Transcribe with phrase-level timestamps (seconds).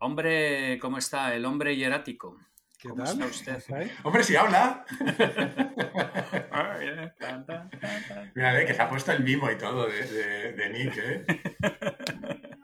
[0.00, 1.34] Hombre, ¿cómo está?
[1.34, 2.38] El hombre hierático.
[2.78, 3.20] ¿Qué ¿Cómo tal?
[3.22, 3.90] está usted?
[4.04, 4.84] Hombre, si habla.
[7.18, 7.70] Tan.
[8.34, 11.24] Mira, eh, que se ha puesto el mimo y todo de, de- de Nick, ¿eh?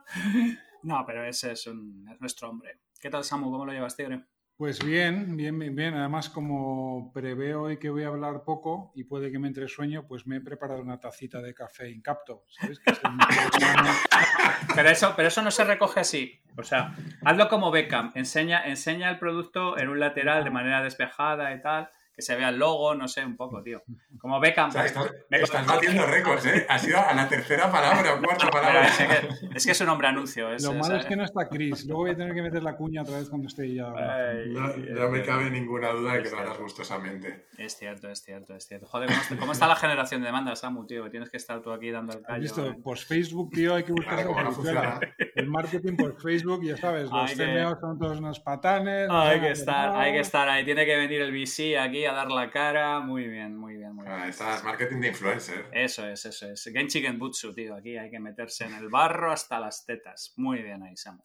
[0.84, 2.78] No, pero ese es, un, es nuestro hombre.
[3.00, 3.50] ¿Qué tal, Samu?
[3.50, 4.22] ¿Cómo lo llevas, tigre?
[4.56, 5.94] Pues bien, bien, bien, bien.
[5.94, 10.06] Además, como preveo hoy que voy a hablar poco y puede que me entre sueño,
[10.06, 12.44] pues me he preparado una tacita de café Incapto.
[12.48, 12.78] ¿Sabes?
[12.78, 13.00] Que es.
[14.74, 16.40] Pero eso, pero eso no se recoge así.
[16.56, 18.12] O sea, hazlo como Beckham.
[18.14, 21.90] Enseña, enseña el producto en un lateral de manera despejada y tal.
[22.16, 23.82] Que se vea el logo, no sé, un poco, tío.
[24.20, 24.68] Como Beckham.
[24.68, 26.64] O sea, estás, Me- estás batiendo récords, ¿eh?
[26.68, 28.86] Ha sido a la tercera palabra o cuarta palabra.
[28.86, 30.52] es, que, es que es un hombre anuncio.
[30.52, 31.84] Es, Lo malo es que no está Chris.
[31.86, 33.86] Luego voy a tener que meter la cuña otra vez cuando esté ya.
[33.96, 37.46] Ay, No, no me cabe ninguna duda de que lo harás gustosamente.
[37.58, 38.86] Es cierto, es cierto, es cierto.
[38.86, 41.10] Joder, ¿cómo está, cómo está la generación de demandas, Samu, tío?
[41.10, 42.40] Tienes que estar tú aquí dando el ¿Has callo.
[42.42, 42.66] visto?
[42.66, 42.76] ¿eh?
[42.82, 44.82] Pues Facebook, tío, hay que buscar Claro, cómo no soluciones.
[44.84, 45.14] funciona.
[45.34, 49.08] El marketing por Facebook, ya sabes, los Hay que- CMOs son todos unos patanes.
[49.08, 50.64] no Hay que estar, hay que estar ahí.
[50.64, 53.00] Tiene que venir el VC aquí a dar la cara.
[53.00, 54.18] Muy bien, muy bien, muy bien.
[54.18, 55.68] Ah, Estás marketing de influencer.
[55.72, 56.64] Eso es, eso es.
[56.64, 57.74] Genchi Genbutsu, tío.
[57.74, 60.32] Aquí hay que meterse en el barro hasta las tetas.
[60.36, 61.22] Muy bien ahí, Samu.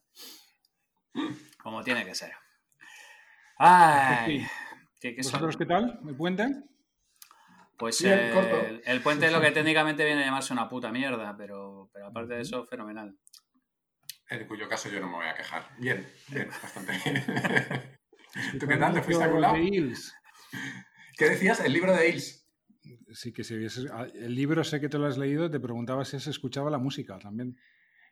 [1.61, 2.33] Como tiene que ser.
[3.57, 4.45] Ay.
[4.99, 5.21] ¿Qué, qué?
[5.21, 5.99] ¿Vosotros qué tal?
[6.07, 6.47] ¿El puente?
[7.77, 10.91] Pues Bien, eh, el, el puente es lo que técnicamente viene a llamarse una puta
[10.91, 13.17] mierda, pero, pero aparte de eso, fenomenal.
[14.29, 15.63] En cuyo caso yo no me voy a quejar.
[15.77, 17.23] Bien, bien, bastante bien.
[18.59, 18.93] ¿Tú qué tal?
[18.93, 19.55] ¿Te fuiste a algún lado?
[21.17, 21.59] ¿Qué decías?
[21.59, 22.47] El libro de Hills.
[23.13, 26.05] Sí, que si hubieses- ah, El libro sé que te lo has leído, te preguntaba
[26.05, 27.57] si se escuchaba la música también.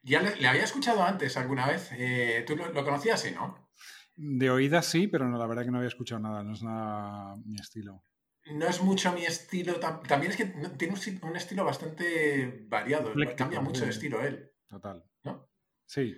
[0.03, 1.89] Ya le, le había escuchado antes alguna vez.
[1.93, 3.69] Eh, ¿Tú lo, lo conocías, sí, no?
[4.15, 7.35] De oídas sí, pero no, la verdad que no había escuchado nada, no es nada
[7.45, 8.03] mi estilo.
[8.45, 9.79] No es mucho mi estilo.
[9.79, 13.11] tam- También es que tiene un, estilo bastante variado.
[13.11, 14.51] Ecléctico, Cambia mucho de estilo él.
[14.67, 15.03] Total.
[15.23, 15.49] ¿No?
[15.85, 16.15] Sí,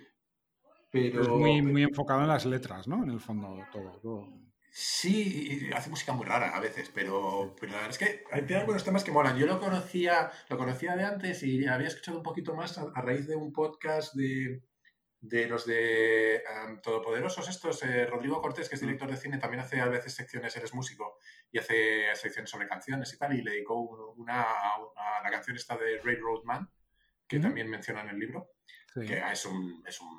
[0.90, 3.02] Pero es muy, muy enfocado en las letras, ¿no?
[3.02, 4.00] En el fondo, todo.
[4.00, 4.49] todo.
[4.72, 8.60] Sí, hace música muy rara a veces, pero, pero la verdad es que hay- tiene
[8.60, 9.36] algunos temas que molan.
[9.36, 13.02] Yo lo conocía, lo conocía de antes y había escuchado un poquito más a, a
[13.02, 14.62] raíz de un podcast de,
[15.20, 17.82] de los de em, Todopoderosos, estos.
[17.82, 21.18] eh, Rodrigo Cortés, que es director de cine, también hace a veces secciones, eres músico,
[21.50, 25.56] y hace secciones sobre canciones y tal, y le dedicó un- una a la canción
[25.56, 26.70] esta de Railroad Man,
[27.26, 27.42] que Ujú.
[27.48, 28.50] también menciona en el libro
[28.94, 30.18] Sí, que es, un, es, un,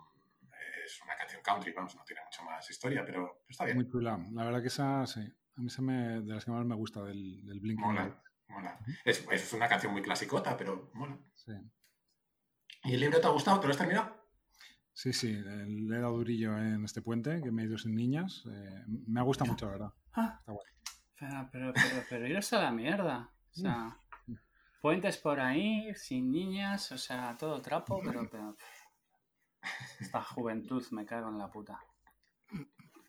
[0.86, 4.20] es una canción country, vamos, no tiene mucha más historia, pero está bien, muy chula.
[4.32, 5.22] La verdad que esa, sí.
[5.56, 7.80] A mí esa me, de las que más me gusta del, del Blink.
[7.80, 8.80] mola, mola.
[9.06, 11.18] Es, es una canción muy clasicota, pero mola.
[11.36, 11.52] Sí.
[12.84, 13.60] ¿Y el libro te ha gustado?
[13.60, 14.20] ¿Te lo has terminado?
[14.94, 18.44] sí, sí, le he dado durillo en este puente, que me he ido sin niñas.
[18.52, 19.94] eh, me ha gustado mucho, la verdad.
[20.14, 20.68] Ah, Está guay.
[21.18, 23.30] pero, pero, pero, pero iros a la mierda.
[23.52, 23.98] O sea,
[24.82, 28.58] puentes por ahí, sin niñas, o sea, todo trapo, pero, pero-
[30.00, 31.80] Esta juventud me cago en la puta.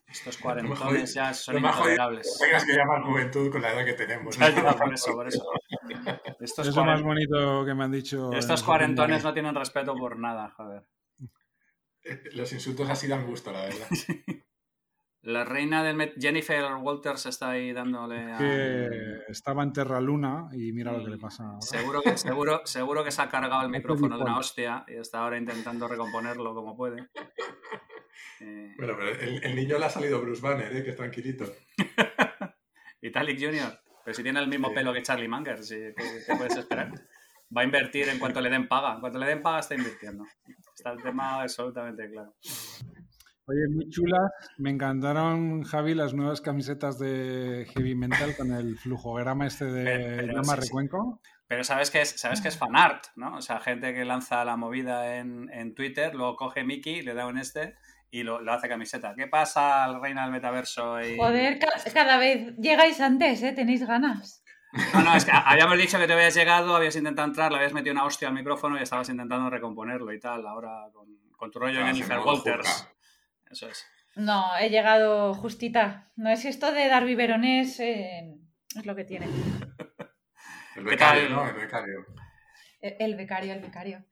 [0.07, 2.37] Estos cuarentones ya son intolerables.
[2.39, 4.37] tengas que llamar juventud con la edad que tenemos.
[4.37, 5.43] Ya, ya, por eso, por eso.
[6.39, 8.31] Estos, Es lo más bonito que me han dicho.
[8.33, 10.87] estos cuarentones no tienen respeto por nada, joder.
[12.33, 13.87] Los insultos así dan gusto, la verdad.
[15.23, 18.37] La reina del Met, Jennifer Walters está ahí dándole a...
[18.37, 21.61] que estaba en Terra Luna y mira lo que le pasa ahora.
[21.61, 25.19] Seguro que, seguro, seguro que se ha cargado el micrófono de una hostia y está
[25.19, 27.07] ahora intentando recomponerlo como puede.
[28.41, 30.83] Eh, Bueno, pero el, el niño le ha salido Bruce Banner, ¿eh?
[30.83, 31.45] que es tranquilito.
[33.01, 34.75] Italic Junior, pero si tiene el mismo Sí.
[34.75, 35.75] pelo que Charlie Munger, ¿sí?
[35.95, 36.91] ¿qué, qué puedes esperar?
[37.55, 38.95] Va a invertir en cuanto le den paga.
[38.95, 40.25] En cuanto le den paga está invirtiendo.
[40.75, 42.33] Está el tema absolutamente claro.
[43.45, 44.31] Oye, muy chulas.
[44.57, 50.15] Me encantaron, Javi, las nuevas camisetas de Heavy Mental con el flujograma este de Pero-
[50.17, 50.67] pero Llama sí, sí.
[50.67, 51.21] Recuenco.
[51.47, 53.35] Pero sabes que es, sabes que es fanart, ¿no?
[53.35, 57.27] O sea, gente que lanza la movida en, en Twitter, luego coge Mickey, le da
[57.27, 57.75] un este
[58.09, 59.13] y lo, lo hace camiseta.
[59.15, 61.01] ¿Qué pasa al reina del metaverso?
[61.01, 61.17] Y...
[61.17, 63.51] Joder, ca- cada vez llegáis antes, ¿eh?
[63.51, 64.43] Tenéis ganas.
[64.93, 67.73] No, no, es que habíamos dicho que te habías llegado, habías intentado entrar, le habías
[67.73, 70.47] metido una hostia al micrófono y estabas intentando recomponerlo y tal.
[70.47, 72.87] Ahora con, con tu rollo en Jennifer Walters.
[73.53, 73.85] Eso es.
[74.15, 76.11] No, he llegado justita.
[76.15, 78.33] No es esto de dar biberones, eh,
[78.75, 79.27] es lo que tiene.
[80.75, 81.29] El ¿Qué becario?
[81.29, 81.47] ¿no?
[81.47, 82.05] El becario.
[82.81, 84.03] El el becario, el becario.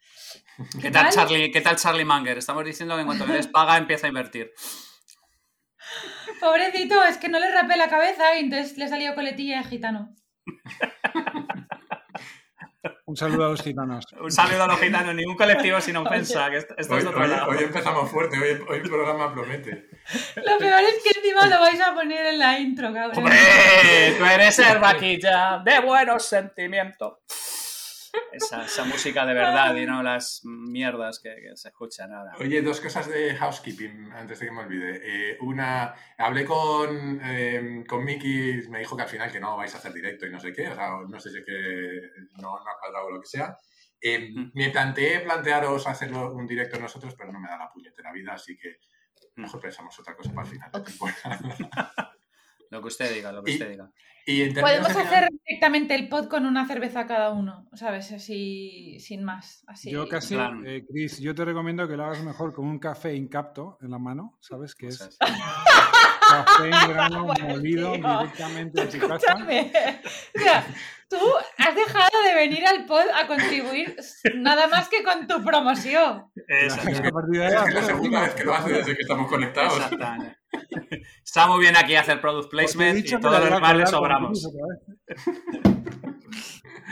[0.80, 1.14] ¿Qué tal, tal?
[1.14, 2.38] Charlie, ¿Qué tal Charlie Munger?
[2.38, 4.52] Estamos diciendo que en cuanto le des paga empieza a invertir.
[6.40, 10.16] Pobrecito, es que no le rapé la cabeza y entonces le salió coletilla de gitano.
[13.06, 14.06] Un saludo a los gitanos.
[14.22, 17.22] Un saludo a los gitanos, ningún colectivo sin ofensa, que esto, esto Hoy, es otro
[17.22, 17.50] hoy- lado.
[17.52, 19.90] hoy empezamos fuerte, hoy, hoy el programa promete.
[20.38, 23.18] Lo peor es que encima lo vais a poner en la intro, cabrón.
[23.20, 23.38] ¡Hombre!
[24.18, 27.18] Tú eres el vaquilla de buenos sentimientos.
[28.32, 32.34] Esa, esa música de verdad y no las mierdas que, que se escuchan ahora.
[32.40, 35.02] Oye, dos cosas de housekeeping antes de que me olvide.
[35.04, 39.74] Eh, una, hablé con, eh, con Miki, me dijo que al final que no vais
[39.76, 42.02] a hacer directo y no sé qué, o sea, no sé si es que
[42.42, 43.56] no, no ha cuadrado o lo que sea.
[44.02, 44.52] Eh, Mm.
[44.56, 48.58] Me planteé plantearos hacerlo un directo nosotros, pero no me da la puñetera vida, así
[48.58, 48.78] que
[49.36, 49.44] Mm.
[49.44, 50.72] mejor pensamos otra cosa para el final.
[50.72, 52.12] de temporada.
[52.72, 53.92] Lo que usted diga, lo que Y- usted diga.
[54.24, 58.12] Y Podemos hacer directamente el pod con una cerveza cada uno, ¿sabes?
[58.12, 59.64] Así, sin más.
[59.68, 59.90] Así.
[59.92, 63.80] Yo casi, eh, Chris, yo te recomiendo que lo hagas mejor con un café incapto
[63.82, 64.76] en la mano, ¿sabes?
[64.76, 65.18] Que es
[66.30, 68.20] café en grano Bueno, molido tío.
[68.20, 69.16] directamente a tu casa.
[69.16, 69.72] Escúchame.
[70.36, 70.66] O sea,
[71.10, 71.18] tú
[71.58, 73.96] has dejado de venir al pod a contribuir
[74.36, 76.26] nada más que con tu promoción.
[76.48, 79.78] Es de la segunda vez que lo hace desde que estamos conectados.
[79.78, 80.38] exactamente.
[81.24, 83.60] Está muy bien aquí hacer product placement dicho y que todo la lo iba a
[83.60, 84.50] demás le sobramos.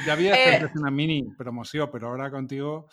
[0.05, 0.55] Ya había Eh.
[0.57, 2.87] hecho una mini promoción, pero ahora contigo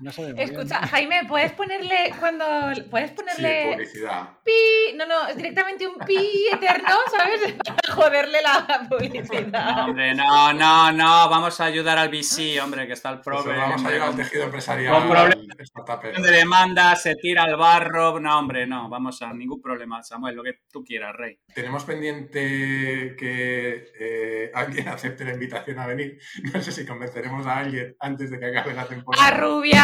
[0.00, 0.36] no sabemos.
[0.36, 0.50] bien.
[0.50, 2.44] Escucha, Jaime, ¿puedes ponerle cuando
[2.90, 4.28] puedes Sí, ponerle publicidad.
[4.44, 4.52] pi?
[4.96, 7.54] No, no, es directamente un pi eterno, ¿sabes?
[7.64, 9.46] Para joderle la publicidad.
[9.76, 11.28] No, hombre, no, no, no.
[11.28, 13.56] Vamos a ayudar al VC, hombre, que está el Pues prove.
[13.56, 14.94] vamos a llegar al tejido empresarial.
[14.94, 16.22] Con problemas.
[16.22, 18.18] de demanda, se tira al barro.
[18.20, 18.88] No, hombre, no.
[18.88, 20.34] Vamos a ningún problema, Samuel.
[20.36, 21.38] Lo que tú quieras, Rey.
[21.54, 26.18] Tenemos pendiente que eh, alguien acepte la invitación a venir.
[26.52, 29.26] No sé si convenceremos a alguien antes de que acabe la temporada.
[29.26, 29.30] A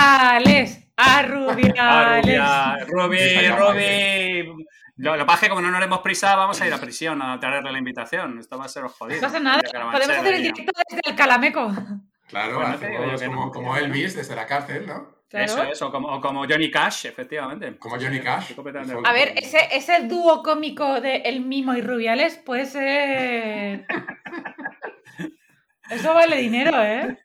[0.01, 2.87] Rubiales, a Rubiales.
[2.87, 4.67] Rubia, Rubi, Rubi.
[4.97, 6.79] Lo, lo que pasa es que como no nos hemos prisa, vamos a ir a
[6.79, 8.39] prisión a traerle la invitación.
[8.39, 9.21] Esto va a ser jodido.
[9.21, 9.61] No pasa nada,
[9.93, 11.73] podemos hacer el directo desde el Calameco.
[12.29, 13.51] Claro, Bueno, hacemos como, no.
[13.53, 15.19] como Elvis desde la cárcel, ¿no?
[15.33, 15.73] Eso Claro.
[15.73, 17.77] es, o como, o como Johnny Cash, efectivamente.
[17.79, 18.53] Como Johnny Cash.
[19.05, 23.87] A ver, ese, ese dúo cómico de El Mimo y Rubiales puede ser...
[25.91, 27.17] Eso vale dinero, ¿eh?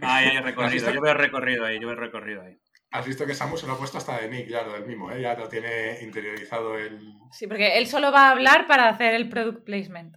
[0.00, 0.92] Ahí hay ¿Has recorrido.
[0.92, 2.58] Yo veo recorrido ahí, yo veo recorrido ahí.
[2.90, 5.10] Has visto que Samu se lo ha puesto hasta de Nick, ya lo del mismo,
[5.10, 5.20] ¿eh?
[5.20, 7.14] Ya lo tiene interiorizado el...
[7.32, 10.16] Sí, porque él solo va a hablar para hacer el product placement.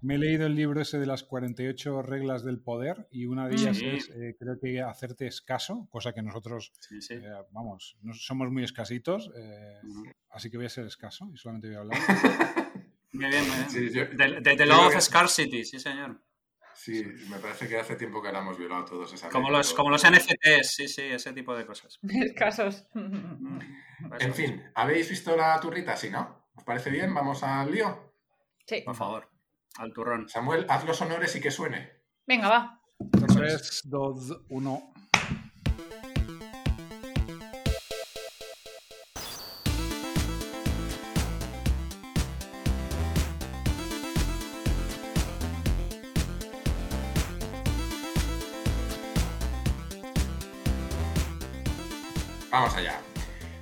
[0.00, 3.54] Me he leído el libro ese de las 48 reglas del poder y una de
[3.54, 3.86] ellas Sí.
[3.86, 7.14] es, eh, creo que hacerte escaso, cosa que nosotros, Sí, sí.
[7.14, 7.20] eh,
[7.52, 9.80] vamos, no somos muy escasitos, eh,
[10.30, 11.98] así que voy a ser escaso y solamente voy a hablar.
[13.14, 13.70] Muy bien, muy bien.
[13.70, 16.20] Sí, yo- De, de- de yo Law creo of Scarcity, sí, señor.
[16.74, 19.90] Sí, me parece que hace tiempo que la hemos violado todos esa Como los, como
[19.90, 21.98] los NFTs, sí, sí, ese tipo de cosas.
[22.36, 22.86] Casos.
[22.94, 25.96] Eso En fin, ¿habéis visto la turrita?
[25.96, 26.48] Sí, ¿no?
[26.54, 27.14] ¿Os parece bien?
[27.14, 28.12] Vamos al lío.
[28.66, 28.82] Sí.
[28.84, 29.30] Por favor,
[29.78, 30.28] al turrón.
[30.28, 32.02] Samuel, haz los honores y que suene.
[32.26, 32.80] Venga, va.
[33.34, 34.94] 3, 2, 1.
[52.54, 53.00] Vamos allá.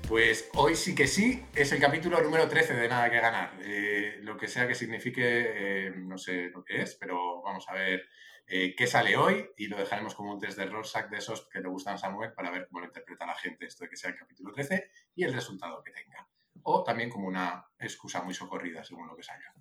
[0.07, 3.55] Pues hoy sí que sí, es el capítulo número 13 de Nada que Ganar.
[3.63, 7.73] Eh, lo que sea que signifique, eh, no sé lo que es, pero vamos a
[7.73, 8.03] ver
[8.47, 11.61] eh, qué sale hoy y lo dejaremos como un test de Rorschach de esos que
[11.61, 14.11] le gustan a Samuel para ver cómo lo interpreta la gente esto de que sea
[14.11, 16.29] el capítulo 13 y el resultado que tenga.
[16.65, 19.55] O también como una excusa muy socorrida, según lo que salga.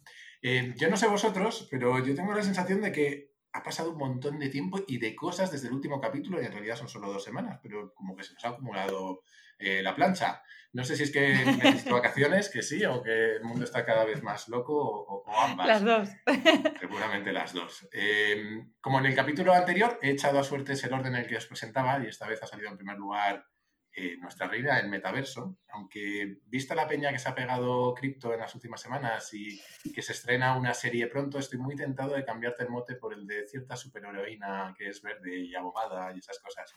[0.76, 4.40] Yo no sé vosotros, pero yo tengo la sensación de que ha pasado un montón
[4.40, 7.24] de tiempo y de cosas desde el último capítulo y en realidad son solo dos
[7.24, 9.24] semanas, pero como que se nos ha acumulado
[9.60, 10.42] eh, la plancha.
[10.74, 14.06] No sé si es que necesito vacaciones, que sí, o que el mundo está cada
[14.06, 15.68] vez más loco, o, o ambas.
[15.68, 16.10] Las dos.
[16.80, 17.88] Seguramente las dos.
[17.92, 21.36] Eh, como en el capítulo anterior, he echado a suertes el orden en el que
[21.36, 23.46] os presentaba y esta vez ha salido en primer lugar
[23.94, 25.58] eh, nuestra reina, el metaverso.
[25.70, 29.60] Aunque vista la peña que se ha pegado cripto en las últimas semanas y
[29.94, 33.28] que se estrena una serie pronto, estoy muy tentado de cambiarte el mote por el
[33.28, 36.74] de cierta superheroína que es verde y abogada y esas cosas.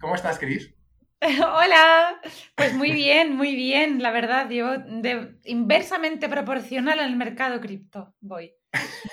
[0.00, 0.74] ¿Cómo estás, Cris?
[1.22, 2.20] Hola.
[2.54, 4.02] Pues muy bien, muy bien.
[4.02, 8.54] La verdad, yo de inversamente proporcional al mercado cripto voy.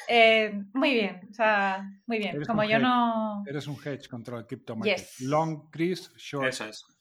[0.07, 2.35] Eh, muy bien, o sea, muy bien.
[2.35, 2.81] Eres Como yo hedge.
[2.81, 3.43] no.
[3.45, 4.97] Eres un hedge contra el crypto market.
[4.97, 5.21] Yes.
[5.21, 6.96] Long, Chris, short, Eso es.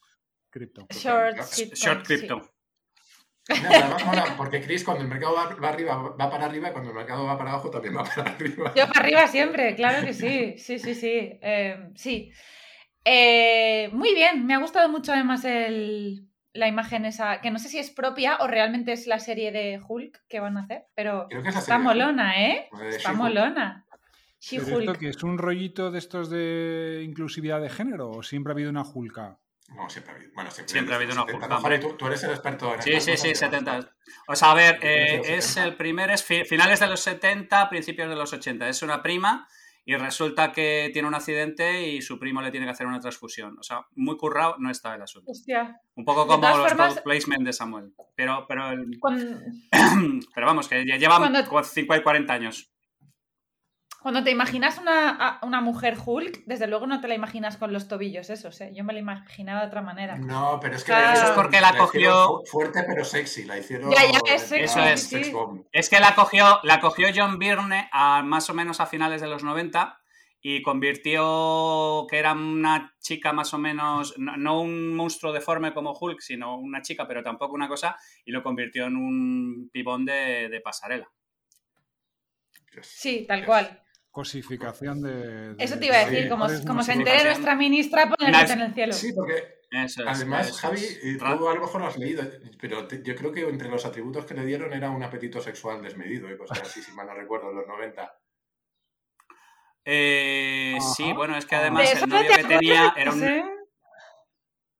[0.57, 0.87] Crypto.
[0.91, 1.37] Short,
[1.75, 3.55] Short crypto, sí.
[4.07, 6.97] mola, porque Chris, cuando el mercado va, va arriba, va para arriba, y cuando el
[6.97, 8.73] mercado va para abajo, también va para arriba.
[8.75, 10.59] Yo para arriba siempre, claro que sí.
[10.59, 11.39] Sí, sí, sí.
[11.43, 12.33] Eh, sí.
[13.05, 17.69] Eh, muy bien, me ha gustado mucho además el, la imagen esa, que no sé
[17.69, 21.27] si es propia o realmente es la serie de Hulk que van a hacer, pero
[21.29, 22.69] Creo que es la está molona, ¿eh?
[22.89, 23.85] Está molona.
[24.51, 24.99] ¿Pero esto She-Hulk.
[24.99, 28.83] que es un rollito de estos de inclusividad de género o siempre ha habido una
[28.83, 29.39] Hulka?
[29.75, 30.33] No, siempre ha habido.
[30.35, 31.79] Bueno, siempre, Siempre ha habido una 70, Hulk, no, hombre.
[31.79, 33.91] Tú, tú eres el experto en Sí, sí, sí, cosas, 70.
[34.29, 35.65] O sea, a ver, eh, es 70.
[35.65, 38.69] el primer, es fi- finales de los 70, principios de los 80.
[38.69, 39.49] Es una prima
[39.85, 43.57] y resulta que tiene un accidente y su primo le tiene que hacer una transfusión.
[43.59, 45.31] O sea, muy currado no está el asunto.
[45.31, 45.81] Hostia.
[45.95, 47.93] Un poco como los formas- product placement de Samuel.
[48.15, 49.25] Pero, pero, el- Cuando,
[50.35, 52.73] pero vamos, que ya llevan Cuando- como 50 y 40 años.
[54.07, 57.73] Cuando te imaginas una, a- una mujer Hulk, desde luego no te la imaginas con
[57.73, 58.71] los tobillos esos, ¿eh?
[58.73, 60.17] Yo me la imaginaba de otra manera.
[60.17, 61.07] No, pero es que Claro.
[61.09, 63.43] la Eso es porque la cogió- fu- fuerte pero sexy.
[63.47, 63.91] La hicieron.
[63.91, 65.33] Ya, ya, es sexy, sí.
[65.33, 65.65] bomb.
[65.73, 69.27] Es que la cogió, la cogió John Byrne a más o menos a finales de
[69.27, 70.01] los 90
[70.41, 75.99] y convirtió que era una chica más o menos, no, no un monstruo deforme como
[75.99, 80.49] Hulk, sino una chica, pero tampoco una cosa, y lo convirtió en un pibón de,
[80.49, 81.11] de pasarela.
[82.83, 83.47] Sí, tal Yes.
[83.47, 83.83] cual.
[84.17, 88.31] Cosificación de, de- Eso te iba a decir, como, como se entere nuestra ministra, poner
[88.35, 88.93] Una- en el cielo.
[88.95, 91.01] Sí, porque Eso es, además, eso Javi, es.
[91.05, 92.23] eh, tú a lo mejor lo has leído,
[92.59, 95.83] pero te- yo creo que entre los atributos que le dieron era un apetito sexual
[95.83, 98.19] desmedido y cosas así, si mal no recuerdo, en los 90.
[99.85, 103.23] Eh, sí, bueno, es que De además ¿De el novio que tenía era un...
[103.23, 103.45] eh?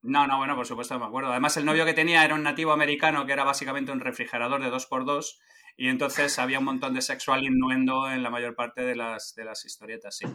[0.01, 1.29] No, no, bueno, por supuesto me acuerdo.
[1.29, 4.71] Además, el novio que tenía era un nativo americano que era básicamente un refrigerador de
[4.71, 5.37] 2x2
[5.77, 9.45] y entonces había un montón de sexual innuendo en la mayor parte de las, de
[9.45, 10.25] las historietas, sí.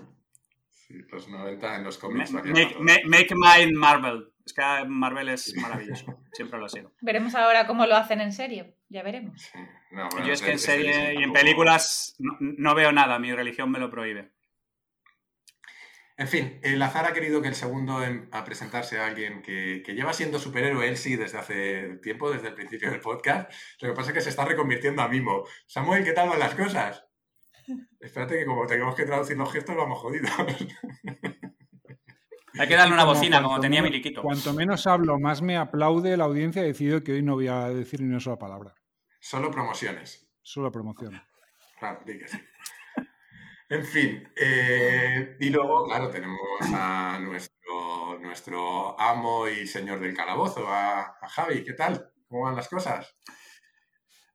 [0.71, 2.33] Sí, los 90 en los cómics.
[2.33, 3.09] Make, para ma- todo.
[3.11, 4.29] make mine Marvel.
[4.45, 6.19] Es que Marvel es maravilloso.
[6.33, 6.93] Siempre lo ha sido.
[7.01, 8.75] Veremos ahora cómo lo hacen en serie.
[8.89, 9.41] Ya veremos.
[9.41, 9.59] Sí,
[9.93, 13.21] no, bueno, Yo es que en serie y en películas no, no veo nada.
[13.21, 14.32] Mi religión me lo prohíbe.
[16.19, 19.83] En fin, el azar ha querido que el segundo en- a presentarse a alguien que,
[19.85, 23.50] que lleva siendo superhéroe él sí desde hace tiempo, desde el principio del podcast.
[23.81, 25.45] Lo que pasa es que se está reconvirtiendo a mimo.
[25.66, 27.04] Samuel, ¿qué tal van las cosas?
[28.00, 30.31] Espérate que como tenemos que traducir los gestos vamos jodidos.
[32.59, 34.21] Hay que darle una Como bocina, como tenía menos- Miliquito.
[34.23, 36.62] Cuanto menos hablo, más me aplaude la audiencia.
[36.62, 38.75] He decidido que hoy no voy a decir ni una sola palabra.
[39.21, 40.28] Solo promociones.
[40.42, 41.23] Solo promoción.
[41.78, 42.38] Claro, sí.
[43.73, 46.38] En fin, eh, y luego, claro, tenemos
[46.75, 51.64] a nuestro, nuestro amo y señor del calabozo, a, a Javi.
[51.64, 52.12] ¿Qué tal?
[52.29, 53.17] ¿Cómo van las cosas?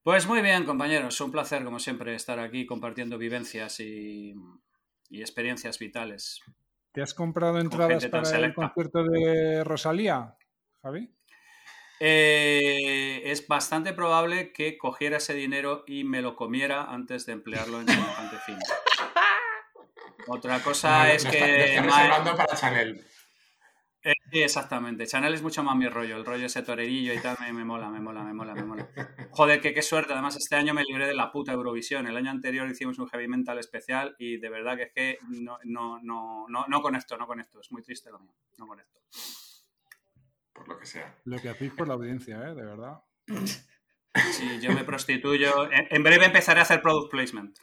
[0.02, 1.22] Pues muy bien, compañeros.
[1.22, 4.34] Un placer, como siempre, estar aquí compartiendo vivencias y,
[5.08, 6.42] y experiencias vitales.
[6.92, 10.36] ¿Te has comprado entradas para el concierto de Rosalía,
[10.82, 11.14] Javi?
[12.00, 17.82] Eh, es bastante probable que cogiera ese dinero y me lo comiera antes de emplearlo
[17.82, 18.58] en semejante fin.
[20.28, 21.76] Otra cosa es que...
[21.76, 23.04] está- reservando para Chanel.
[24.04, 25.06] Eh, sí, exactamente.
[25.06, 26.16] Chanel es mucho más mi rollo.
[26.16, 28.88] El rollo ese torerillo y tal me, me mola, me mola, me mola, me mola.
[29.32, 30.14] Joder, que qué suerte.
[30.14, 32.08] Además, este año me libré de la puta Eurovisión.
[32.08, 35.58] El año anterior hicimos un heavy mental especial y de verdad que es que no,
[35.66, 37.60] no, no, no, no conecto, no conecto.
[37.60, 38.34] Es muy triste lo mío.
[38.58, 39.02] No conecto.
[40.54, 41.14] Por lo que sea.
[41.26, 42.56] Lo que hacéis por la audiencia, ¿eh?
[42.56, 43.02] De verdad.
[44.32, 45.70] Sí, yo me prostituyo.
[45.72, 47.58] En, en breve empezaré a hacer product placement.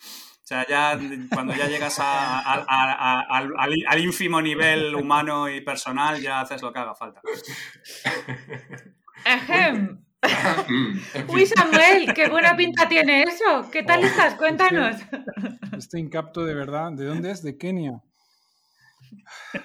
[0.44, 0.98] O sea, ya
[1.32, 6.20] cuando ya llegas a- a- a- a- al, al- al ínfimo nivel humano y personal,
[6.20, 7.22] ya haces lo que haga falta.
[9.24, 10.04] Ejem.
[10.68, 10.98] Mm,
[11.28, 11.46] Uy.
[11.46, 13.70] Samuel, qué buena pinta tiene eso.
[13.70, 14.34] ¿Qué tal Oh, estás?
[14.34, 14.96] Cuéntanos.
[15.78, 17.42] Este incapto de verdad, ¿de dónde es?
[17.42, 18.02] ¿De Kenia?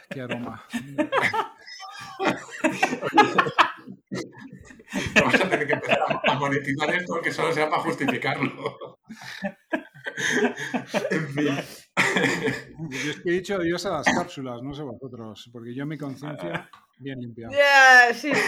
[0.10, 0.64] Qué aroma.
[5.16, 9.00] Vamos a tener que empezar a, monetizar esto, aunque solo sea para justificarlo.
[11.12, 11.58] En fin.
[12.90, 15.98] Yo es que he dicho adiós a las cápsulas, no sé vosotros, porque yo mi
[15.98, 17.50] conciencia bien limpia.
[18.14, 18.40] Sí, sí.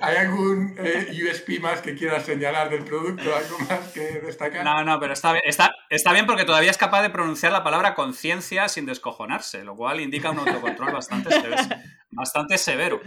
[0.00, 3.34] ¿Hay algún eh, USP más que quieras señalar del producto?
[3.34, 4.62] ¿Algo más que destacar?
[4.64, 7.64] No, no, pero está bien, está, está bien porque todavía es capaz de pronunciar la
[7.64, 13.00] palabra conciencia sin descojonarse, lo cual indica un autocontrol bastante, severo- bastante severo.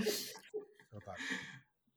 [0.91, 1.15] Total.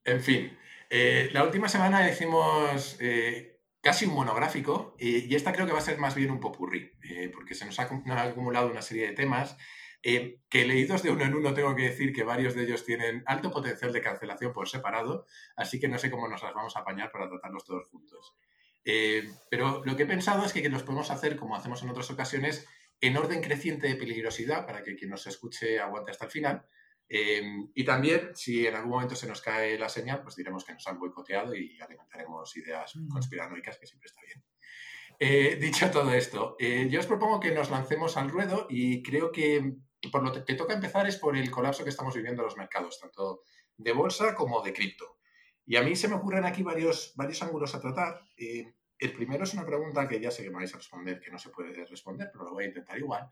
[0.04, 0.56] En fin,
[0.90, 3.49] eh, la última semana hicimos eh,
[3.80, 6.92] casi un monográfico eh, y esta creo que va a ser más bien un popurrí,
[7.02, 9.56] eh, porque se nos ha, acumulado una serie de temas
[10.02, 13.22] eh, que leídos de uno en uno tengo que decir que varios de ellos tienen
[13.26, 16.80] alto potencial de cancelación por separado, así que no sé cómo nos las vamos a
[16.80, 18.34] apañar para tratarlos todos juntos.
[19.50, 22.66] Pero lo que he pensado es que los podemos hacer, como hacemos en otras ocasiones,
[23.00, 26.64] en orden creciente de peligrosidad, para que quien nos escuche aguante hasta el final.
[27.12, 27.42] Eh,
[27.74, 30.86] y también, si en algún momento se nos cae la señal, pues diremos que nos
[30.86, 33.08] han boicoteado y alimentaremos ideas Mm.
[33.08, 34.44] conspiranoicas, que siempre está bien.
[35.18, 39.32] Eh, dicho todo esto, eh, yo os propongo que nos lancemos al ruedo y creo
[39.32, 39.74] que
[40.12, 43.00] por lo que toca empezar es por el colapso que estamos viviendo en los mercados,
[43.00, 43.42] tanto
[43.76, 45.18] de bolsa como de cripto.
[45.66, 48.22] Y a mí se me ocurren aquí varios, varios ángulos a tratar.
[48.36, 51.30] Eh, el primero es una pregunta que ya sé que me vais a responder, que
[51.30, 53.28] no se puede responder, pero lo voy a intentar igual,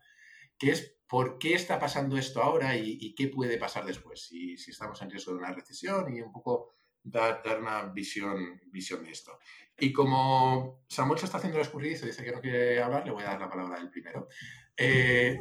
[0.59, 4.57] que es por qué está pasando esto ahora y, y qué puede pasar después, si,
[4.57, 9.11] si estamos en riesgo de una recesión y un poco dar, una visión, visión de
[9.11, 9.39] esto.
[9.77, 13.11] Y como Samuel se está haciendo el escurridizo y dice que no quiere hablar, le
[13.11, 14.27] voy a dar la palabra a él primero.
[14.75, 15.39] Eh,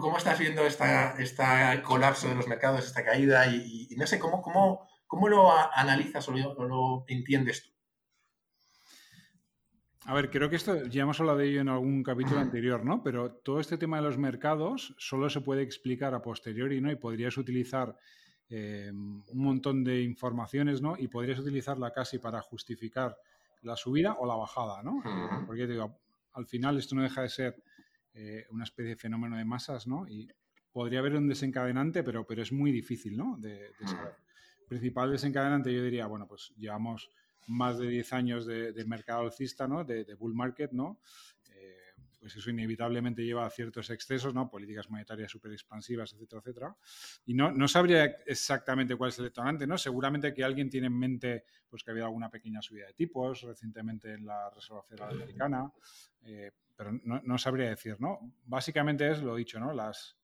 [0.00, 3.46] ¿cómo estás viendo esta, esta colapso de los mercados, esta caída?
[3.46, 7.73] Y, no sé, ¿cómo, cómo, cómo lo analizas o lo, entiendes tú?
[10.06, 13.02] A ver, creo que esto ya hemos hablado de ello en algún capítulo anterior, ¿no?
[13.02, 16.92] Pero todo este tema de los mercados solo se puede explicar a posteriori, ¿no?
[16.92, 17.96] Y podrías utilizar
[18.50, 20.94] eh, un montón de informaciones, ¿no?
[20.98, 23.16] Y podrías utilizarla casi para justificar
[23.62, 25.02] la subida o la bajada, ¿no?
[25.46, 25.98] Porque digo,
[26.34, 27.62] al final esto no deja de ser
[28.12, 30.06] eh, una especie de fenómeno de masas, ¿no?
[30.06, 30.28] Y
[30.70, 33.38] podría haber un desencadenante, pero, pero es muy difícil, ¿no?
[33.38, 34.16] De, saber.
[34.68, 37.10] Principal desencadenante, yo diría, bueno, pues llevamos
[37.46, 39.84] más de 10 años de, mercado alcista, ¿no?
[39.84, 41.00] De, bull market, ¿no?
[41.50, 41.76] Eh,
[42.18, 44.50] pues eso inevitablemente lleva a ciertos excesos, ¿no?
[44.50, 46.76] Políticas monetarias súper expansivas, etcétera, etcétera.
[47.26, 49.76] Y no, no sabría exactamente cuál es el detonante, ¿no?
[49.76, 53.42] Seguramente que alguien tiene en mente pues que ha habido alguna pequeña subida de tipos
[53.42, 55.72] recientemente en la Reserva Federal Americana,
[56.22, 58.32] eh, pero no, sabría decir, ¿no?
[58.44, 59.72] Básicamente es lo dicho, ¿no?
[59.72, 60.16] Las,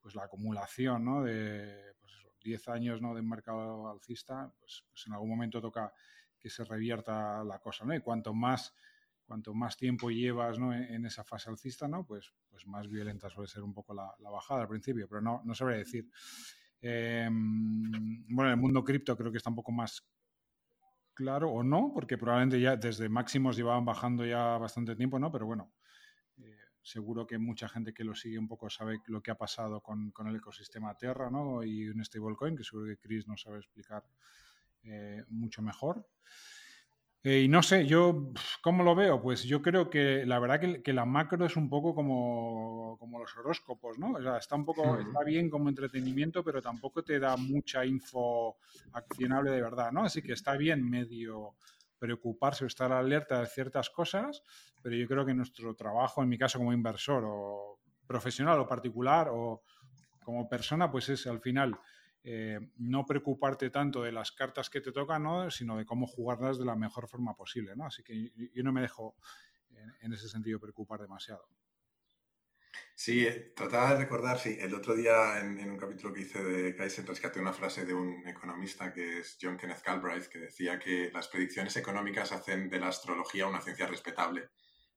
[0.00, 1.22] pues la acumulación, ¿no?
[1.24, 3.14] De pues 10 años ¿no?
[3.14, 5.92] de mercado alcista, pues, pues, en algún momento toca
[6.38, 7.94] que se revierta la cosa, ¿no?
[7.94, 8.74] Y cuanto más,
[9.24, 10.72] cuanto más tiempo llevas ¿no?
[10.72, 12.04] en, esa fase alcista, ¿no?
[12.04, 15.54] Pues, pues más violenta suele ser un poco la, bajada al principio, pero no, no
[15.54, 16.08] sabría decir.
[16.80, 20.06] Em, bueno, en el mundo cripto creo que está un poco más
[21.14, 25.32] claro o no, porque probablemente ya desde máximos llevaban bajando ya bastante tiempo, ¿no?
[25.32, 25.72] Pero bueno,
[26.88, 30.12] seguro que mucha gente que lo sigue un poco sabe lo que ha pasado con,
[30.26, 31.62] el ecosistema Terra ¿no?
[31.62, 34.04] y un stablecoin, que seguro que Chris nos sabe explicar
[34.84, 36.06] eh, mucho mejor.
[37.24, 38.32] Eh, y no sé, yo,
[38.62, 39.20] ¿cómo lo veo?
[39.20, 43.36] Pues yo creo que la verdad que, la macro es un poco como, como, los
[43.36, 44.12] horóscopos, ¿no?
[44.12, 48.56] O sea, está un poco, está bien como entretenimiento, pero tampoco te da mucha info
[48.92, 50.04] accionable de verdad, ¿no?
[50.04, 51.56] Así que está bien medio
[51.98, 54.42] preocuparse o estar alerta de ciertas cosas,
[54.80, 59.28] pero yo creo que nuestro trabajo, en mi caso como inversor o profesional o particular
[59.30, 59.62] o
[60.24, 61.78] como persona, pues es al final
[62.24, 65.50] eh, no preocuparte tanto de las cartas que te tocan, ¿no?
[65.50, 67.74] sino de cómo jugarlas de la mejor forma posible.
[67.76, 67.86] ¿no?
[67.86, 69.16] Así que yo no me dejo
[70.00, 71.48] en ese sentido preocupar demasiado.
[72.94, 76.74] Sí, eh, trataba de recordar, sí, el otro día en, un capítulo que hice de
[76.74, 81.10] Kaizen rescaté una frase de un economista que es John Kenneth Galbraith, que decía que
[81.12, 84.48] las predicciones económicas hacen de la astrología una ciencia respetable.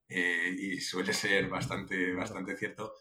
[0.10, 2.95] Eh, y suele ser bastante, bastante cierto.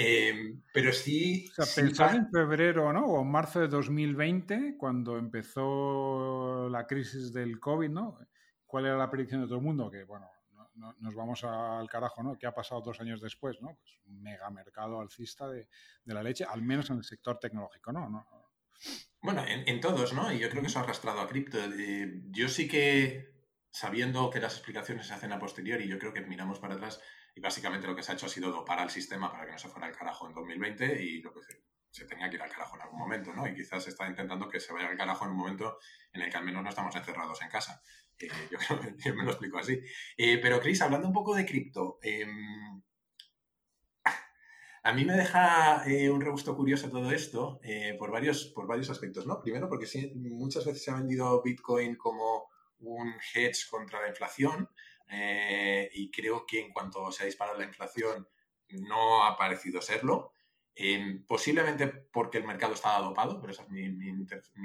[0.00, 1.50] Eh, pero sí...
[1.58, 3.04] O sea, pensar en febrero ¿no?
[3.06, 8.16] o marzo de 2020, cuando empezó la crisis del COVID, ¿no?
[8.64, 9.90] ¿Cuál era la predicción de todo el mundo?
[9.90, 10.30] Que, bueno,
[11.00, 12.38] nos vamos al carajo, ¿no?
[12.38, 13.74] ¿Qué ha pasado dos años después, ¿no?
[13.74, 15.66] Pues un mega mercado alcista de,
[16.04, 18.24] la leche, al menos en el sector tecnológico, ¿no?
[19.20, 20.32] Bueno, en, todos, ¿no?
[20.32, 21.58] Y yo creo que eso ha arrastrado a cripto.
[22.30, 23.37] yo sí que,
[23.78, 27.00] sabiendo que las explicaciones se hacen a posteriori, yo creo que miramos para atrás
[27.36, 29.58] y básicamente lo que se ha hecho ha sido dopar al sistema para que no
[29.58, 31.40] se fuera al carajo en 2020 y lo que
[31.88, 33.46] se, tenía que ir al carajo en algún momento, ¿no?
[33.46, 35.78] Y quizás se está intentando que se vaya al carajo en un momento
[36.12, 37.80] en el que al menos no estamos encerrados en casa.
[38.50, 38.58] yo,
[38.96, 39.80] yo, me lo explico así.
[40.16, 42.82] Eh, pero, Chris, hablando un poco de cripto, em,
[44.82, 48.90] a mí me deja eh, un regusto curioso todo esto eh, por, varios, por varios
[48.90, 49.40] aspectos, ¿no?
[49.40, 49.86] Primero, porque
[50.16, 52.47] muchas veces se ha vendido Bitcoin como
[52.80, 54.68] un hedge contra la inflación
[55.92, 58.28] y creo que en cuanto se ha disparado la inflación
[58.68, 60.32] no ha parecido serlo.
[60.74, 64.08] Em, posiblemente porque el mercado estaba dopado, pero esa es mi, mi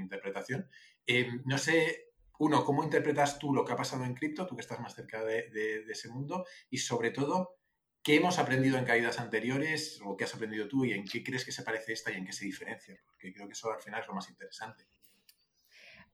[0.02, 0.70] interpretación.
[1.08, 4.62] Em, no sé uno, ¿cómo interpretas tú lo que ha pasado en cripto, tú que
[4.62, 6.46] estás más cerca de, ese mundo?
[6.70, 7.58] Y sobre todo,
[8.02, 11.46] ¿qué hemos aprendido en caídas anteriores o qué has aprendido tú y en qué crees
[11.46, 13.00] que se parece esta y en qué se diferencia?
[13.06, 14.88] Porque creo que eso al final es lo más interesante.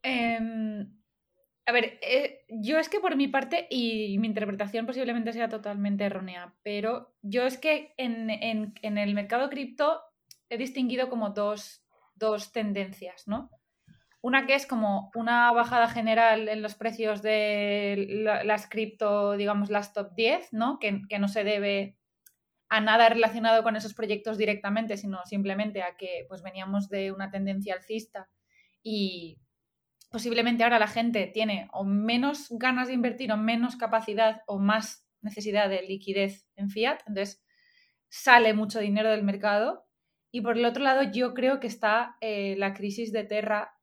[0.02, 1.02] Em,
[1.70, 6.04] a ver, eh, yo es que por mi parte, y mi interpretación posiblemente sea totalmente
[6.04, 8.32] errónea, pero yo es que en,
[8.82, 10.02] el mercado cripto
[10.50, 13.52] he distinguido como dos, dos tendencias, ¿no?
[14.20, 19.94] Una que es como una bajada general en los precios de las cripto, digamos, las
[19.94, 20.80] top 10, ¿no?
[20.80, 21.98] Que, no se debe
[22.70, 27.30] a nada relacionado con esos proyectos directamente, sino simplemente a que pues veníamos de una
[27.30, 28.28] tendencia alcista
[28.82, 29.38] y
[30.10, 35.06] posiblemente ahora la gente tiene o menos ganas de invertir o menos capacidad o más
[35.22, 37.44] necesidad de liquidez en fiat, entonces
[38.10, 39.86] sale mucho dinero del mercado.
[40.32, 43.76] Y por el otro lado, yo creo que está eh, la crisis de Terra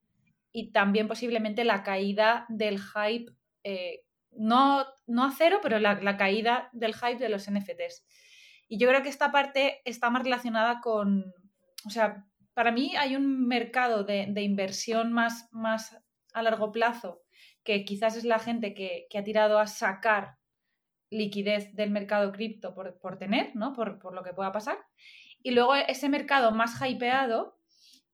[0.53, 3.33] y también posiblemente la caída del hype,
[3.65, 8.05] eh, no, no a cero, pero la, caída del hype de los NFTs.
[8.69, 11.33] Y yo creo que esta parte está más relacionada con,
[11.85, 15.97] o sea, para mí hay un mercado de, inversión más, más
[16.37, 17.23] a largo plazo,
[17.65, 20.37] que quizás es la gente que, ha tirado a sacar
[21.11, 23.73] liquidez del mercado cripto por, por tener, ¿no?
[23.73, 24.77] Por, por, lo que pueda pasar.
[25.43, 27.57] Y luego ese mercado más hypeado,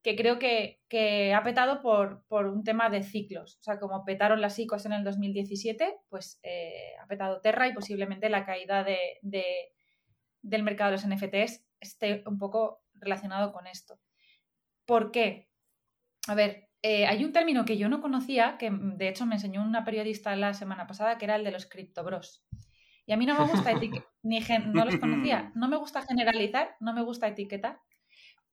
[0.02, 3.58] que creo que, ha petado por, un tema de ciclos.
[3.58, 7.74] O sea, como petaron las ICOs en el 2017, pues eh, ha petado Terra y
[7.74, 9.18] posiblemente la caída de,
[10.42, 13.98] del mercado de los NFTs esté un poco relacionado con esto.
[14.84, 15.48] ¿Por qué?
[16.28, 19.62] A ver, eh, hay un término que yo no conocía, que de hecho me enseñó
[19.62, 22.44] una periodista la semana pasada, que era el de los criptobros.
[23.06, 23.72] Y a mí no me gusta
[24.22, 24.40] ni
[24.72, 27.80] no los conocía, no me gusta generalizar, no me gusta etiquetar,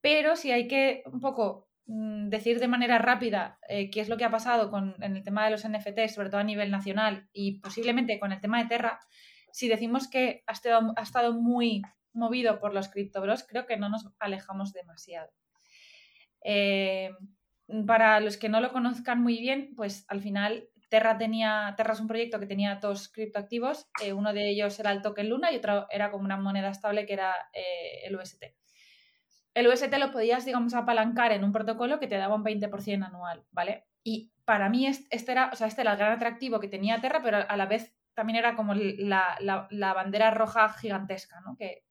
[0.00, 4.16] pero si hay que un poco mm, decir de manera rápida eh, qué es lo
[4.16, 7.28] que ha pasado con, en el tema de los NFTs, sobre todo a nivel nacional
[7.32, 9.00] y posiblemente con el tema de Terra,
[9.52, 13.88] si decimos que ha estado, ha estado muy movido por los criptobros, creo que no
[13.88, 15.30] nos alejamos demasiado.
[16.44, 17.10] Eh,
[17.86, 22.00] para los que no lo conozcan muy bien, pues al final Terra tenía, Terra es
[22.00, 25.56] un proyecto que tenía dos criptoactivos, eh, uno de ellos era el token Luna y
[25.56, 27.34] otro era como una moneda estable que era
[28.04, 28.44] el UST
[29.54, 33.44] el UST lo podías, digamos, apalancar en un protocolo que te daba un 20% anual,
[33.50, 33.86] ¿vale?
[34.02, 37.20] Y para mí este era, o sea, este era el gran atractivo que tenía Terra,
[37.22, 41.56] pero a la vez también era como la, bandera roja gigantesca, ¿no?
[41.56, 41.84] Que,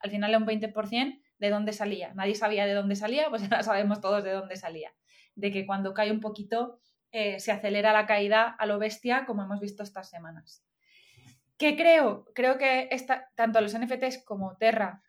[0.00, 2.12] al final era un 20% de dónde salía.
[2.14, 4.92] Nadie sabía de dónde salía, pues ahora sabemos todos de dónde salía.
[5.34, 9.42] De que cuando cae un poquito eh, se acelera la caída a lo bestia, como
[9.42, 10.64] hemos visto estas semanas.
[11.56, 12.26] ¿Qué creo?
[12.34, 15.02] Creo que esta, tanto los NFTs como Terra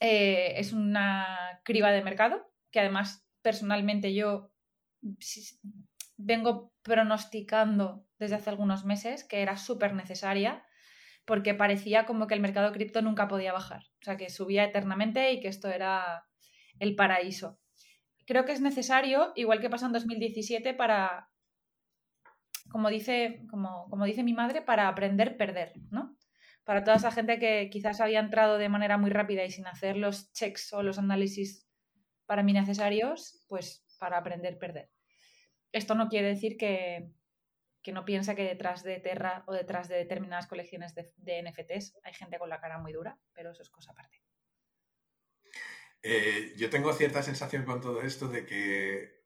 [0.00, 4.50] eh, es una criba de mercado, que además personalmente yo
[6.16, 10.64] vengo pronosticando desde hace algunos meses que era súper necesaria
[11.24, 15.32] porque parecía como que el mercado cripto nunca podía bajar, o sea, que subía eternamente
[15.32, 16.26] y que esto era
[16.80, 17.60] el paraíso.
[18.26, 21.28] Creo que es necesario, igual que pasó en 2017, para,
[22.70, 26.16] como dice, como, como dice mi madre, para aprender perder, ¿no?
[26.64, 29.96] para toda esa gente que quizás había entrado de manera muy rápida y sin hacer
[29.96, 31.68] los checks o los análisis
[32.26, 34.90] para mí necesarios, pues para aprender perder.
[35.72, 37.10] Esto no quiere decir que,
[37.92, 42.38] no piensa que detrás de Terra o detrás de determinadas colecciones de, NFTs hay gente
[42.38, 44.21] con la cara muy dura, pero eso es cosa aparte.
[46.02, 49.22] Eh, yo tengo cierta sensación con todo esto de que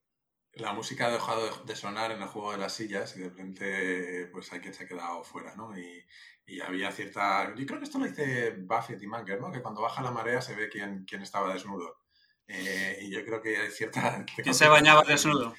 [0.53, 4.27] la música ha dejado de sonar en el juego de las sillas y de repente
[4.33, 5.77] pues hay quien se ha quedado fuera, ¿no?
[5.79, 6.05] Y,
[6.47, 7.53] y había cierta...
[7.57, 9.51] Yo creo que esto lo dice Buffett y Manger, ¿no?
[9.51, 11.99] Que cuando baja la marea se ve quién, quién estaba desnudo.
[12.47, 14.25] Eh, y yo creo que hay cierta...
[14.43, 15.55] ¿Quién se bañaba desnudo?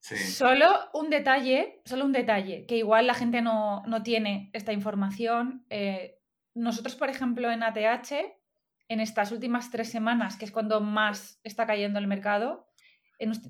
[0.00, 0.16] Sí.
[0.16, 5.66] Solo un detalle, solo un detalle, que igual la gente no, tiene esta información.
[5.68, 6.20] Eh,
[6.54, 8.12] nosotros, por ejemplo, en ATH,
[8.88, 12.66] en estas últimas tres semanas, que es cuando más está cayendo el mercado,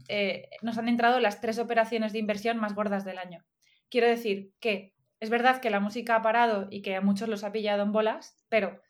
[0.09, 3.45] eh, nos han entrado las tres operaciones de inversión más gordas del año.
[3.91, 7.45] Quiero decir que es verdad que la música ha parado y que a muchos los
[7.45, 8.81] ha pillado en bolas, pero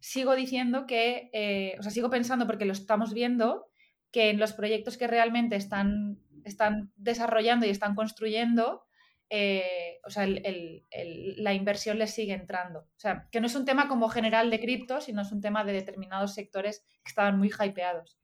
[0.00, 3.70] sigo diciendo que, eh, o sea, sigo pensando porque lo estamos viendo,
[4.10, 8.84] que en los proyectos que realmente están, están desarrollando y están construyendo,
[9.32, 12.80] eh, o sea, la inversión les sigue entrando.
[12.80, 15.64] O sea, que no es un tema como general de cripto, sino es un tema
[15.64, 18.18] de determinados sectores que estaban muy hypeados.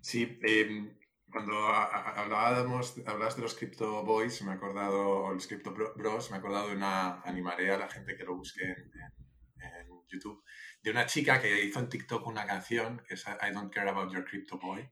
[0.00, 0.96] Sí, em,
[1.30, 6.36] cuando hablábamos, hablabas de los Crypto Boys, me he acordado, o los Crypto Bros, me
[6.36, 8.92] he acordado de una, animaré a la gente que lo busque en,
[10.08, 10.44] YouTube,
[10.82, 14.12] de una chica que hizo en TikTok una canción que es I Don't Care About
[14.12, 14.90] Your Crypto Boy,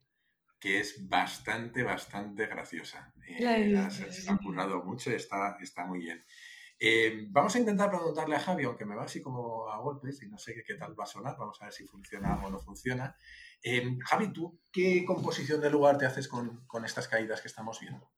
[0.61, 3.12] que es bastante, bastante graciosa.
[3.27, 6.23] Eh, se, ha currado mucho y está, está muy bien.
[6.79, 10.29] Eh, vamos a intentar preguntarle a Javi, aunque me va así como a golpes y
[10.29, 13.16] no sé qué tal va a sonar, vamos a ver si funciona o no funciona.
[13.62, 18.11] Eh, Javi, ¿tú qué composición de lugar te haces con, estas caídas que estamos viendo?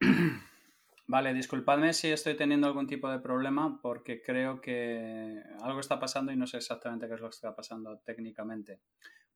[1.06, 6.32] Vale, disculpadme si estoy teniendo algún tipo de problema porque creo que algo está pasando
[6.32, 8.80] y no sé exactamente qué es lo que está pasando técnicamente.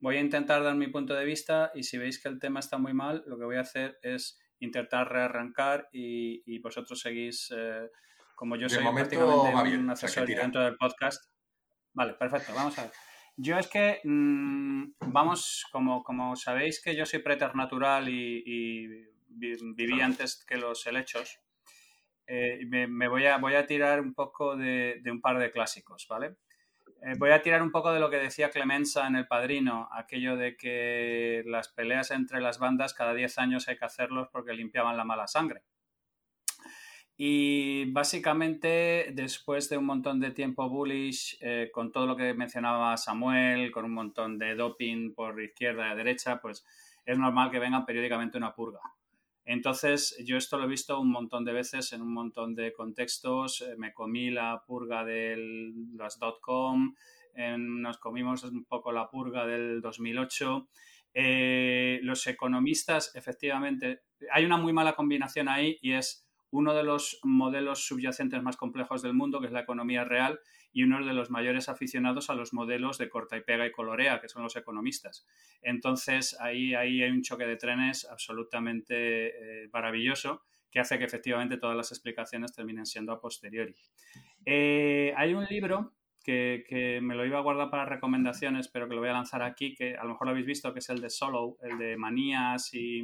[0.03, 2.77] Voy a intentar dar mi punto de vista y si veis que el tema está
[2.77, 7.89] muy mal, lo que voy a hacer es intentar rearrancar y, vosotros seguís, eh,
[8.35, 11.31] como yo soy prácticamente un asesor dentro del podcast.
[11.93, 12.93] Vale, perfecto, vamos a ver.
[13.37, 18.89] Yo es que, mm, vamos, como, como sabéis que yo soy preternatural y, y
[19.29, 21.39] viví antes que los helechos,
[22.27, 26.39] eh, me, voy, a, voy a tirar un poco de, un par de clásicos, ¿vale?
[27.05, 30.37] Eh, voy a tirar un poco de lo que decía Clemenza en El Padrino, aquello
[30.37, 34.97] de que las peleas entre las bandas cada 10 años hay que hacerlos porque limpiaban
[34.97, 35.65] la mala sangre.
[37.17, 42.97] Y básicamente, después de un montón de tiempo bullish, eh, con todo lo que mencionaba
[42.97, 46.65] Samuel, con un montón de doping por izquierda y derecha, pues
[47.05, 48.81] es normal que vengan periódicamente una purga.
[49.45, 53.63] Entonces, yo esto lo he visto un montón de veces en un montón de contextos.
[53.63, 56.95] Eh, me comí la purga de las .com,
[57.35, 60.69] nos comimos un poco la purga del 2008.
[61.15, 67.19] Eh, los economistas, efectivamente, hay una muy mala combinación ahí y es uno de los
[67.23, 70.39] modelos subyacentes más complejos del mundo, que es la economía real,
[70.73, 74.21] y uno de los mayores aficionados a los modelos de corta y pega y colorea,
[74.21, 75.27] que son los economistas.
[75.61, 81.59] Entonces, ahí, ahí hay un choque de trenes absolutamente eh, maravilloso que hace que efectivamente
[81.59, 83.75] todas las explicaciones terminen siendo a posteriori.
[84.47, 85.93] Eh, hay un libro
[86.25, 89.75] que, me lo iba a guardar para recomendaciones, pero que lo voy a lanzar aquí,
[89.75, 92.73] que a lo mejor lo habéis visto, que es el de Solo, el de manías
[92.73, 93.03] y,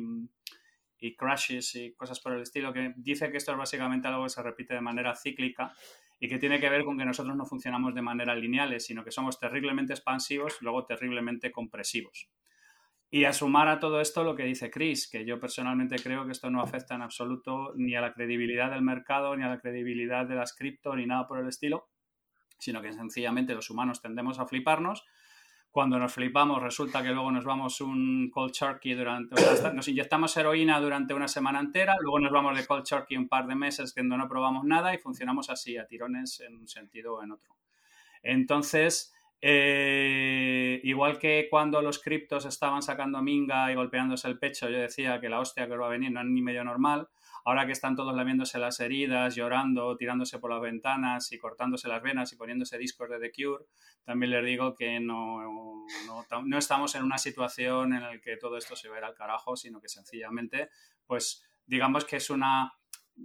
[0.98, 4.30] y crashes y cosas por el estilo, que dice que esto es básicamente algo que
[4.30, 5.74] se repite de manera cíclica
[6.20, 9.10] y que tiene que ver con que nosotros no funcionamos de manera lineal, sino que
[9.10, 12.28] somos terriblemente expansivos y luego terriblemente compresivos.
[13.10, 16.32] Y a sumar a todo esto lo que dice Chris, que yo personalmente creo que
[16.32, 20.26] esto no afecta en absoluto ni a la credibilidad del mercado, ni a la credibilidad
[20.26, 21.88] de las cripto, ni nada por el estilo,
[22.58, 25.06] sino que sencillamente los humanos tendemos a fliparnos.
[25.70, 29.34] Cuando nos flipamos resulta que luego nos vamos un cold turkey durante,
[29.74, 33.46] nos inyectamos heroína durante una semana entera, luego nos vamos de cold turkey un par
[33.46, 37.22] de meses que no probamos nada y funcionamos así a tirones en un sentido o
[37.22, 37.54] en otro.
[38.22, 44.78] Entonces, eh, igual que cuando los criptos estaban sacando minga y golpeándose el pecho, yo
[44.78, 47.08] decía que la hostia que va a venir no es ni medio normal.
[47.48, 52.02] Ahora que están todos lamiéndose las heridas, llorando, tirándose por las ventanas y cortándose las
[52.02, 53.64] venas y poniéndose discos de The Cure,
[54.04, 55.86] también les digo que no,
[56.44, 59.14] no, estamos en una situación en la que todo esto se va a ir al
[59.14, 60.68] carajo, sino que sencillamente,
[61.06, 62.70] pues digamos que es una...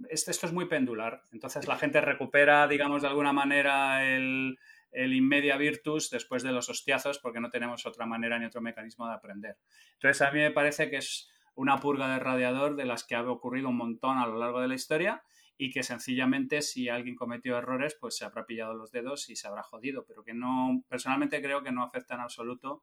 [0.08, 1.20] Esto, esto es muy pendular.
[1.30, 4.56] Entonces la gente recupera, digamos, de alguna manera el,
[4.90, 9.06] el inmedia virtus después de los hostiazos porque no tenemos otra manera ni otro mecanismo
[9.06, 9.58] de aprender.
[9.92, 13.28] Entonces a mí me parece que es una purga de radiador de las que ha
[13.28, 15.22] ocurrido un montón a lo largo de la historia
[15.56, 19.46] y que sencillamente si alguien cometió errores pues se habrá pillado los dedos y se
[19.46, 22.82] habrá jodido, pero que no, personalmente creo que no afecta en absoluto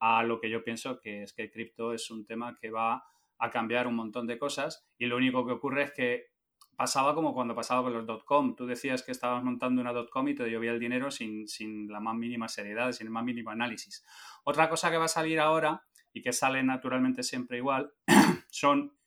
[0.00, 3.04] a lo que yo pienso que es que el cripto es un tema que va
[3.38, 6.26] a cambiar un montón de cosas y lo único que ocurre es que
[6.78, 8.54] pasaba como cuando pasaba con los dot-com.
[8.54, 11.98] Tú decías que estabas montando una dot-com y te llovía el dinero sin, sin, la
[11.98, 14.04] más mínima seriedad, sin el más mínimo análisis.
[14.44, 15.87] Otra cosa que va a salir ahora
[16.18, 17.92] y que sale naturalmente siempre igual,
[18.50, 18.98] son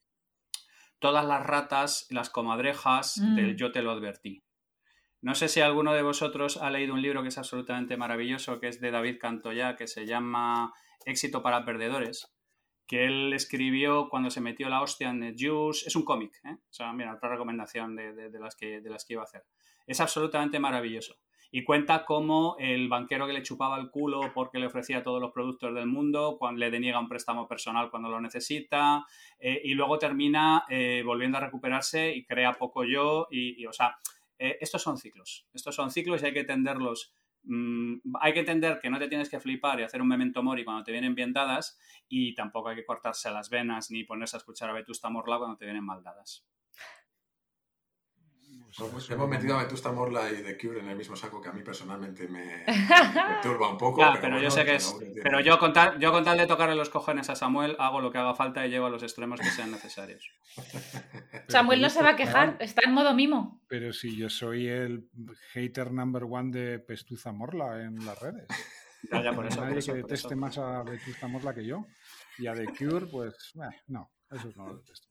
[1.00, 3.36] todas las ratas, las comadrejas mm.
[3.36, 4.44] del yo te lo advertí.
[5.22, 8.70] No sé si alguno de vosotros ha leído un libro que es absolutamente maravilloso, que
[8.70, 10.74] es de David Cantoya, que se llama
[11.06, 12.34] Éxito para Perdedores,
[12.88, 15.86] que él escribió cuando se metió la hostia en Juice.
[15.86, 16.54] Es un cómic, ¿eh?
[16.54, 19.44] O sea, mira, otra recomendación de, las que, de las que iba a hacer.
[19.86, 21.20] Es absolutamente maravilloso
[21.52, 25.32] y cuenta cómo el banquero que le chupaba el culo porque le ofrecía todos los
[25.32, 29.06] productos del mundo, cuando le deniega un préstamo personal cuando lo necesita,
[29.38, 33.98] eh, y luego termina eh, volviendo a recuperarse y crea poco yo, y, o sea,
[34.40, 37.14] eh, estos son ciclos, estos son ciclos y hay que entenderlos.
[37.44, 40.64] Mm, hay que entender que no te tienes que flipar y hacer un memento mori
[40.64, 44.40] cuando te vienen bien dadas y tampoco hay que cortarse las venas ni ponerse a
[44.40, 46.46] escuchar a Vetusta Morla cuando te vienen mal dadas.
[48.78, 51.52] Pues hemos metido a Vetusta Morla y The Cure en el mismo saco que a
[51.52, 52.64] mí personalmente me,
[53.44, 54.02] turba un poco.
[54.22, 54.96] pero, yo sé que es.
[55.22, 58.12] Pero yo con, tal, yo con tal de tocarle los cojones a Samuel, hago lo
[58.12, 60.32] que haga falta y llego a los extremos que sean necesarios.
[61.50, 63.62] Samuel no se va a quejar, está en modo mimo.
[63.68, 65.10] Pero si yo soy el
[65.52, 68.48] hater number one de Pestuza Morla en las redes.
[69.12, 69.62] Ya, ya, por eso.
[69.62, 71.86] Nadie que deteste más a Vetusta Morla que yo.
[72.38, 74.12] Y a The Cure, pues, eh, no.
[74.32, 75.08] Eso no lo detesto.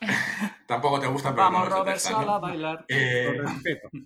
[0.66, 2.84] Tampoco te gusta, pero Vamos, Robert Sala, a bailar.
[2.88, 3.88] Eh, respeto.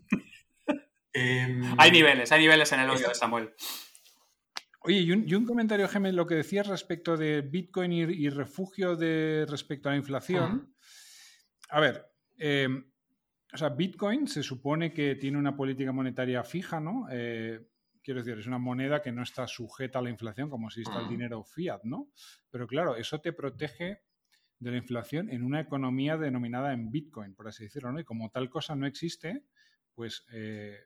[1.18, 3.54] Em, hay niveles, hay niveles en el odio de Samuel.
[4.80, 9.88] Oye, y un, comentario, Gemel, lo que decías respecto de Bitcoin y, refugio de respecto
[9.88, 10.76] a la inflación.
[11.70, 12.92] A ver, em,
[13.50, 17.06] o sea, Bitcoin se supone que tiene una política monetaria fija, ¿no?
[17.10, 17.66] Eh,
[18.02, 21.00] quiero decir, es una moneda que no está sujeta a la inflación como si está
[21.00, 22.10] el dinero fiat, ¿no?
[22.50, 24.02] Pero claro, eso te protege
[24.58, 28.00] de la inflación en una economía denominada en Bitcoin, por así decirlo, ¿no?
[28.00, 29.44] Y como tal cosa no existe,
[29.94, 30.78] pues eh,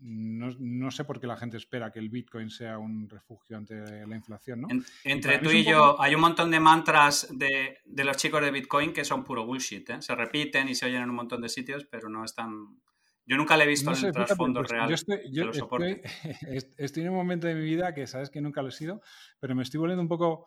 [0.00, 4.16] no, sé por qué la gente espera que el Bitcoin sea un refugio ante la
[4.16, 4.68] inflación, ¿no?
[5.04, 9.04] entre tú y yo, hay un montón de mantras de, los chicos de Bitcoin que
[9.04, 10.02] son puro bullshit, ¿eh?
[10.02, 12.80] Se repiten y se oyen en un montón de sitios, pero no están...
[13.28, 14.88] Yo nunca le he visto en el trasfondo pues, real.
[14.88, 16.00] Yo, estoy, yo estoy,
[16.76, 19.00] estoy, en un momento de mi vida que sabes que nunca lo he sido,
[19.40, 20.46] pero me estoy volviendo un poco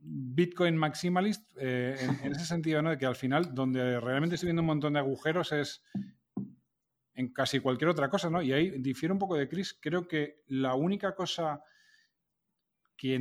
[0.00, 2.90] Bitcoin maximalist eh, en, ese sentido, ¿no?
[2.90, 5.82] De que al final, donde realmente estoy viendo un montón de agujeros es
[7.14, 8.42] en casi cualquier otra cosa, ¿no?
[8.42, 9.76] Y ahí difiere un poco de Chris.
[9.80, 11.62] Creo que la única cosa
[12.96, 13.14] que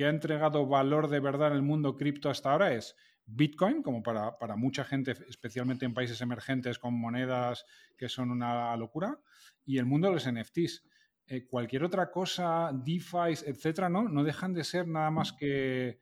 [0.00, 4.56] ha entregado valor de verdad en el mundo cripto hasta ahora es Bitcoin, como para,
[4.56, 7.64] mucha gente, especialmente en países emergentes con monedas
[7.96, 9.18] que son una locura,
[9.64, 10.84] y el mundo de los NFTs.
[11.26, 14.08] Eh, cualquier otra cosa, DeFi, etcétera, ¿no?
[14.08, 16.00] no dejan de ser nada más que,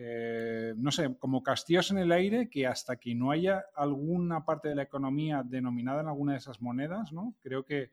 [0.00, 4.68] eh, no sé, como castillos en el aire que hasta que no haya alguna parte
[4.68, 7.34] de la economía denominada en alguna de esas monedas, ¿no?
[7.42, 7.90] Creo que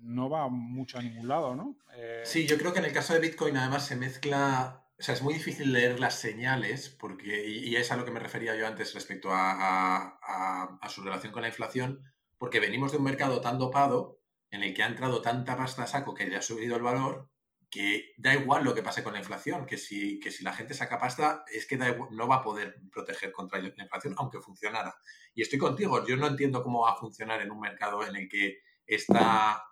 [0.00, 1.76] no va mucho a ningún lado, ¿no?
[1.94, 5.14] Eh, sí, yo creo que en el caso de Bitcoin además se mezcla, o sea,
[5.14, 8.66] es muy difícil leer las señales, porque, y, es a lo que me refería yo
[8.66, 12.02] antes respecto a, su relación con la inflación,
[12.38, 15.86] porque venimos de un mercado tan dopado en el que ha entrado tanta pasta a
[15.86, 17.28] saco que le ha subido el valor,
[17.72, 20.74] que da igual lo que pase con la inflación, que si, que si la gente
[20.74, 24.94] saca pasta, es que no va a poder proteger contra la inflación, aunque funcionara.
[25.34, 28.28] Y estoy contigo, yo no entiendo cómo va a funcionar en un mercado en el
[28.28, 29.64] que está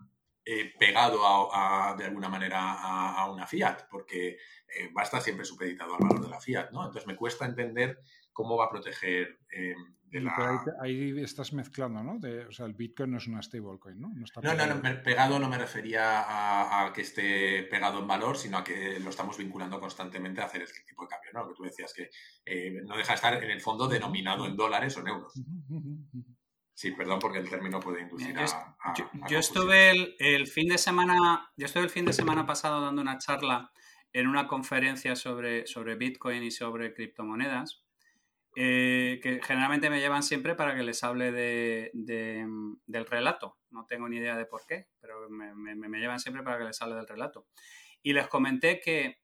[0.46, 1.20] eh, pegado
[1.54, 6.00] a, de alguna manera a, una fiat, porque eh, va a estar siempre supeditado al
[6.00, 6.86] valor de la fiat, ¿no?
[6.86, 8.00] Entonces me cuesta entender
[8.32, 9.74] cómo va a proteger eh,
[10.10, 10.64] de la...
[10.82, 12.18] ahí, estás mezclando, ¿no?
[12.48, 14.08] o sea, el Bitcoin no es una stablecoin, ¿no?
[14.42, 18.64] No, no, no, pegado no me refería a, que esté pegado en valor, sino a
[18.64, 21.48] que lo estamos vinculando constantemente a hacer este tipo de cambio, ¿no?
[21.48, 22.10] Que tú decías que
[22.84, 25.32] no deja de estar en el fondo denominado en dólares o en euros.
[26.80, 28.94] Sí, perdón, porque el término puede inducir a,
[29.28, 33.18] yo, estuve el, fin de semana, yo estuve el fin de semana pasado dando una
[33.18, 33.70] charla
[34.14, 37.84] en una conferencia sobre, sobre Bitcoin y sobre criptomonedas,
[38.56, 43.58] eh, que generalmente me llevan siempre para que les hable de, del relato.
[43.70, 46.96] No tengo ni idea de por qué, pero me, llevan siempre para que les hable
[46.96, 47.46] del relato.
[48.02, 49.20] Y les comenté que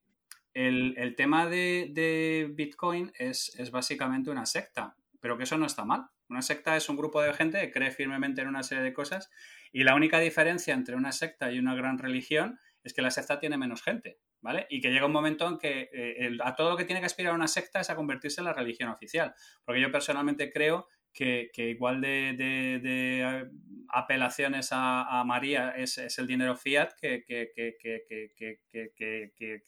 [0.54, 6.10] el, tema de, Bitcoin es, es básicamente una secta, pero que eso no está mal
[6.28, 9.30] una secta es un grupo de gente que cree firmemente en una serie de cosas
[9.72, 13.38] y la única diferencia entre una secta y una gran religión es que la secta
[13.38, 14.66] tiene menos gente, ¿vale?
[14.70, 17.34] Y que llega un momento en que eh, a todo lo que tiene que aspirar
[17.34, 19.34] una secta es a convertirse en la religión oficial.
[19.64, 22.36] Porque yo personalmente creo que, igual de,
[22.84, 23.50] eh,
[23.88, 27.44] apelaciones a, María es, el dinero fiat que, que,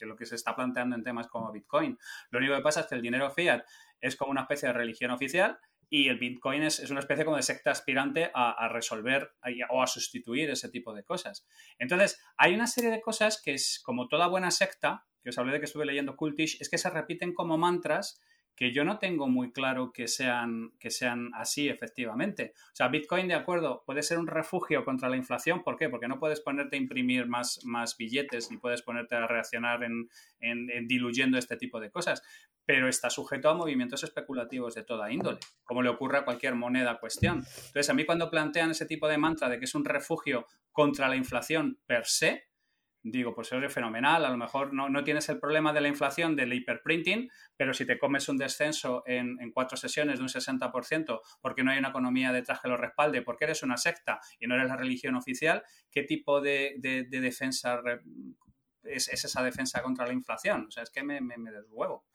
[0.01, 1.99] lo que se está planteando en temas como Bitcoin.
[2.31, 3.63] Lo único que pasa es que el dinero fiat
[4.01, 5.59] es como una especie de religión oficial
[5.91, 9.33] y el Bitcoin es, una especie como de secta aspirante a, resolver
[9.71, 11.47] o a sustituir ese tipo de cosas.
[11.79, 15.53] Entonces, hay una serie de cosas que es como toda buena secta, que os hablé
[15.53, 18.21] de que estuve leyendo Cultish, es que se repiten como mantras
[18.59, 22.55] que yo no tengo muy claro que sean, que sean así efectivamente.
[22.57, 25.63] O sea, Bitcoin, de acuerdo, puede ser un refugio contra la inflación.
[25.63, 25.89] ¿Por qué?
[25.89, 30.11] Porque no puedes ponerte a imprimir más, más billetes ni puedes ponerte a reaccionar en,
[30.41, 32.21] en, diluyendo este tipo de cosas.
[32.67, 36.99] Pero está sujeto a movimientos especulativos de toda índole, como le ocurre a cualquier moneda
[36.99, 37.45] cuestión.
[37.67, 41.09] Entonces, a mí cuando plantean ese tipo de mantra de que es un refugio contra
[41.09, 42.48] la inflación per se,
[43.03, 46.53] digo, pues es fenomenal, a lo mejor no, tienes el problema de la inflación del
[46.53, 51.71] hiperprinting, pero si te comes un descenso en, cuatro sesiones de un 60% porque no
[51.71, 54.77] hay una economía detrás que lo respalde, porque eres una secta y no eres la
[54.77, 56.75] religión oficial, ¿qué tipo de,
[57.11, 57.81] defensa
[58.83, 60.67] es, esa defensa contra la inflación?
[60.67, 62.08] O sea, es que me, me deshuevo.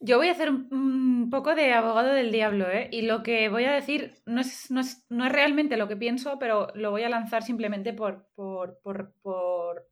[0.00, 2.88] Yo voy a hacer un poco de abogado del diablo, ¿eh?
[2.92, 5.96] Y lo que voy a decir no es, no es, no es realmente lo que
[5.96, 9.88] pienso, pero lo voy a lanzar simplemente por, por, por, por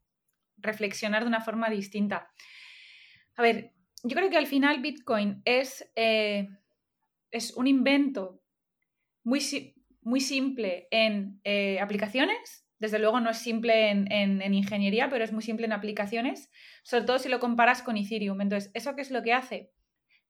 [0.59, 2.31] reflexionar de una forma distinta.
[3.37, 6.49] A ver, yo creo que al final Bitcoin es, eh,
[7.31, 8.43] es un invento
[9.23, 9.41] muy,
[10.03, 12.67] muy simple en eh, aplicaciones.
[12.79, 16.51] Desde luego no es simple en, en, en, ingeniería, pero es muy simple en aplicaciones,
[16.83, 18.41] sobre todo si lo comparas con Ethereum.
[18.41, 19.73] Entonces, ¿eso qué es lo que hace?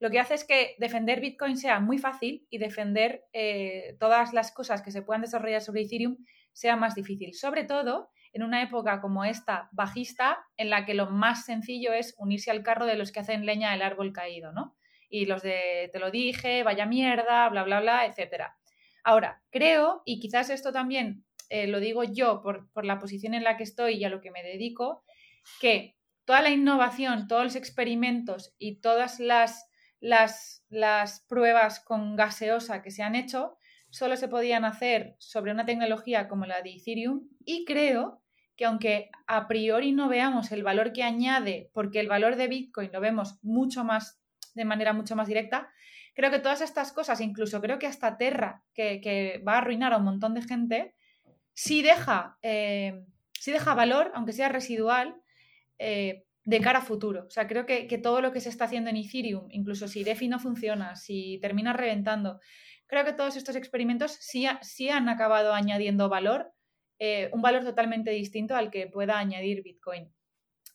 [0.04, 4.52] Lo que hace es que defender Bitcoin sea muy fácil y defender eh, todas las
[4.52, 6.18] cosas que se puedan desarrollar sobre Ethereum
[6.52, 7.32] sea más difícil.
[7.32, 12.14] Sobre todo en una época como esta bajista, en la que lo más sencillo es
[12.18, 14.76] unirse al carro de los que hacen leña del árbol caído, ¿no?
[15.08, 18.58] Y los de te lo dije, vaya mierda, bla, bla, bla, etcétera.
[19.04, 23.42] Ahora, creo, y quizás esto también eh, lo digo yo por, por la posición en
[23.42, 25.02] la que estoy y a lo que me dedico,
[25.62, 29.70] que toda la innovación, todos los experimentos y todas las
[30.04, 33.56] las, pruebas con gaseosa que se han hecho
[33.90, 38.20] solo se podían hacer sobre una tecnología como la de Ethereum y creo
[38.56, 42.90] que aunque a priori no veamos el valor que añade, porque el valor de Bitcoin
[42.92, 44.20] lo vemos mucho más,
[44.54, 45.70] de manera mucho más directa,
[46.14, 49.96] creo que todas estas cosas, incluso creo que hasta Terra, que, va a arruinar a
[49.96, 50.94] un montón de gente,
[51.52, 53.04] sí deja, eh,
[53.44, 55.16] deja valor, aunque sea residual,
[55.78, 57.24] eh, de cara a futuro.
[57.26, 60.28] O sea, creo que, todo lo que se está haciendo en Ethereum, incluso si DeFi
[60.28, 62.40] no funciona, si termina reventando,
[62.86, 66.52] creo que todos estos experimentos sí, sí han acabado añadiendo valor,
[66.98, 70.12] eh, un valor totalmente distinto al que pueda añadir Bitcoin.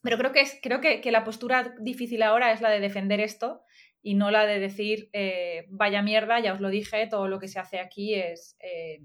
[0.02, 3.62] Pero creo que, es, creo que, la postura difícil ahora es la de defender esto
[4.02, 7.50] y no la de decir, eh, vaya mierda, ya os lo dije, todo lo que
[7.50, 9.02] se hace aquí es, eh,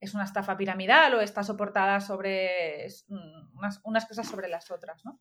[0.00, 2.86] es una estafa piramidal o está soportada sobre
[3.54, 5.20] unas, unas cosas sobre las otras, ¿no?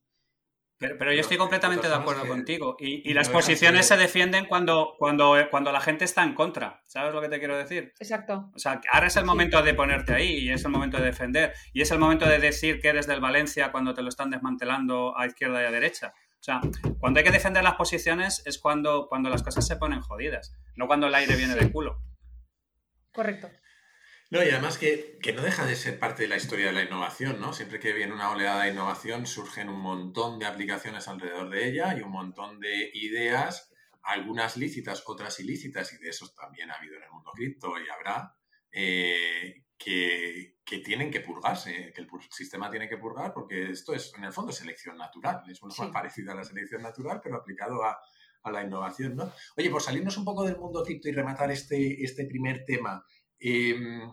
[0.97, 2.75] Pero, yo estoy completamente de acuerdo contigo.
[2.79, 6.81] Y, las posiciones se defienden cuando, cuando, cuando la gente está en contra.
[6.85, 7.93] ¿Sabes lo que te quiero decir?
[7.99, 8.51] Exacto.
[8.53, 11.53] O sea, ahora es el momento de ponerte ahí y es el momento de defender.
[11.73, 15.17] Y es el momento de decir que eres del Valencia cuando te lo están desmantelando
[15.17, 16.13] a izquierda y a derecha.
[16.39, 16.61] O sea,
[16.99, 20.85] cuando hay que defender las posiciones es cuando, cuando las cosas se ponen jodidas, no
[20.85, 21.99] cuando el aire viene de culo.
[23.11, 23.49] Correcto.
[24.31, 27.39] No, y además que, no deja de ser parte de la historia de la innovación,
[27.39, 27.53] ¿no?
[27.53, 31.95] Siempre que viene una oleada de innovación surgen un montón de aplicaciones alrededor de ella
[31.95, 33.71] y un montón de ideas,
[34.01, 37.87] algunas lícitas, otras ilícitas, y de eso también ha habido en el mundo cripto y
[37.87, 38.35] habrá,
[38.71, 44.23] eh, que, tienen que purgarse, que el sistema tiene que purgar, porque esto es, en
[44.23, 45.43] el fondo, selección natural.
[45.49, 47.97] Es una más parecida a la selección natural, pero aplicado a,
[48.51, 49.33] la innovación, ¿no?
[49.57, 53.03] Oye, por salirnos un poco del mundo cripto y rematar este, este primer tema,
[53.47, 54.09] Em,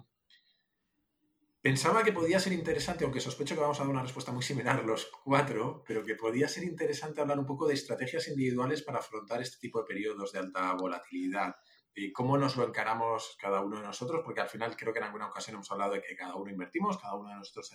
[1.63, 4.85] pensaba que podía ser interesante, aunque sospecho que vamos a dar una respuesta muy similar
[4.85, 9.41] los cuatro, pero que podía ser interesante hablar un poco de estrategias individuales para afrontar
[9.41, 11.57] este tipo de periodos de alta volatilidad
[11.95, 15.07] y cómo nos lo encaramos cada uno de nosotros, porque al final creo que en
[15.07, 17.73] alguna ocasión hemos hablado de que cada uno invertimos, cada uno de nosotros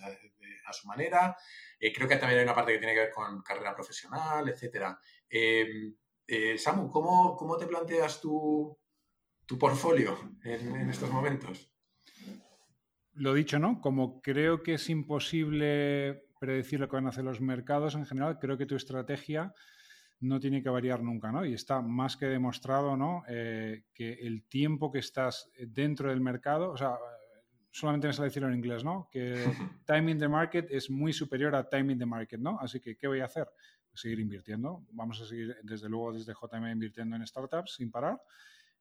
[0.64, 1.36] a, su manera.
[1.80, 4.96] Eh, creo que también hay una parte que tiene que ver con carrera profesional, etc.
[5.28, 5.92] Em,
[6.24, 8.78] eh, Samu, ¿cómo, ¿cómo, te planteas tú
[9.48, 11.72] tu portfolio en, estos momentos?
[13.14, 13.80] Lo dicho, ¿no?
[13.80, 18.38] Como creo que es imposible predecir lo que van a hacer los mercados en general,
[18.38, 19.54] creo que tu estrategia
[20.20, 21.46] no tiene que variar nunca, ¿no?
[21.46, 23.22] Y está más que demostrado, ¿no?
[23.26, 26.98] Eh, que el tiempo que estás dentro del mercado, o sea,
[27.70, 29.08] solamente me sale decirlo en inglés, ¿no?
[29.10, 29.32] Que
[29.86, 32.58] time in the market es muy superior a time in the market, ¿no?
[32.60, 33.48] Así que, ¿qué voy a hacer?
[33.94, 34.84] Seguir invirtiendo.
[34.92, 38.20] Vamos a seguir, desde luego, desde JM invirtiendo en startups sin parar.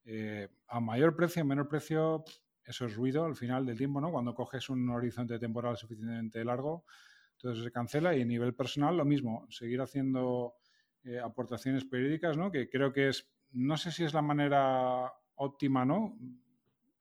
[0.10, 2.24] Eh, a mayor precio, a menor precio,
[2.64, 4.10] eso es ruido al final del tiempo, ¿no?
[4.10, 6.86] Cuando coges un horizonte temporal suficientemente largo,
[7.34, 10.56] entonces se cancela y a nivel personal lo mismo, seguir haciendo
[11.04, 12.50] eh, aportaciones periódicas, ¿no?
[12.50, 16.18] Que creo que es, no sé si es la manera óptima, ¿no?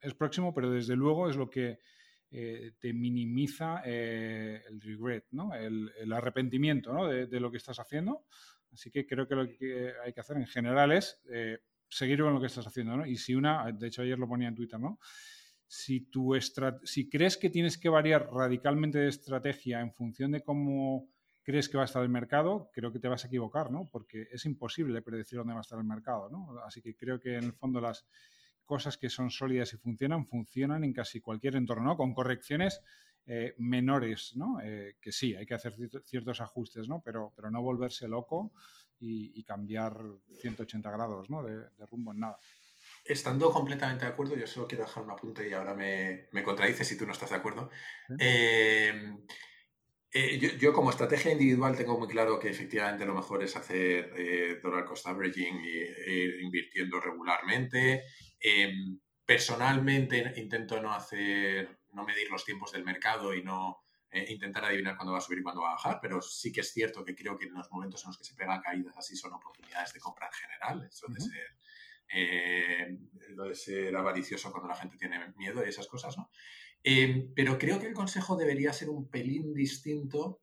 [0.00, 1.78] Es próximo, pero desde luego es lo que
[2.32, 5.54] eh, te minimiza el regret, ¿no?
[5.54, 7.06] El, arrepentimiento, ¿no?
[7.06, 8.24] De, de, lo que estás haciendo.
[8.72, 11.20] Así que creo que lo que hay que hacer en general es
[11.88, 13.06] seguir con lo que estás haciendo, ¿no?
[13.06, 14.98] Y si una, de hecho ayer lo ponía en Twitter, ¿no?
[15.66, 16.34] Si, tu
[16.84, 21.08] si crees que tienes que variar radicalmente de estrategia en función de cómo
[21.42, 23.88] crees que va a estar el mercado, creo que te vas a equivocar, ¿no?
[23.90, 26.60] Porque es imposible predecir dónde va a estar el mercado, ¿no?
[26.64, 28.06] Así que creo que en el fondo las
[28.64, 31.96] cosas que son sólidas y funcionan, funcionan en casi cualquier entorno, ¿no?
[31.96, 32.82] Con correcciones
[33.26, 34.60] eh, menores, ¿no?
[34.60, 35.74] Eh, que sí, hay que hacer
[36.04, 37.00] ciertos ajustes, ¿no?
[37.00, 38.52] Pero, pero no volverse loco
[38.98, 39.96] y, cambiar
[40.40, 41.42] 180 grados ¿no?
[41.42, 42.38] de, rumbo en nada.
[43.04, 46.88] Estando completamente de acuerdo, yo solo quiero dejar un apunte y ahora me, me contradices
[46.88, 47.70] si tú no estás de acuerdo.
[48.18, 49.16] Eh,
[50.12, 54.58] eh, yo, como estrategia individual tengo muy claro que efectivamente lo mejor es hacer eh,
[54.62, 58.04] dollar cost averaging e ir invirtiendo regularmente.
[59.24, 63.85] personalmente intento no hacer, no medir los tiempos del mercado y no
[64.16, 66.62] eh, intentar adivinar cuándo va a subir y cuándo va a bajar, pero sí que
[66.62, 69.14] es cierto que creo que en los momentos en los que se pegan caídas así
[69.14, 70.88] son oportunidades de compra en general.
[70.90, 71.56] Eso de ser,
[72.14, 72.98] eh,
[73.34, 76.30] lo de ser avaricioso cuando la gente tiene miedo y esas cosas, ¿no?
[76.82, 80.40] Eh, pero creo que el consejo debería ser un pelín distinto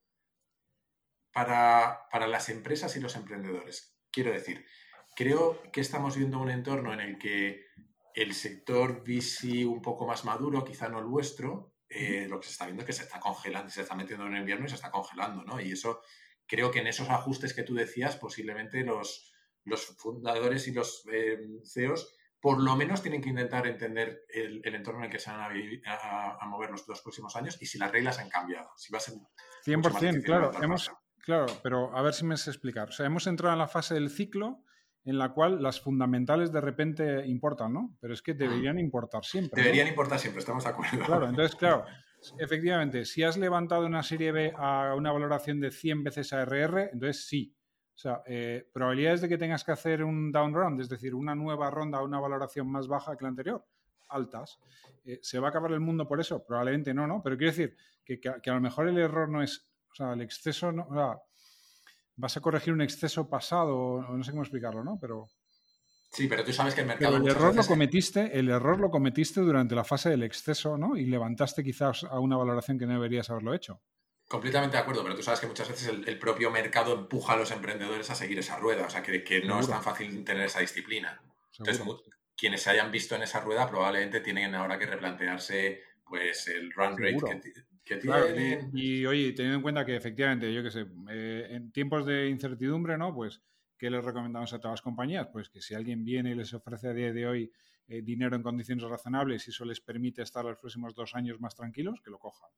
[1.31, 3.97] para, para las empresas y los emprendedores.
[4.11, 4.67] Quiero decir,
[5.15, 7.65] creo que estamos viendo un entorno en el que
[8.13, 12.53] el sector VC un poco más maduro, quizá no el vuestro, eh, lo que se
[12.53, 14.75] está viendo es que se está congelando, se está metiendo en el invierno y se
[14.75, 15.59] está congelando, ¿no?
[15.61, 16.01] Y eso
[16.45, 19.33] creo que en esos ajustes que tú decías, posiblemente los,
[19.63, 24.99] los fundadores y los eh, CEOs por lo menos tienen que intentar entender el, entorno
[24.99, 28.27] en el que se van a, mover los próximos años y si las reglas han
[28.27, 28.69] cambiado.
[28.75, 29.13] Si va a ser
[29.65, 30.51] 100%, claro.
[30.61, 32.89] Hemos, claro, pero a ver si me sé explicar.
[32.89, 34.61] O sea, hemos entrado en la fase del ciclo
[35.05, 37.97] en la cual las fundamentales de repente importan, ¿no?
[37.99, 39.61] Pero es que deberían importar siempre.
[39.61, 40.99] Deberían importar siempre, estamos de acuerdo.
[41.05, 41.85] Claro, entonces, claro,
[42.39, 47.25] efectivamente, si has levantado una serie B a una valoración de 100 veces ARR, entonces
[47.27, 47.55] sí.
[47.95, 51.35] O sea, eh, probabilidades de que tengas que hacer un down round, es decir, una
[51.35, 53.63] nueva ronda a una valoración más baja que la anterior,
[54.09, 54.59] altas.
[55.05, 56.43] Eh, ¿Se va a acabar el mundo por eso?
[56.43, 57.21] Probablemente no, ¿no?
[57.21, 60.21] Pero quiero decir que, que, a lo mejor el error no es, o sea, el
[60.21, 61.21] exceso, no, o sea,
[62.15, 64.97] vas a corregir un exceso pasado, no sé cómo explicarlo, ¿no?
[64.99, 65.27] Pero...
[66.11, 67.17] Sí, pero tú sabes que el mercado...
[67.17, 70.95] el error, lo cometiste, el error lo cometiste durante la fase del exceso, ¿no?
[70.95, 73.81] Y levantaste quizás a una valoración que no deberías haberlo hecho.
[74.27, 77.51] Completamente de acuerdo, pero tú sabes que muchas veces el, propio mercado empuja a los
[77.51, 80.59] emprendedores a seguir esa rueda, o sea, que, que no es tan fácil tener esa
[80.59, 81.19] disciplina.
[81.57, 81.83] Entonces,
[82.35, 86.97] quienes se hayan visto en esa rueda probablemente tienen ahora que replantearse pues el run
[86.97, 88.71] rate que, tienen.
[88.73, 92.97] Y, oye, teniendo en cuenta que efectivamente, yo qué sé, eh, en tiempos de incertidumbre,
[92.97, 93.13] ¿no?
[93.13, 93.41] Pues,
[93.77, 95.27] ¿qué les recomendamos a todas las compañías?
[95.31, 97.51] Pues que si alguien viene y les ofrece a día de hoy
[97.87, 101.55] eh, dinero en condiciones razonables y eso les permite estar los próximos dos años más
[101.55, 102.49] tranquilos, que lo cojan.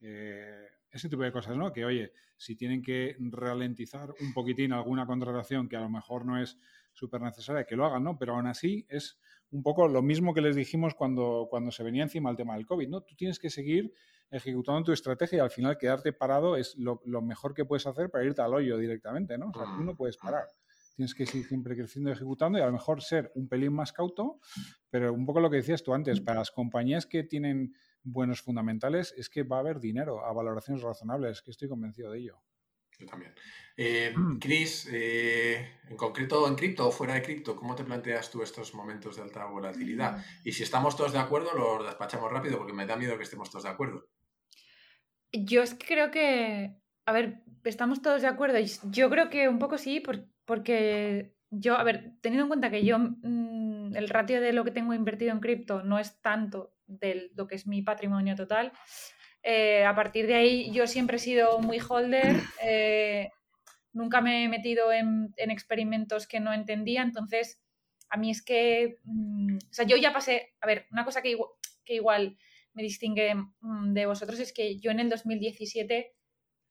[0.00, 1.72] Eh, ese tipo de cosas, ¿no?
[1.72, 6.40] Que, oye, si tienen que ralentizar un poquitín alguna contratación que a lo mejor no
[6.40, 6.58] es
[6.92, 8.18] súper necesaria, que lo hagan, ¿no?
[8.18, 9.18] Pero aún así es
[9.50, 12.66] un poco lo mismo que les dijimos cuando, cuando se venía encima el tema del
[12.66, 13.02] COVID, ¿no?
[13.02, 13.92] Tú tienes que seguir
[14.30, 18.24] ejecutando tu estrategia y al final quedarte parado es lo, mejor que puedes hacer para
[18.24, 19.50] irte al hoyo directamente, ¿no?
[19.50, 20.44] O sea, tú no puedes parar.
[20.94, 23.92] Tienes que seguir siempre creciendo y ejecutando y a lo mejor ser un pelín más
[23.92, 24.40] cauto,
[24.90, 29.14] pero un poco lo que decías tú antes, para las compañías que tienen buenos fundamentales
[29.16, 32.42] es que va a haber dinero a valoraciones razonables, que estoy convencido de ello.
[32.98, 33.34] Yo también.
[33.76, 38.42] Eh, Chris, eh, en concreto en cripto o fuera de cripto, ¿cómo te planteas tú
[38.42, 40.18] estos momentos de alta volatilidad?
[40.18, 40.22] Mm.
[40.44, 43.50] Y si estamos todos de acuerdo, lo despachamos rápido porque me da miedo que estemos
[43.50, 44.06] todos de acuerdo.
[45.32, 46.74] Yo es que creo que,
[47.06, 48.58] a ver, estamos todos de acuerdo.
[48.90, 50.02] Yo creo que un poco sí,
[50.44, 54.70] porque yo, a ver, teniendo en cuenta que yo mm, el ratio de lo que
[54.70, 58.72] tengo invertido en cripto no es tanto de lo que es mi patrimonio total,
[59.42, 63.30] eh, a partir de ahí yo siempre he sido muy holder, eh,
[63.92, 67.60] nunca me he metido en, experimentos que no entendía, entonces
[68.08, 71.36] a mí es que, mm, o sea, yo ya pasé, a ver, una cosa que,
[71.84, 72.36] que igual
[72.80, 76.14] me distingue mm, de vosotros es que yo en el 2017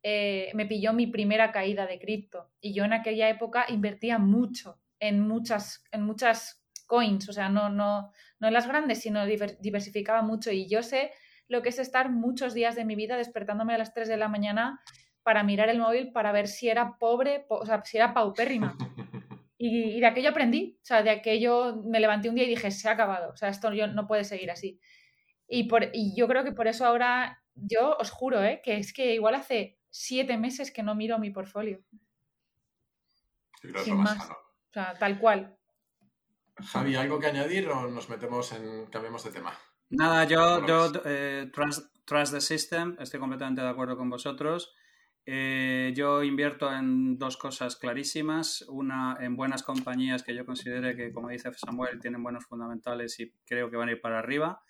[0.02, 2.50] eh, me pilló mi primera caída de cripto.
[2.60, 7.70] Y yo en aquella época invertía mucho en muchas, en muchas coins, o sea, no,
[7.70, 10.52] no, no en las grandes, sino diversificaba mucho.
[10.52, 11.12] Y yo sé
[11.48, 14.28] lo que es estar muchos días de mi vida despertándome a las 3 de la
[14.28, 14.82] mañana
[15.22, 18.76] para mirar el móvil para ver si era pobre, o sea, si era paupérrima.
[19.62, 22.88] Y, de aquello aprendí, o sea, de aquello me levanté un día y dije, se
[22.88, 24.80] ha acabado, o sea, esto yo, no puede seguir así.
[25.50, 28.62] Y, por, y yo creo que por eso ahora, yo os juro, ¿eh?
[28.64, 31.82] que es que igual hace siete meses que no miro mi portfolio.
[33.84, 34.30] Sin más.
[34.30, 35.58] O sea, tal cual.
[36.56, 38.86] Javi, ¿algo que añadir o nos metemos en.
[38.88, 39.58] cambiemos de tema?
[39.90, 44.74] Nada, yo, yo eh, trust, the System, estoy completamente de acuerdo con vosotros.
[45.26, 48.64] Eh, yo invierto en dos cosas clarísimas.
[48.68, 53.34] Una, en buenas compañías que yo considere que, como dice Samuel, tienen buenos fundamentales y
[53.46, 54.62] creo que van a ir para arriba.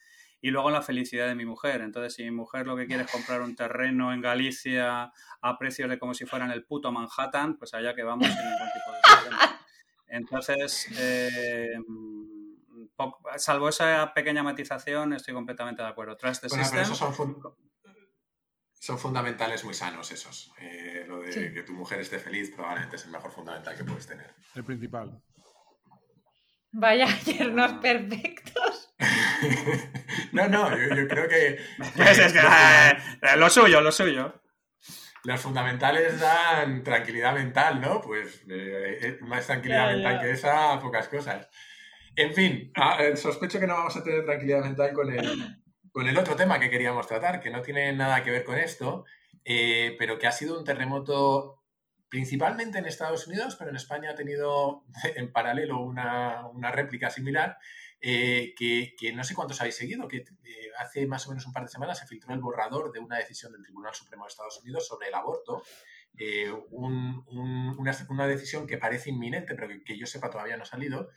[0.41, 1.81] Y luego la felicidad de mi mujer.
[1.81, 5.11] Entonces, si mi mujer lo que quiere es comprar un terreno en Galicia
[5.41, 8.69] a precios de como si fueran el puto Manhattan, pues allá que vamos sin ningún
[8.73, 9.59] tipo de problema.
[10.07, 11.73] Entonces, eh,
[13.37, 16.17] salvo esa pequeña matización, estoy completamente de acuerdo.
[16.17, 16.85] Trust the system.
[18.73, 20.51] son, fundamentales muy sanos esos.
[20.59, 24.07] Eh, lo de que tu mujer esté feliz probablemente es el mejor fundamental que puedes
[24.07, 24.33] tener.
[24.55, 25.21] El principal.
[26.71, 28.93] Vaya yernos perfectos.
[30.31, 31.59] no, no, yo, creo que.
[31.95, 32.97] Eh,
[33.37, 34.41] lo suyo, lo suyo.
[35.25, 38.01] Las fundamentales dan tranquilidad mental, ¿no?
[38.01, 41.47] Pues eh, más tranquilidad mental que esa, pocas cosas.
[42.15, 45.57] En fin, ah, eh, sospecho que no vamos a tener tranquilidad mental con el,
[45.91, 49.05] con el otro tema que queríamos tratar, que no tiene nada que ver con esto,
[49.45, 51.63] eh, pero que ha sido un terremoto
[52.09, 54.83] principalmente en Estados Unidos, pero en España ha tenido
[55.15, 57.57] en paralelo una, réplica similar,
[58.01, 60.23] eh, que, no sé cuántos habéis seguido, que
[60.77, 63.51] hace más o menos un par de semanas se filtró el borrador de una decisión
[63.51, 65.63] del Tribunal Supremo de Estados Unidos sobre el aborto,
[66.71, 71.09] una, decisión que parece inminente, pero que, que, yo sepa todavía no ha salido,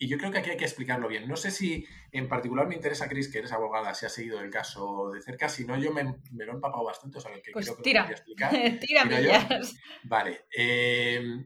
[0.00, 1.26] y yo creo que aquí hay que explicarlo bien.
[1.26, 4.50] No sé si en particular me interesa, Cris, que eres abogada, si has seguido el
[4.50, 5.48] caso de cerca.
[5.48, 7.82] Si no, yo me, me lo he empapado bastante, o sea, que pues creo que
[7.82, 8.06] tira.
[8.06, 8.52] lo explicar.
[8.80, 9.04] tira
[10.04, 10.46] Vale.
[10.56, 11.44] Eh,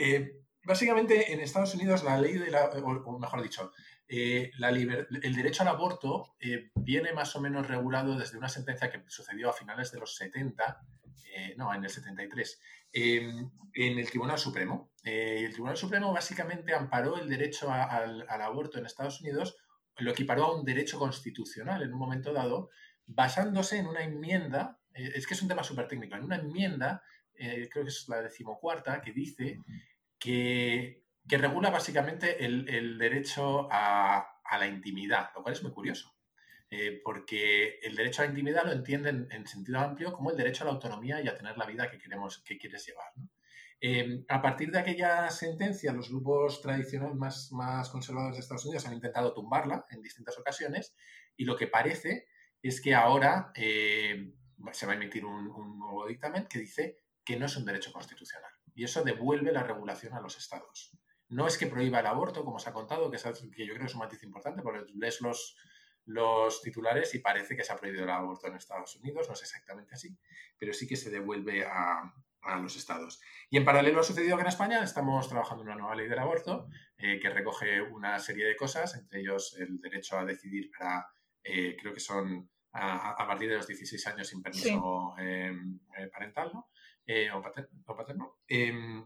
[0.00, 0.32] eh,
[0.66, 2.66] básicamente, en Estados Unidos, la ley de la.
[2.66, 3.72] O mejor dicho,
[4.08, 6.36] eh, el derecho al aborto
[6.74, 10.80] viene más o menos regulado desde una sentencia que sucedió a finales de los 70,
[11.56, 12.60] no, en el 73,
[13.76, 14.90] en el Tribunal Supremo.
[15.04, 19.56] Eh, el Tribunal Supremo básicamente amparó el derecho al, aborto en Estados Unidos,
[19.98, 22.70] lo equiparó a un derecho constitucional en un momento dado,
[23.06, 27.02] basándose en una enmienda, eh, es que es un tema súper técnico, en una enmienda,
[27.34, 29.60] eh, creo que es la decimocuarta, que dice
[30.18, 36.12] que, regula básicamente el, derecho a, la intimidad, lo cual es muy curioso.
[37.04, 40.66] porque el derecho a la intimidad lo entienden en sentido amplio como el derecho a
[40.66, 43.12] la autonomía y a tener la vida que queremos, que quieres llevar.
[43.80, 48.94] Em, a partir de aquella sentencia, los grupos tradicionales más, conservadores de Estados Unidos han
[48.94, 50.94] intentado tumbarla en distintas ocasiones
[51.36, 52.26] y lo que parece
[52.62, 54.34] es que ahora, em,
[54.72, 58.55] se va a emitir un nuevo dictamen que dice que no es un derecho constitucional.
[58.76, 60.96] Y eso devuelve la regulación a los estados.
[61.28, 63.86] No es que prohíba el aborto, como se ha contado, que, que yo creo que
[63.86, 65.56] es un matiz importante, porque lees los,
[66.06, 69.42] los titulares y parece que se ha prohibido el aborto en Estados Unidos, no es
[69.42, 70.16] exactamente así,
[70.56, 72.12] pero sí que se devuelve a,
[72.62, 73.20] los estados.
[73.50, 76.20] Y en paralelo ha sucedido que en España estamos trabajando en una nueva ley del
[76.20, 81.08] aborto eh, que recoge una serie de cosas, entre ellos el derecho a decidir para,
[81.42, 86.52] eh, creo que son a, partir de los 16 años sin permiso em, eh, parental
[86.54, 86.68] ¿no?
[87.86, 88.38] O paterno.
[88.48, 89.04] Em,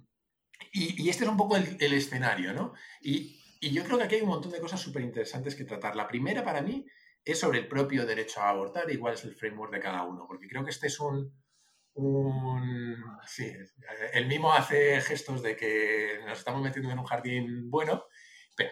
[0.72, 2.74] y, este es un poco el, escenario, ¿no?
[3.00, 3.36] Y,
[3.72, 5.94] yo creo que aquí hay un montón de cosas súper interesantes que tratar.
[5.94, 6.86] La primera para mí
[7.22, 10.24] es sobre el propio derecho a abortar y cuál es el framework de cada uno,
[10.26, 11.30] porque creo que este es un...
[13.26, 13.52] sí,
[14.14, 18.04] el mismo hace gestos de que nos estamos metiendo en un jardín bueno.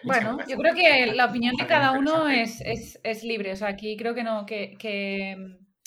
[0.03, 2.59] bueno, yo creo que la opinión de cada uno es,
[3.03, 3.51] es, libre.
[3.51, 5.35] O sea, aquí creo que no, que, que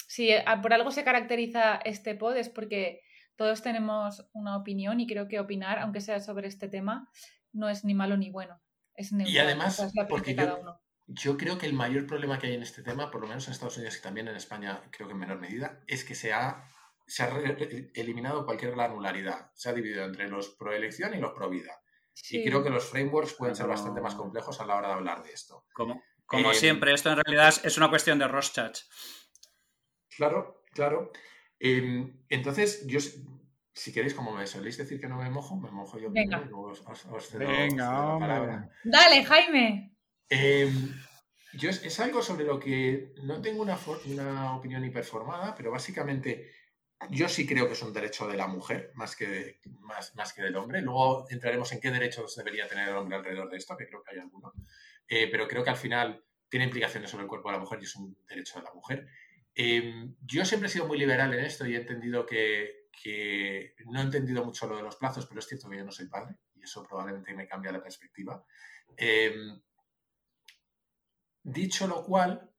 [0.06, 0.30] si
[0.62, 3.00] por algo se caracteriza este pod es porque
[3.42, 7.10] todos tenemos una opinión y creo que opinar, aunque sea sobre este tema,
[7.52, 8.62] no es ni malo ni bueno.
[8.94, 10.36] Es neutral, y además, porque
[11.08, 13.52] yo, creo que el mayor problema que hay en este tema, por lo menos en
[13.52, 16.70] Estados Unidos y también en España, creo que en menor medida, es que se ha,
[17.04, 17.30] se ha
[17.94, 19.50] eliminado cualquier granularidad.
[19.54, 21.80] Se ha dividido entre los pro elección y los pro vida.
[22.30, 25.24] Y creo que los frameworks pueden ser bastante más complejos a la hora de hablar
[25.24, 25.66] de esto.
[25.72, 28.82] Como, como eh, siempre, esto en realidad es una cuestión de Rorschach.
[30.16, 31.10] Claro, claro.
[31.64, 32.98] Em, entonces, yo,
[33.72, 36.40] si queréis, como me soléis decir que no me mojo, me mojo yo Venga.
[37.38, 39.96] Venga, Dale, Jaime.
[40.28, 40.92] Em,
[41.52, 46.50] yo es, algo sobre lo que no tengo una, una opinión hiperformada, pero básicamente
[47.10, 50.42] yo sí creo que es un derecho de la mujer más que, más, más que
[50.42, 50.82] del hombre.
[50.82, 54.16] Luego entraremos en qué derechos debería tener el hombre alrededor de esto, que creo que
[54.16, 54.52] hay alguno.
[55.06, 57.84] Eh, pero creo que al final tiene implicaciones sobre el cuerpo de la mujer y
[57.84, 59.06] es un derecho de la mujer.
[59.54, 62.88] Em, yo siempre he sido muy liberal en esto y he entendido que,
[63.86, 66.06] no he entendido mucho lo de los plazos, pero es cierto que yo no soy
[66.08, 68.44] padre y eso probablemente me cambia la perspectiva.
[68.96, 69.60] Em,
[71.42, 72.50] dicho lo cual,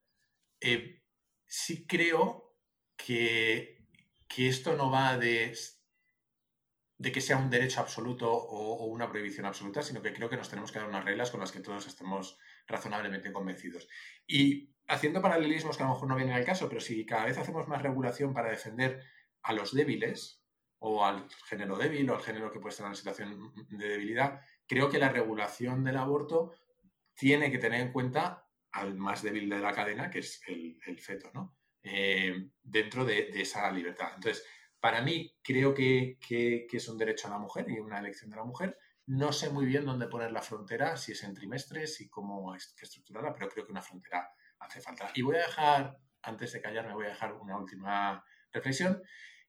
[0.60, 1.02] eh,
[1.46, 2.56] sí creo
[2.96, 3.82] que,
[4.36, 5.56] esto no va de,
[6.98, 10.38] de, que sea un derecho absoluto o, o, una prohibición absoluta, sino que creo que
[10.38, 13.88] nos tenemos que dar unas reglas con las que todos estemos razonablemente convencidos.
[14.26, 17.38] Y haciendo paralelismos que a lo mejor no vienen al caso, pero si cada vez
[17.38, 19.04] hacemos más regulación para defender
[19.42, 20.44] a los débiles,
[20.86, 24.42] o al género débil, o al género que puede estar en una situación de debilidad,
[24.68, 26.54] creo que la regulación del aborto
[27.16, 31.32] tiene que tener en cuenta al más débil de la cadena, que es el, feto,
[31.34, 31.56] ¿no?
[31.84, 34.14] Eh, dentro de, esa libertad.
[34.16, 34.46] Entonces,
[34.80, 38.38] para mí, creo que, que, es un derecho a la mujer y una elección de
[38.38, 38.78] la mujer.
[39.06, 43.34] No sé muy bien dónde poner la frontera, si es en trimestres y cómo estructurarla,
[43.34, 44.30] pero creo que una frontera
[44.64, 45.12] hace falta.
[45.14, 49.02] Y voy a dejar, antes de callarme, voy a dejar una última reflexión.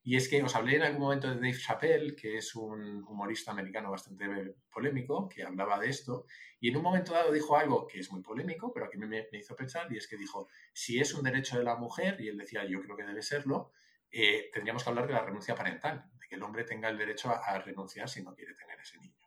[0.06, 3.52] Y es que os hablé en algún momento de Dave Chappelle, que es un humorista
[3.52, 6.26] americano bastante polémico, que hablaba de esto,
[6.60, 9.38] y en un momento dado dijo algo que es muy polémico, pero que me, me
[9.38, 12.36] hizo pensar, y es que dijo, si es un derecho de la mujer, y él
[12.36, 13.72] decía, yo creo que debe serlo,
[14.10, 17.30] eh, tendríamos que hablar de la renuncia parental, de que el hombre tenga el derecho
[17.30, 19.23] a renunciar si no quiere tener ese niño.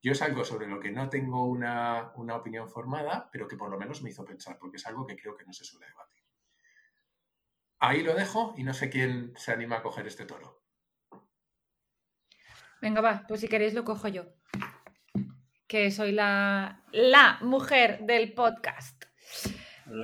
[0.00, 3.78] Yo es algo sobre lo que no tengo una, opinión formada, pero que por lo
[3.78, 6.22] menos me hizo pensar, porque es algo que creo que no se suele debatir.
[7.80, 10.62] Ahí lo dejo y no sé quién se anima a coger este toro.
[12.80, 14.26] Venga, va, pues si queréis lo cojo yo.
[15.66, 19.04] Que soy la, la mujer del podcast.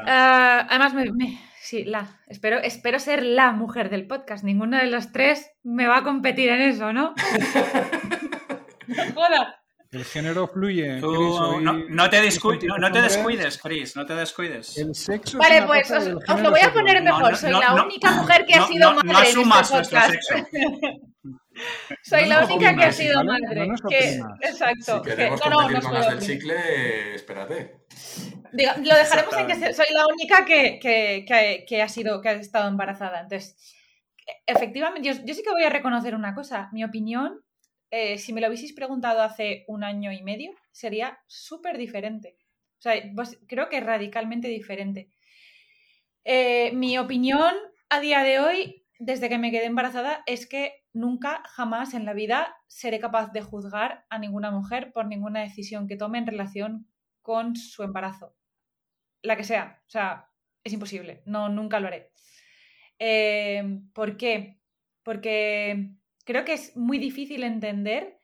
[0.07, 2.21] Ah, además, me, sí, la.
[2.27, 4.45] Espero, espero ser la mujer del podcast.
[4.45, 7.15] Ninguno de los tres me va a competir en eso, ¿no?
[9.15, 9.64] Joda.
[9.95, 11.01] El género fluye.
[11.01, 14.77] no, te descuides, Chris, no te descuides.
[14.77, 17.37] El sexo vale, pues os, lo voy a poner mejor.
[17.37, 19.13] Soy la única mujer que ha sido madre.
[19.13, 20.35] No asumas en este sexo.
[22.03, 23.69] Soy la única que ha sido madre.
[24.41, 25.05] exacto.
[25.05, 27.77] Si queremos que, competir con las del chicle, espérate.
[28.53, 32.69] lo dejaremos en que soy la única que, que, que, ha sido, que ha estado
[32.69, 33.21] embarazada.
[33.21, 33.57] Entonces,
[34.45, 36.69] efectivamente, yo, yo sí que voy a reconocer una cosa.
[36.73, 37.45] Mi opinión
[37.97, 42.37] eh, si me lo hubieseis preguntado hace un año y medio, sería súper diferente.
[42.79, 45.11] O sea, pues, creo que radicalmente diferente.
[46.25, 47.55] Eh, mi opinión
[47.89, 52.15] a día de hoy, desde que me quedé embarazada, es que nunca, jamás en la
[52.15, 56.89] vida seré capaz de juzgar a ninguna mujer por ninguna decisión que tome en relación
[57.23, 58.35] con su embarazo.
[59.23, 59.81] La que sea.
[59.87, 60.33] O sea,
[60.65, 61.23] es imposible.
[61.27, 62.11] No, nunca lo haré.
[62.99, 64.59] Eh, ¿Por qué?
[65.05, 65.95] Porque
[66.25, 68.21] creo que es muy difícil entender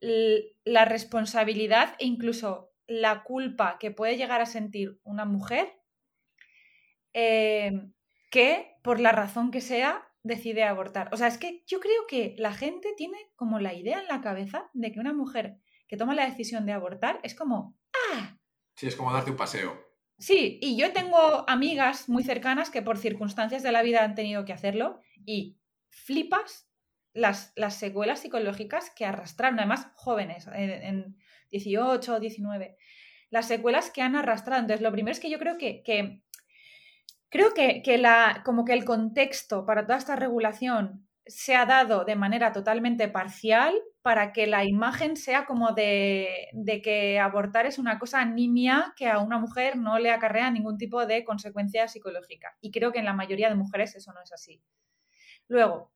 [0.00, 5.80] la responsabilidad e incluso la culpa que puede llegar a sentir una mujer
[7.14, 7.72] eh,
[8.30, 11.08] que, por la razón que sea, decide abortar.
[11.12, 14.20] O sea, es que yo creo que la gente tiene como la idea en la
[14.20, 17.78] cabeza de que una mujer que toma la decisión de abortar es como,
[18.12, 18.36] ¡ah!
[18.74, 19.84] Sí, es como darte un paseo.
[20.18, 24.44] Sí, y yo tengo amigas muy cercanas que por circunstancias de la vida han tenido
[24.44, 25.58] que hacerlo y
[25.90, 26.68] flipas
[27.14, 31.16] las, las secuelas psicológicas que arrastraron, además jóvenes, en, en
[31.50, 32.76] 18 o 19,
[33.30, 34.60] las secuelas que han arrastrado.
[34.60, 36.20] Entonces, lo primero es que yo creo que, que
[37.30, 42.04] creo que, que, la, como que el contexto para toda esta regulación se ha dado
[42.04, 47.78] de manera totalmente parcial para que la imagen sea como de, de, que abortar es
[47.78, 52.56] una cosa nimia que a una mujer no le acarrea ningún tipo de consecuencia psicológica.
[52.60, 54.60] Y creo que en la mayoría de mujeres eso no es así.
[55.48, 55.93] Luego,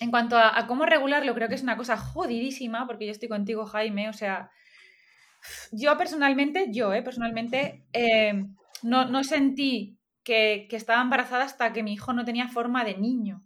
[0.00, 3.66] en cuanto a, cómo regularlo, creo que es una cosa jodidísima, porque yo estoy contigo,
[3.66, 4.50] Jaime, o sea,
[5.70, 8.44] yo personalmente, yo, eh, personalmente, eh,
[8.82, 12.96] no, no, sentí que, que, estaba embarazada hasta que mi hijo no tenía forma de
[12.96, 13.42] niño.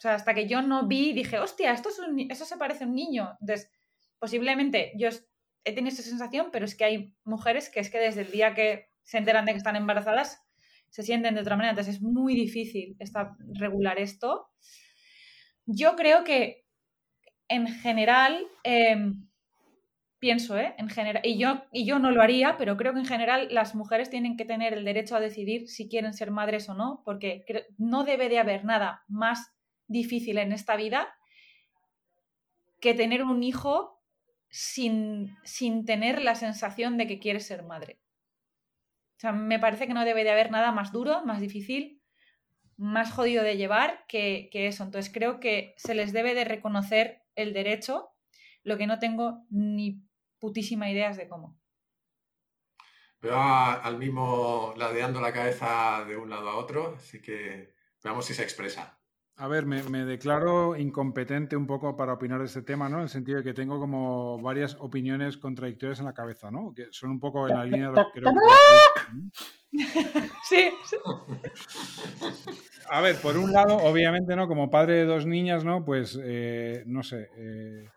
[0.00, 2.86] sea, hasta que yo no vi dije, hostia, esto es un, eso se parece a
[2.86, 3.36] un niño.
[3.38, 3.70] Entonces,
[4.18, 5.10] posiblemente yo
[5.64, 8.54] he tenido esa sensación, pero es que hay mujeres que es que desde el día
[8.54, 10.40] que se enteran de que están embarazadas,
[10.88, 11.72] se sienten de otra manera.
[11.72, 14.48] Entonces, es muy difícil esta, regular esto.
[15.72, 16.64] Yo creo que
[17.48, 19.12] en general, eh,
[20.18, 20.74] pienso, ¿eh?
[20.78, 23.76] En general, y yo, y yo no lo haría, pero creo que en general las
[23.76, 27.44] mujeres tienen que tener el derecho a decidir si quieren ser madres o no, porque
[27.78, 29.52] no debe de haber nada más
[29.86, 31.08] difícil en esta vida
[32.80, 34.02] que tener un hijo
[34.48, 38.00] sin, sin tener la sensación de que quieres ser madre.
[39.18, 41.99] O sea, me parece que no debe de haber nada más duro, más difícil,
[42.80, 44.82] más jodido de llevar que, que eso.
[44.82, 48.10] Entonces creo que se les debe de reconocer el derecho,
[48.62, 50.02] lo que no tengo ni
[50.38, 51.60] putísima ideas de cómo.
[53.20, 58.32] Veo al mismo ladeando la cabeza de un lado a otro, así que veamos si
[58.32, 58.99] se expresa.
[59.36, 62.98] A ver, me, me, declaro incompetente un poco para opinar de este tema, ¿no?
[62.98, 66.74] En el sentido de que tengo como varias opiniones contradictorias en la cabeza, ¿no?
[66.74, 68.38] Que son un poco en la línea de lo que creo que...
[70.48, 70.68] Sí.
[72.90, 74.48] A ver, por un lado, obviamente, ¿no?
[74.48, 75.84] Como padre de dos niñas, ¿no?
[75.84, 77.88] Pues, eh, no sé, eh,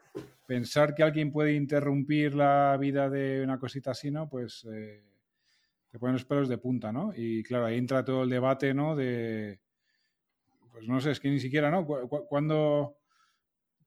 [0.46, 4.30] pensar que alguien puede interrumpir la vida de una cosita así, ¿no?
[4.30, 5.04] Pues eh,
[5.90, 7.12] te ponen los pelos de punta, ¿no?
[7.16, 8.96] Y claro, ahí entra todo el debate, ¿no?
[8.96, 9.60] De,
[10.74, 11.86] pues no sé, es que ni siquiera, ¿no?
[11.86, 12.98] Cuando,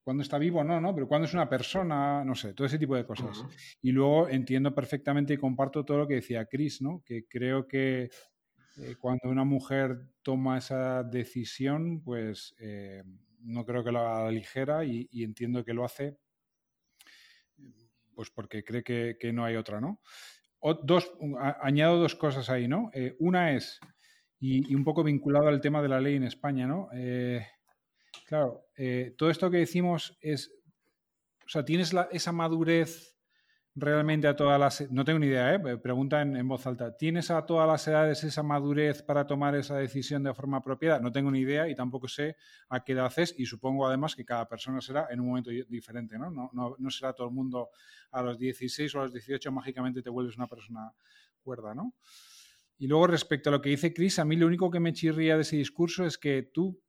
[0.02, 0.94] cuando está vivo, no, ¿no?
[0.94, 3.38] Pero cuando es una persona, no sé, todo ese tipo de cosas.
[3.38, 3.76] Uh -huh.
[3.82, 7.02] Y luego entiendo perfectamente y comparto todo lo que decía Chris, ¿no?
[7.04, 8.08] Que creo que
[8.78, 13.02] eh, cuando una mujer toma esa decisión, pues eh,
[13.40, 16.16] no creo que lo haga ligera y, y entiendo que lo hace
[18.16, 20.00] pues porque cree que, que no hay otra, ¿no?
[20.58, 22.90] O dos, a, añado dos cosas ahí, ¿no?
[22.94, 23.78] Eh, una es,
[24.38, 26.88] y, un poco vinculado al tema de la ley en España, ¿no?
[26.92, 27.46] Eh,
[28.26, 30.52] claro, eh, todo esto que decimos es,
[31.44, 33.16] o sea, tienes la, esa madurez
[33.74, 34.90] realmente a todas las...
[34.90, 35.78] No tengo ni idea, ¿eh?
[35.78, 36.96] pregunta en, en, voz alta.
[36.96, 40.98] ¿Tienes a todas las edades esa madurez para tomar esa decisión de forma apropiada?
[40.98, 42.36] No tengo ni idea y tampoco sé
[42.70, 46.18] a qué edad es y supongo además que cada persona será en un momento diferente,
[46.18, 46.30] ¿no?
[46.30, 47.68] No, no, no será todo el mundo
[48.10, 50.90] a los 16 o a los 18 mágicamente te vuelves una persona
[51.42, 51.92] cuerda, ¿no?
[52.78, 55.36] Y luego respecto a lo que dice Chris, a mí lo único que me chirría
[55.36, 56.80] de ese discurso es que tú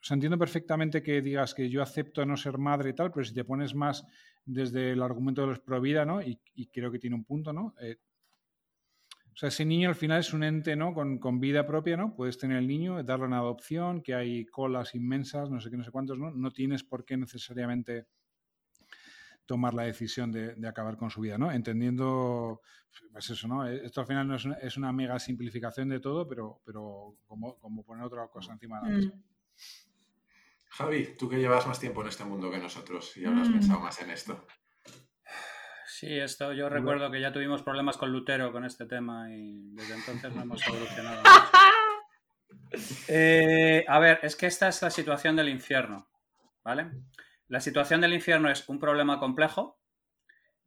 [0.00, 3.24] o sea, entiendo perfectamente que digas que yo acepto no ser madre y tal, pero
[3.24, 4.06] si te pones más
[4.46, 6.22] desde el argumento de los pro vida, ¿no?
[6.22, 6.40] Y,
[6.72, 7.74] creo que tiene un punto, ¿no?
[7.80, 7.98] Eh,
[9.26, 10.94] o sea, ese niño al final es un ente, ¿no?
[10.94, 12.16] Con, con, vida propia, ¿no?
[12.16, 15.84] Puedes tener el niño, darle una adopción, que hay colas inmensas, no sé qué, no
[15.84, 16.30] sé cuántos, ¿no?
[16.30, 18.06] No tienes por qué necesariamente
[19.50, 21.50] tomar la decisión de, de acabar con su vida, ¿no?
[21.50, 22.60] Entendiendo,
[23.10, 23.66] pues eso, ¿no?
[23.66, 27.58] Esto al final no es una, es una mega simplificación de todo, pero, pero como,
[27.58, 29.08] como poner otra cosa encima de la mesa.
[29.08, 29.22] Mm.
[30.68, 33.52] Javi, tú que llevas más tiempo en este mundo que nosotros y habrás mm.
[33.54, 34.46] pensado más en esto.
[35.88, 39.94] Sí, esto yo recuerdo que ya tuvimos problemas con Lutero con este tema y desde
[39.94, 41.22] entonces no hemos evolucionado.
[43.08, 46.08] eh, a ver, es que esta es la situación del infierno,
[46.62, 46.92] ¿vale?
[47.50, 49.76] La situación del infierno es un problema complejo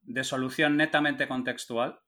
[0.02, 2.02] de solución netamente contextual,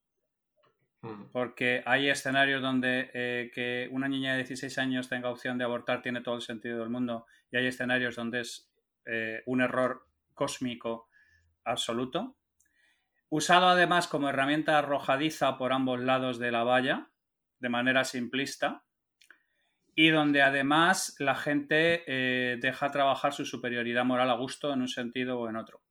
[1.31, 6.01] porque hay escenarios donde eh, que una niña de 16 años tenga opción de abortar
[6.01, 8.69] tiene todo el sentido del mundo y hay escenarios donde es
[9.05, 11.07] eh, un error cósmico
[11.63, 12.35] absoluto.
[13.29, 17.11] Usado además como herramienta arrojadiza por ambos lados de la valla,
[17.59, 18.83] de manera simplista,
[19.95, 24.89] y donde además la gente eh, deja trabajar su superioridad moral a gusto en un
[24.89, 25.81] sentido o en otro.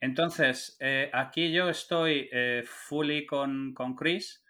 [0.00, 4.44] Entonces, eh, aquí yo estoy eh, fully con, con, Chris,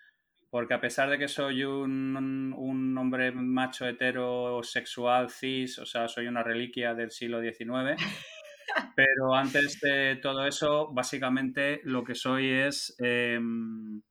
[0.50, 6.26] porque a pesar de que soy un, un hombre macho heterosexual, cis, o sea, soy
[6.26, 7.94] una reliquia del siglo XIX,
[8.96, 14.02] pero antes de todo eso, básicamente lo que soy es em,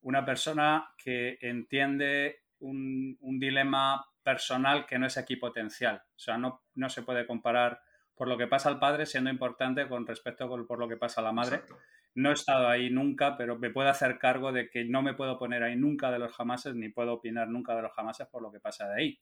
[0.00, 5.96] una persona que entiende un, un, dilema personal que no es equipotencial.
[5.96, 7.80] O sea, no, no, se puede comparar
[8.14, 11.20] por lo que pasa al padre siendo importante con respecto a por lo que pasa
[11.20, 11.56] a la madre.
[11.56, 11.78] Exacto.
[12.14, 15.38] No he estado ahí nunca, pero me puedo hacer cargo de que no me puedo
[15.38, 18.52] poner ahí nunca de los jamases, ni puedo opinar nunca de los jamases por lo
[18.52, 19.20] que pasa de ahí.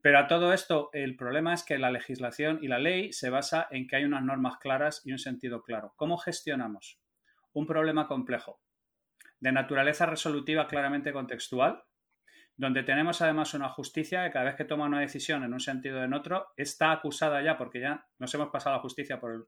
[0.00, 3.66] Pero a todo esto, el problema es que la legislación y la ley se basa
[3.70, 5.92] en que hay unas normas claras y un sentido claro.
[5.96, 7.00] ¿Cómo gestionamos
[7.52, 8.60] un problema complejo
[9.40, 11.82] de naturaleza resolutiva claramente contextual,
[12.56, 16.00] donde tenemos además una justicia que cada vez que toma una decisión en un sentido
[16.00, 19.44] o en otro, está acusada ya, porque ya nos hemos pasado la justicia por el,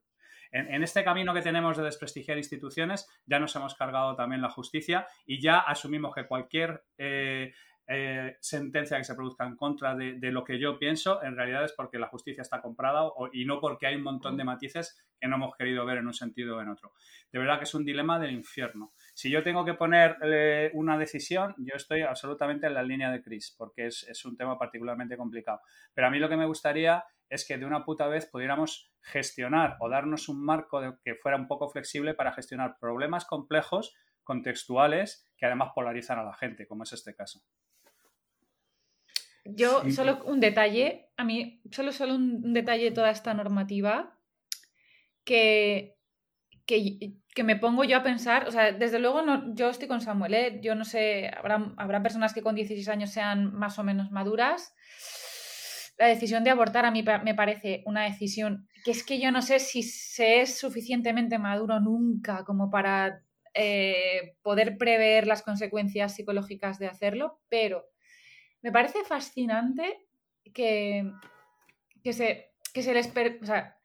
[0.50, 5.06] en, este camino que tenemos de desprestigiar instituciones, ya nos hemos cargado también la justicia
[5.26, 7.52] y ya asumimos que cualquier eh,
[7.91, 11.72] eh, sentencia que se produzca en contra de, lo que yo pienso, en realidad es
[11.72, 15.36] porque la justicia está comprada y no porque hay un montón de matices que no
[15.36, 16.93] hemos querido ver en un sentido o en otro.
[17.32, 18.93] De verdad que es un dilema del infierno.
[19.14, 23.22] Si yo tengo que poner eh, una decisión, yo estoy absolutamente en la línea de
[23.22, 25.62] Chris, porque es, un tema particularmente complicado.
[25.95, 29.78] Pero a mí lo que me gustaría es que de una puta vez pudiéramos gestionar
[29.80, 35.47] o darnos un marco que fuera un poco flexible para gestionar problemas complejos, contextuales, que
[35.47, 37.41] además polarizan a la gente, como es este caso.
[39.55, 39.92] Yo, sí.
[39.92, 44.18] solo un detalle, a mí, solo, solo un detalle de toda esta normativa
[45.24, 45.96] que,
[46.66, 50.01] que, que, me pongo yo a pensar, o sea, desde luego no, yo estoy con
[50.01, 50.61] Samuel, ¿eh?
[50.62, 54.74] yo no sé, habrá, habrá personas que con 16 años sean más o menos maduras,
[55.99, 59.42] la decisión de abortar a mí me parece una decisión que es que yo no
[59.42, 63.24] sé si se es suficientemente maduro nunca como para
[63.55, 67.86] eh, poder prever las consecuencias psicológicas de hacerlo, pero
[68.62, 70.06] me parece fascinante
[70.52, 71.11] que,
[72.02, 73.09] que, se, que se les...
[73.09, 73.76] Per, o sea,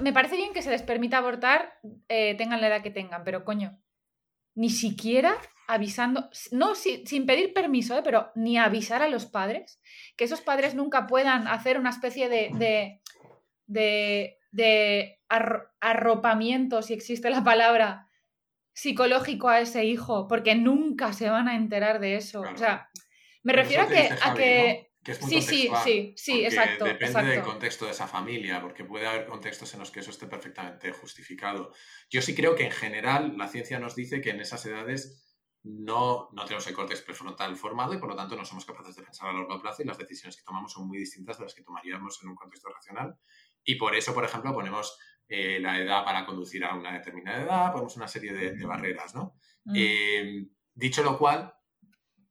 [0.00, 3.44] me parece bien que se les permita abortar, eh, tengan la edad que tengan, pero
[3.44, 3.78] coño,
[4.54, 5.36] ni siquiera
[5.66, 8.02] avisando, no si, sin pedir permiso, ¿eh?
[8.04, 9.80] pero ni avisar a los padres,
[10.16, 13.00] que esos padres nunca puedan hacer una especie de, de,
[13.66, 18.08] de, de ar, arropamiento, si existe la palabra,
[18.76, 22.42] psicológico a ese hijo, porque nunca se van a enterar de eso.
[22.42, 22.90] O sea,
[23.46, 24.08] me refiero a que...
[24.20, 24.80] A que...
[24.82, 24.86] ¿no?
[25.06, 26.84] Que es sí, sí, sí, sí, exacto.
[26.84, 27.30] Depende exacto.
[27.30, 30.90] del contexto de esa familia, porque puede haber contextos en los que eso esté perfectamente
[30.90, 31.72] justificado.
[32.10, 36.28] Yo sí creo que en general la ciencia nos dice que en esas edades no,
[36.32, 39.28] no tenemos el córtex prefrontal formado y por lo tanto no somos capaces de pensar
[39.28, 42.20] a largo plazo y las decisiones que tomamos son muy distintas de las que tomaríamos
[42.24, 43.16] en un contexto racional.
[43.62, 47.70] Y por eso, por ejemplo, ponemos eh, la edad para conducir a una determinada edad,
[47.70, 49.36] ponemos una serie de, de barreras, ¿no?
[49.66, 49.74] Mm.
[49.76, 51.55] Eh, dicho lo cual,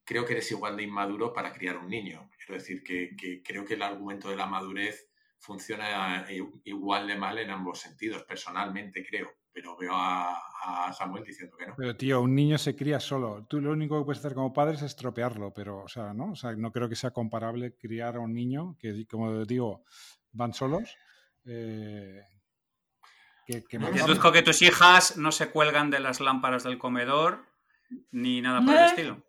[0.05, 2.29] creo que eres igual de inmaduro para criar un niño.
[2.37, 6.25] Quiero decir que, que, creo que el argumento de la madurez funciona
[6.63, 11.67] igual de mal en ambos sentidos, personalmente creo, pero veo a, a, Samuel diciendo que
[11.67, 11.75] no.
[11.75, 13.45] Pero tío, un niño se cría solo.
[13.47, 16.31] Tú lo único que puedes hacer como padre es estropearlo, pero, o sea, ¿no?
[16.31, 19.83] O sea, no creo que sea comparable criar a un niño que, como digo,
[20.31, 20.95] van solos.
[21.45, 22.21] Eh,
[23.45, 27.45] que, que no Deduzco que tus hijas no se cuelgan de las lámparas del comedor
[28.11, 29.23] ni nada por el estilo.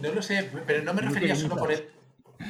[0.00, 1.88] No lo sé, pero no me refería solo por el,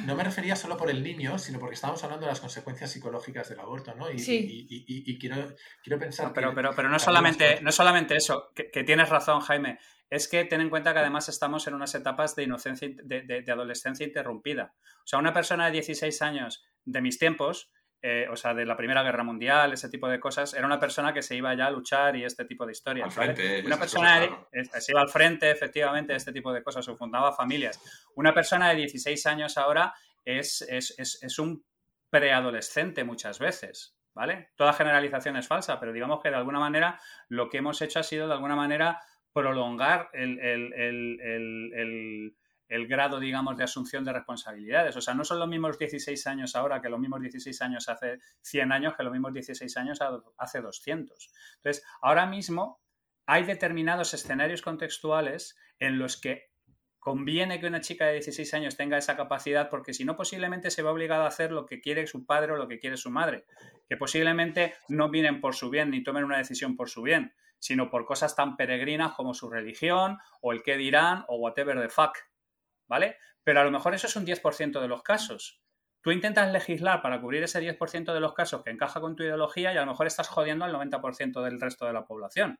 [0.05, 3.49] no me refería solo por el niño, sino porque estábamos hablando de las consecuencias psicológicas
[3.49, 4.11] del aborto, ¿no?
[4.11, 4.67] Y, sí.
[4.69, 6.27] y, y, y quiero, quiero, pensar.
[6.27, 9.79] No, pero, que, pero, pero no, solamente, no solamente eso, que, que, tienes razón, Jaime.
[10.09, 13.41] Es que ten en cuenta que además estamos en unas etapas de inocencia, de, de,
[13.41, 14.73] de adolescencia interrumpida.
[15.03, 17.69] O sea, una persona de 16 años de mis tiempos
[18.01, 21.13] eh, o sea, de la Primera Guerra Mundial, ese tipo de cosas, era una persona
[21.13, 23.05] que se iba ya a luchar y este tipo de historias.
[23.05, 23.65] Al frente, ¿vale?
[23.65, 24.47] Una persona claro.
[24.79, 27.81] se iba al frente, efectivamente, este tipo de cosas, o fundaba familias.
[28.15, 29.93] Una persona de 16 años ahora
[30.23, 31.65] es, es, es, es un
[32.09, 34.49] preadolescente muchas veces, ¿vale?
[34.55, 38.03] Toda generalización es falsa, pero digamos que de alguna manera lo que hemos hecho ha
[38.03, 39.01] sido de alguna manera
[39.33, 41.19] prolongar el, el, el,
[41.73, 42.37] el
[42.67, 44.95] el grado, digamos, de asunción de responsabilidades.
[44.97, 48.19] O sea, no son los mismos 16 años ahora que los mismos 16 años hace
[48.41, 49.99] 100 años que los mismos 16 años
[50.37, 51.31] hace 200.
[51.57, 52.81] Entonces, ahora mismo
[53.25, 56.49] hay determinados escenarios contextuales en los que
[57.07, 60.81] conviene que una chica de 16 años tenga esa capacidad porque si no posiblemente se
[60.81, 63.45] va obligada a hacer lo que quiere su padre o lo que quiere su madre,
[63.87, 67.89] que posiblemente no vienen por su bien ni tomen una decisión por su bien, sino
[67.89, 72.17] por cosas tan peregrinas como su religión o el qué dirán o whatever the fuck.
[72.87, 73.17] ¿Vale?
[73.43, 75.61] Pero a lo mejor eso es un 10% de los casos.
[76.01, 79.73] Tú intentas legislar para cubrir ese 10% de los casos que encaja con tu ideología
[79.73, 82.59] y a lo mejor estás jodiendo al 90% del resto de la población.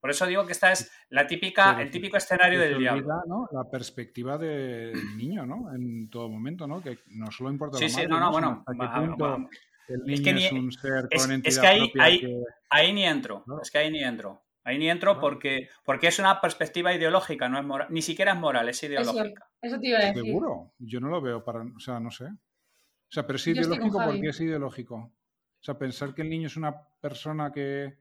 [0.00, 3.22] Por eso digo que esta es la típica, el típico escenario del diablo.
[3.26, 3.48] ¿no?
[3.52, 5.74] La perspectiva del niño, ¿no?
[5.74, 6.82] En todo momento, ¿no?
[6.82, 8.64] Que no solo importa sí, la sí, no, no, bueno.
[8.66, 13.44] el niño es, un ser con entidad es que ahí, ahí, ahí, ni entro.
[13.62, 14.42] Es que ahí ni entro.
[14.64, 18.38] Ahí ni entro porque, porque es una perspectiva ideológica, no es moral, ni siquiera es
[18.38, 19.48] moral, es ideológica.
[19.60, 20.24] Eso, te iba a decir.
[20.24, 22.24] Seguro, yo no lo veo para, o sea, no sé.
[22.24, 24.94] O sea, pero es ideológico porque es ideológico.
[24.96, 27.98] O sea, pensar que el niño es una persona que,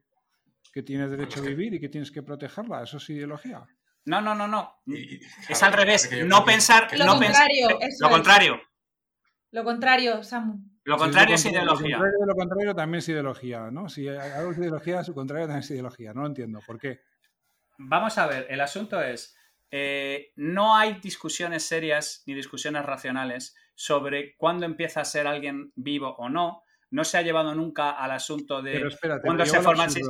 [0.73, 3.65] que tiene derecho a vivir y que tienes que protegerla, eso es ideología.
[4.05, 4.81] No, no, no, no.
[4.87, 6.09] es al revés.
[6.25, 6.87] No pensar.
[6.97, 7.79] Lo no contrario.
[7.99, 8.61] lo contrario.
[9.51, 10.68] Lo contrario, Samu.
[10.89, 11.97] Lo contrario es ideología.
[11.97, 13.89] Lo contrario, lo contrario también es ideología, ¿no?
[13.89, 16.13] Si algo es ideología, su contrario también es ideología.
[16.13, 16.61] No lo entiendo.
[16.65, 17.01] ¿Por qué?
[17.77, 19.37] Vamos a ver, el asunto es,
[19.69, 26.15] eh, no hay discusiones serias ni discusiones racionales sobre cuándo empieza a ser alguien vivo
[26.17, 26.63] o no.
[26.89, 28.89] No se ha llevado nunca al asunto de
[29.23, 29.89] cuándo se forman...
[29.91, 30.01] Sí.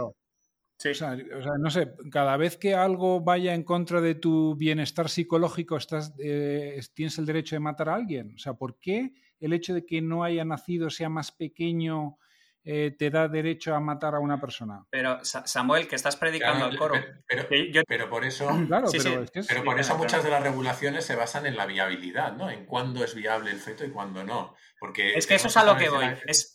[0.91, 1.17] O, sea,
[1.59, 6.79] no sé, cada vez que algo vaya en contra de tu bienestar psicológico, estás, eh,
[6.93, 8.33] tienes el derecho de matar a alguien.
[8.35, 12.17] O sea, ¿por qué el hecho de que no haya nacido, sea más pequeño,
[12.63, 14.85] eh, te da derecho a matar a una persona.
[14.89, 16.95] Pero Samuel, que estás predicando al coro.
[17.25, 17.47] Pero,
[18.09, 18.49] por eso,
[19.47, 22.49] pero, por eso muchas de las regulaciones se basan en la viabilidad, ¿no?
[22.49, 24.55] En cuándo es viable el feto y cuándo no.
[24.79, 26.05] Porque es que eso es a lo que voy.
[26.25, 26.53] Es,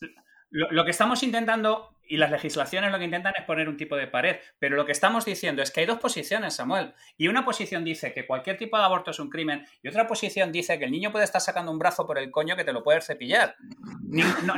[0.50, 4.06] lo, que estamos intentando y las legislaciones lo que intentan es poner un tipo de
[4.06, 4.36] pared.
[4.58, 6.94] Pero lo que estamos diciendo es que hay dos posiciones, Samuel.
[7.16, 10.52] Y una posición dice que cualquier tipo de aborto es un crimen y otra posición
[10.52, 12.82] dice que el niño puede estar sacando un brazo por el coño que te lo
[12.82, 13.56] puede cepillar.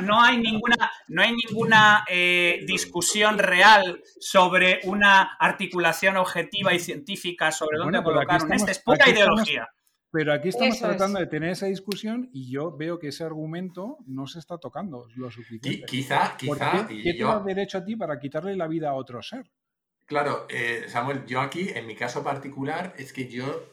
[0.01, 7.51] no, hay ninguna, no hay ninguna eh, discusión real sobre una articulación objetiva y científica
[7.51, 8.71] sobre dónde colocar un este.
[8.71, 9.69] Es pura ideología.
[10.17, 14.25] Pero aquí estamos tratando de tener esa discusión y yo veo que ese argumento no
[14.25, 15.85] se está tocando lo suficiente.
[15.85, 16.87] Quizá, quizá.
[16.87, 19.51] ¿Qué, te da derecho a ti para quitarle la vida a otro ser?
[20.07, 23.63] Claro, eh, Samuel, yo aquí, en mi caso particular, es que yo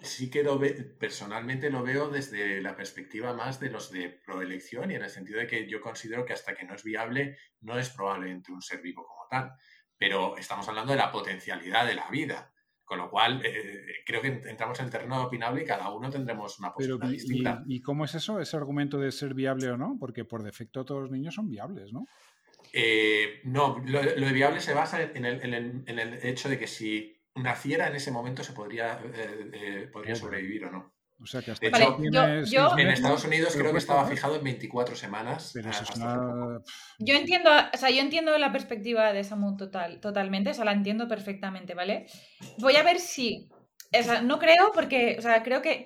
[0.00, 0.60] sí que lo
[0.98, 5.38] personalmente lo veo desde la perspectiva más de los de proelección y en el sentido
[5.38, 8.82] de que yo considero que hasta que no es viable, no es probablemente un ser
[8.82, 9.52] vivo como tal.
[9.96, 12.51] Pero estamos hablando de la potencialidad de la vida.
[12.92, 16.58] Con lo cual, eh, creo que entramos en el terreno opinable y cada uno tendremos
[16.58, 17.64] una postura distinta.
[17.66, 19.96] Y, cómo es eso, ese argumento de ser viable o no?
[19.98, 22.04] Porque por defecto todos los niños son viables, ¿no?
[22.70, 27.96] Eh, no, lo, de viable se basa en el, hecho de que si naciera en
[27.96, 30.91] ese momento se podría, eh, podría sobrevivir o no.
[31.22, 35.54] O sea que hasta hecho, en Estados Unidos creo que estaba fijado en 24 semanas.
[36.98, 40.72] Yo entiendo, o sea, yo entiendo la perspectiva de Samu total, totalmente, o sea, la
[40.72, 42.06] entiendo perfectamente, ¿vale?
[42.58, 43.48] Voy a ver si.
[43.96, 45.84] O sea, no creo, porque, o sea, creo que,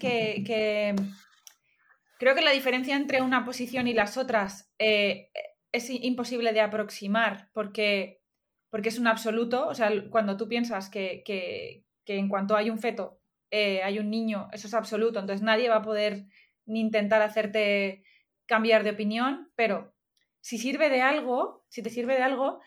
[2.18, 5.28] creo que la diferencia entre una posición y las otras eh,
[5.70, 8.22] es imposible de aproximar, porque,
[8.70, 9.66] porque es un absoluto.
[9.68, 13.20] O sea, cuando tú piensas que, que en cuanto hay un feto
[13.51, 16.26] eh, hay un niño, eso es absoluto, entonces nadie va a poder
[16.64, 18.03] ni intentar hacerte
[18.47, 19.94] cambiar de opinión, pero
[20.40, 22.61] si sirve de algo, si te sirve de algo,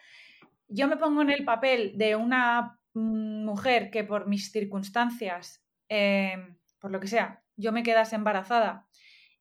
[0.68, 6.92] yo me pongo en el papel de una mujer que por mis circunstancias, em, por
[6.92, 8.88] lo que sea, yo me quedase embarazada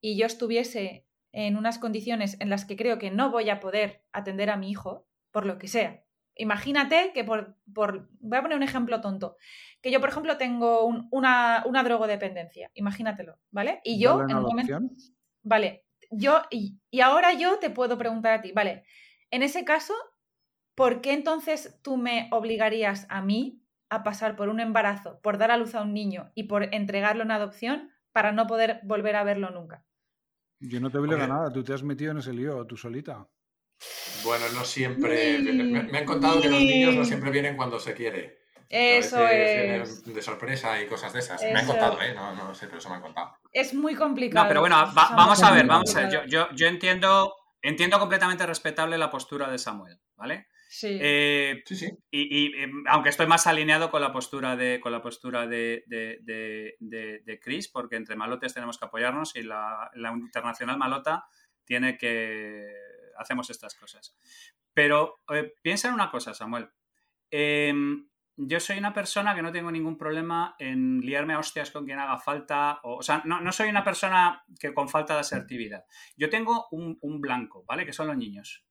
[0.01, 4.03] y yo estuviese en unas condiciones en las que creo que no voy a poder
[4.13, 6.03] atender a mi hijo, por lo que sea.
[6.39, 9.37] Imagínate que por, por voy a poner un ejemplo tonto,
[9.83, 13.81] que yo, por ejemplo, tengo una, una, drogodependencia, imagínatelo, ¿vale?
[13.85, 14.79] Y yo, en un momento...
[15.43, 18.85] Vale, yo, y, ahora yo te puedo preguntar a ti, vale,
[19.31, 19.95] en ese caso,
[20.77, 23.61] ¿por qué entonces tú me obligarías a mí
[23.91, 27.25] a pasar por un embarazo, por dar a luz a un niño y por entregarlo
[27.25, 29.85] en adopción para no poder volver a verlo nunca?
[30.61, 33.29] Yo no te obligo a nada, tú te has metido en ese lío, tú solita.
[34.25, 35.39] Bueno, no siempre.
[35.39, 38.39] Me, han contado que los niños no siempre vienen cuando se quiere.
[38.69, 40.05] Eso es.
[40.05, 41.41] De sorpresa y cosas de esas.
[41.43, 42.15] Me han contado, ¿eh?
[42.15, 43.37] No, no sé, pero eso me han contado.
[43.53, 44.45] Es muy complicado.
[44.45, 46.11] No, pero bueno, vamos a ver, vamos a ver.
[46.11, 50.49] Yo, yo, yo, entiendo, entiendo completamente respetable la postura de Samuel, ¿vale?
[50.69, 50.99] Sí.
[51.01, 51.91] Eh, sí, sí.
[52.11, 57.41] Y, em, aunque estoy más alineado con la postura de, con la postura de, de,
[57.43, 61.25] Chris, porque entre malotes tenemos que apoyarnos y la, la internacional malota
[61.65, 62.67] tiene que
[63.19, 64.17] hacemos estas cosas.
[64.73, 66.71] Pero eh, piensa en una cosa, Samuel.
[67.31, 68.09] Em,
[68.41, 71.99] yo soy una persona que no tengo ningún problema en liarme a hostias con quien
[71.99, 72.79] haga falta.
[72.85, 75.85] O, sea, no, soy una persona que con falta de asertividad.
[76.17, 77.85] Yo tengo un, blanco, ¿vale?
[77.85, 78.65] Que son los niños.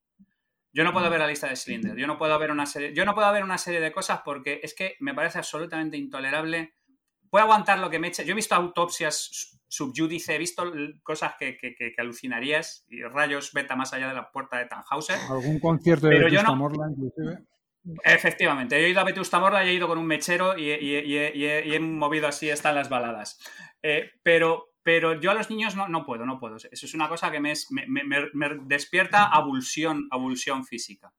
[0.71, 1.97] Yo no puedo ver la lista de Slinder.
[1.97, 2.93] Yo no puedo ver una serie.
[2.93, 6.75] Yo no puedo ver una serie de cosas porque es que me parece absolutamente intolerable.
[7.29, 8.25] Puedo aguantar lo que me eche.
[8.25, 10.63] Yo he visto autopsias subyúdice, he visto
[11.03, 11.57] cosas que,
[11.97, 15.19] alucinarías y rayos beta más allá de la puerta de Tannhauser.
[15.29, 17.45] ¿Algún concierto de yo Morla, inclusive?
[18.03, 22.27] Efectivamente, he ido a Vetusta Morla y he ido con un mechero y, he movido
[22.27, 23.39] así, están las baladas.
[23.81, 26.57] Eh, pero, pero yo a los niños no, puedo, no puedo.
[26.57, 31.13] Eso es una cosa que me, me, despierta abulsión, abulsión física.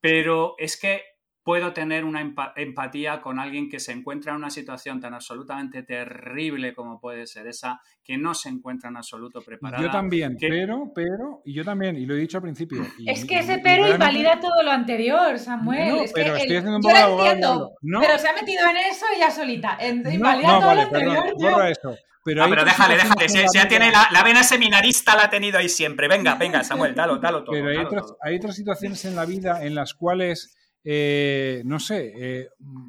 [0.00, 1.02] Pero es que
[1.42, 2.20] puedo tener una
[2.56, 7.46] empatía con alguien que se encuentra en una situación tan absolutamente terrible como puede ser
[7.46, 9.82] esa, que no se encuentra en absoluto preparada.
[9.82, 12.82] Yo también, pero, pero, y yo también, y lo he dicho al principio.
[13.06, 16.04] es que ese pero invalida todo lo anterior, Samuel.
[16.04, 19.06] es pero que estoy haciendo un poco yo entiendo, pero se ha metido en eso
[19.16, 19.78] ella solita.
[19.82, 21.34] invalida todo lo anterior.
[21.38, 21.96] borra eso.
[22.22, 23.28] Pero, no, pero déjale, déjale.
[23.30, 26.06] Si, ya tiene la, vena seminarista, la ha tenido ahí siempre.
[26.06, 27.54] Venga, venga, Samuel, dalo, dalo todo.
[27.54, 32.12] Pero hay, otras, hay otras situaciones en la vida en las cuales eh, no sé,
[32.16, 32.88] eh, mm,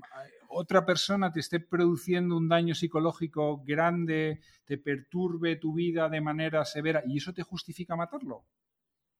[0.49, 6.65] otra persona te esté produciendo un daño psicológico grande, te perturbe tu vida de manera
[6.65, 8.45] severa y eso te justifica matarlo.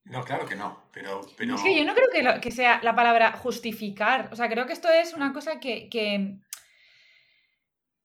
[0.04, 1.22] No, claro que no, pero...
[1.22, 4.30] Es que yo no creo que, sea la palabra justificar.
[4.32, 6.40] O sea, creo que esto es una cosa que...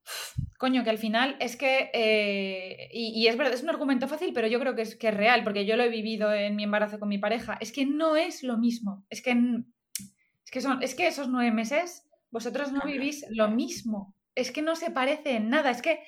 [0.59, 4.47] Coño, que al final es que, eh, y, es verdad, es un argumento fácil, pero
[4.47, 6.99] yo creo que es, que es real, porque yo lo he vivido en mi embarazo
[6.99, 9.35] con mi pareja, es que no es lo mismo, es que
[10.47, 14.15] es que, son, es que esos nueve meses vosotros no vivís lo mismo.
[14.37, 15.71] Es que no se parece en nada.
[15.71, 16.05] Es que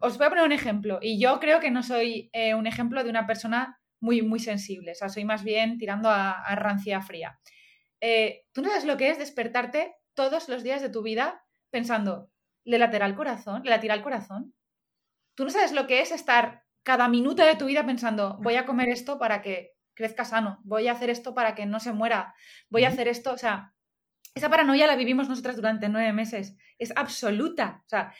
[0.00, 0.98] os voy a poner un ejemplo.
[1.00, 4.92] Y yo creo que no soy eh, un ejemplo de una persona muy, muy sensible.
[4.92, 7.40] O sea, soy más bien tirando a, rancia fría.
[8.02, 12.30] Eh, Tú no sabes lo que es despertarte todos los días de tu vida pensando,
[12.64, 13.62] ¿le laterá el corazón?
[13.64, 14.54] ¿Le latirá el corazón?
[15.34, 18.66] Tú no sabes lo que es estar cada minuto de tu vida pensando, voy a
[18.66, 22.34] comer esto para que crezca sano, voy a hacer esto para que no se muera,
[22.70, 23.74] voy a hacer esto, o sea,
[24.34, 28.12] esa paranoia la vivimos nosotras durante nueve meses, es absoluta, o sea,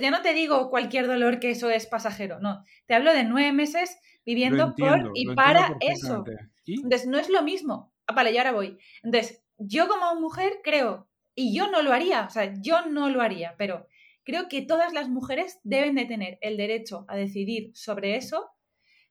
[0.00, 3.52] ya no te digo cualquier dolor que eso es pasajero, no, te hablo de nueve
[3.52, 6.24] meses viviendo por y para eso.
[6.66, 7.92] Entonces, no es lo mismo.
[8.06, 8.78] Ah, vale, y ahora voy.
[9.02, 13.20] Entonces, yo como mujer creo, y yo no lo haría, o sea, yo no lo
[13.20, 13.86] haría, pero
[14.24, 18.50] creo que todas las mujeres deben de tener el derecho a decidir sobre eso,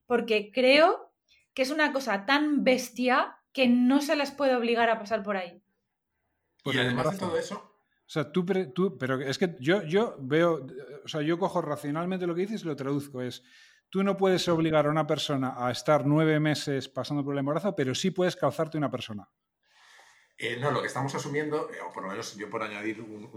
[0.06, 1.13] porque creo
[1.54, 5.38] que es una cosa tan bestia que no se las puede obligar a pasar por
[5.38, 5.64] ahí.
[6.66, 7.74] y además de todo eso.
[8.06, 10.68] O sea, tú, tú, pero es que yo, yo veo,
[11.04, 13.22] o sea, yo cojo racionalmente lo que dices y lo traduzco.
[13.22, 13.44] Es,
[13.90, 17.76] tú no puedes obligar a una persona a estar nueve meses pasando por el embarazo,
[17.76, 19.30] pero sí puedes calzarte una persona.
[20.36, 23.30] Eh, no, lo que estamos asumiendo, eh, o por lo menos yo por añadir un,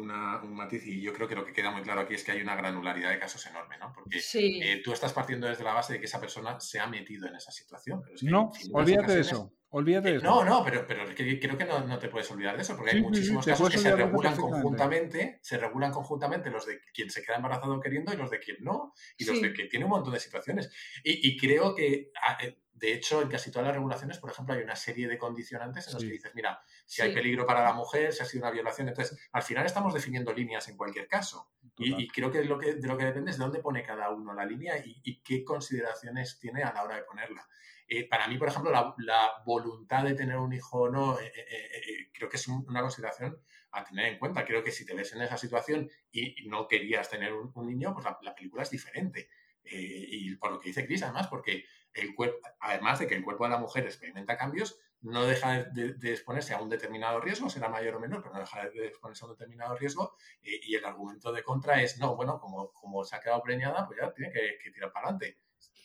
[0.54, 2.56] matiz, y yo creo que lo que queda muy claro aquí es que hay una
[2.56, 3.92] granularidad de casos enorme, ¿no?
[3.92, 7.28] Porque eh, tú estás partiendo desde la base de que esa persona se ha metido
[7.28, 8.02] en esa situación.
[8.22, 9.52] no, olvídate de eso.
[9.68, 10.24] Olvídate de eso.
[10.24, 13.44] No, no, pero, pero creo que no, te puedes olvidar de eso, porque hay muchísimos
[13.44, 18.14] casos que se regulan conjuntamente, se regulan conjuntamente los de quien se queda embarazado queriendo
[18.14, 20.72] y los de quien no, y los de que tiene un montón de situaciones.
[21.04, 22.38] Y, y creo que ah,
[22.76, 25.94] de hecho, en casi todas las regulaciones, por ejemplo, hay una serie de condicionantes en
[25.94, 28.88] los que dices, mira, si hay peligro para la mujer, si ha sido una violación,
[28.88, 31.50] entonces al final estamos definiendo líneas en cualquier caso.
[31.78, 34.32] Y, creo que, lo que de lo que depende es de dónde pone cada uno
[34.32, 37.46] la línea y, qué consideraciones tiene a la hora de ponerla.
[37.88, 42.10] Eh, para mí, por ejemplo, la, voluntad de tener un hijo o no, eh, eh,
[42.14, 43.38] creo que es una consideración
[43.72, 44.44] a tener en cuenta.
[44.44, 48.06] Creo que si te ves en esa situación y no querías tener un, niño, pues
[48.22, 49.28] la, película es diferente.
[49.64, 53.44] y por lo que dice Cris, además, porque el cuerpo, además de que el cuerpo
[53.44, 54.78] de la mujer experimenta cambios,
[55.10, 58.68] no deja de, exponerse a un determinado riesgo, será mayor o menor, pero no deja
[58.68, 60.16] de exponerse a un determinado riesgo.
[60.42, 64.00] y el argumento de contra es, no, bueno, como, como se ha quedado preñada, pues
[64.00, 65.38] ya tiene que, tirar para adelante.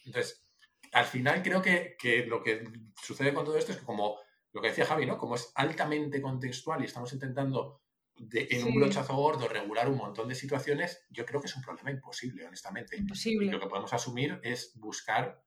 [0.05, 0.43] Entonces,
[0.91, 2.63] al final creo que, lo que
[3.01, 4.17] sucede con todo esto es que como
[4.53, 5.17] lo que decía Javi, ¿no?
[5.17, 7.81] Como es altamente contextual y estamos intentando
[8.17, 11.91] en un brochazo gordo regular un montón de situaciones, yo creo que es un problema
[11.91, 12.97] imposible, honestamente.
[12.97, 13.47] Imposible.
[13.47, 15.43] Y lo que podemos asumir es buscar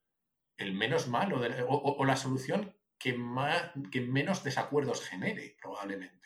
[0.57, 2.75] el menos malo o, la solución
[3.05, 6.25] que, más, que menos desacuerdos genere, probablemente.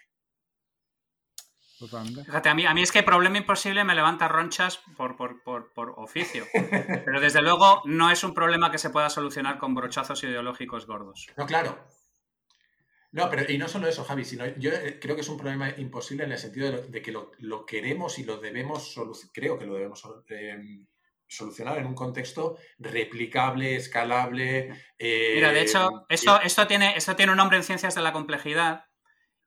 [2.24, 6.44] Fíjate, a mí, a mí es que problema imposible me levanta ronchas por, por, oficio.
[6.52, 11.26] Pero desde luego no es un problema que se pueda solucionar con brochazos ideológicos gordos.
[11.36, 11.84] No, claro.
[13.10, 15.70] No, pero y no solo eso, Javi, sino yo eh, creo que es un problema
[15.78, 19.74] imposible en el sentido de, que lo, queremos y lo debemos solucionar, creo que lo
[19.74, 20.84] debemos eh,
[21.28, 24.70] solucionar en un contexto replicable, escalable.
[24.98, 28.12] Mira, de hecho, eh, esto, esto, tiene, esto tiene un nombre en ciencias de la
[28.12, 28.86] complejidad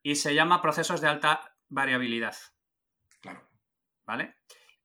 [0.04, 2.36] y se llama procesos de alta variabilidad.
[3.20, 3.50] Claro.
[4.06, 4.36] ¿Vale?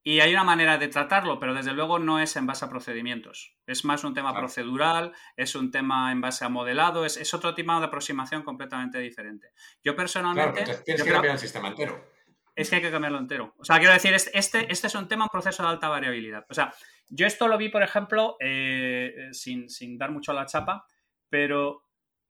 [0.02, 3.56] Y hay una manera de tratarlo, pero desde luego no es en base a procedimientos.
[3.66, 7.76] Es más un tema procedural, es un tema en base a modelado, es, otro tipo
[7.78, 9.52] de aproximación completamente diferente.
[9.82, 10.62] Yo personalmente.
[10.62, 12.15] Claro, tienes que cambiar el sistema entero
[12.56, 13.54] es que hay que cambiarlo entero.
[13.58, 16.46] O sea, quiero decir, este, este es un tema, un proceso de alta variabilidad.
[16.48, 16.74] O sea,
[17.08, 19.68] yo esto lo vi, por ejemplo, eh, sin,
[19.98, 20.86] dar mucho a la chapa,
[21.28, 21.84] pero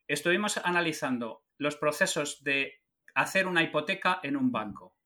[0.07, 2.83] estuvimos analizando los procesos de
[3.15, 4.97] hacer una hipoteca en un banco,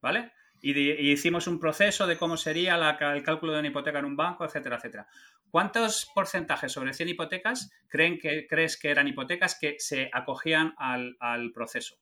[0.00, 0.32] ¿vale?
[0.60, 0.72] Y,
[1.10, 2.76] hicimos un proceso de cómo sería
[3.14, 5.06] el cálculo de una hipoteca en un banco, etcétera, etcétera.
[5.50, 11.52] ¿Cuántos porcentajes sobre 100 hipotecas creen que, crees que eran hipotecas que se acogían al,
[11.52, 11.98] proceso?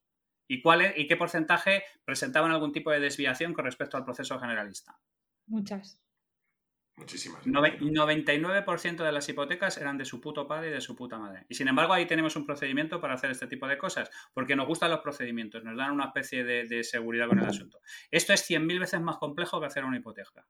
[0.50, 4.98] ¿Y, cuál ¿Y qué porcentaje presentaban algún tipo de desviación con respecto al proceso generalista?
[5.46, 6.02] Muchas.
[6.96, 7.46] Muchísimas.
[7.46, 11.46] 99% de las hipotecas eran de su puto padre y de su puta madre.
[11.48, 14.66] Y sin embargo, ahí tenemos un procedimiento para hacer este tipo de cosas, porque nos
[14.66, 17.78] gustan los procedimientos, nos dan una especie de, seguridad con el asunto.
[18.10, 20.44] Esto es 100.000 veces más complejo que hacer una hipoteca.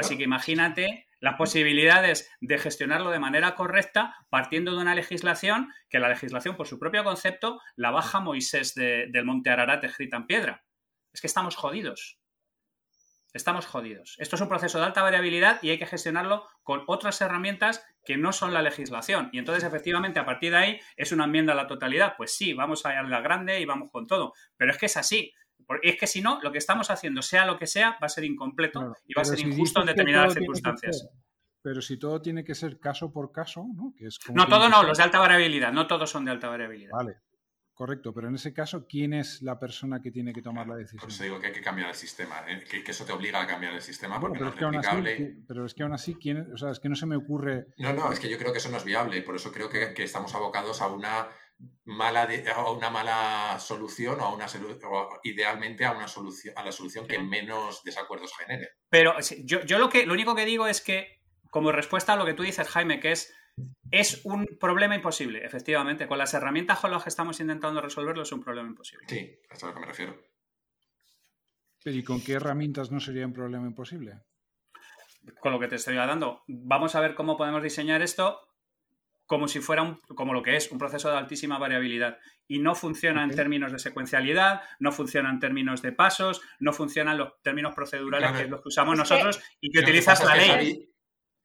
[0.00, 5.98] Así que imagínate las posibilidades de gestionarlo de manera correcta partiendo de una legislación que
[5.98, 10.64] la legislación, por su propio concepto, la baja Moisés del Monte Ararat escrita en piedra.
[11.12, 12.20] Es que estamos jodidos
[13.32, 14.16] estamos jodidos.
[14.18, 18.16] Esto es un proceso de alta variabilidad y hay que gestionarlo con otras herramientas que
[18.16, 19.30] no son la legislación.
[19.32, 22.14] Y entonces, efectivamente, a partir de ahí es una enmienda a la totalidad.
[22.16, 24.32] Pues sí, vamos a la grande y vamos con todo.
[24.56, 25.32] Pero es que es así.
[25.82, 28.24] Es que si no, lo que estamos haciendo, sea lo que sea, va a ser
[28.24, 31.08] incompleto y va a ser injusto en determinadas circunstancias.
[31.62, 33.92] pero si todo tiene que ser caso por caso, ¿no?
[33.96, 36.92] Que es no, todo no, los de alta variabilidad, no todos son de alta variabilidad.
[36.92, 37.16] Vale,
[37.80, 41.00] Correcto, pero en ese caso, ¿quién es la persona que tiene que tomar la decisión?
[41.00, 42.62] Por eso digo que hay que cambiar el sistema, ¿eh?
[42.62, 45.44] que, eso te obliga a cambiar el sistema porque pero no es, que replicable.
[45.48, 47.68] pero es que aún así, ¿quién, o sea, es que no se me ocurre...
[47.78, 49.94] No, no, es que yo creo que eso no es viable, por eso creo que,
[49.96, 51.26] estamos abocados a una
[51.90, 54.46] mala a una mala solución o a una
[55.24, 58.70] idealmente a una solución a la solución que menos desacuerdos genere.
[58.88, 59.14] Pero
[59.44, 62.34] yo, yo lo que lo único que digo es que como respuesta a lo que
[62.34, 63.34] tú dices, Jaime, que es
[63.90, 66.06] es un problema imposible, efectivamente.
[66.06, 69.06] Con las herramientas con las que estamos intentando resolverlo es un problema imposible.
[69.08, 70.16] Sí, hasta lo que me refiero.
[71.82, 74.22] ¿Pero y con qué herramientas no sería un problema imposible?
[75.40, 76.44] Con lo que te estoy dando.
[76.46, 78.49] Vamos a ver cómo podemos diseñar esto
[79.30, 82.18] como si fuera un, como lo que es, un proceso de altísima variabilidad.
[82.48, 87.16] Y no funciona en términos de secuencialidad, no funciona en términos de pasos, no funcionan
[87.16, 90.84] los términos procedurales que es los que usamos nosotros y que utilizas la ley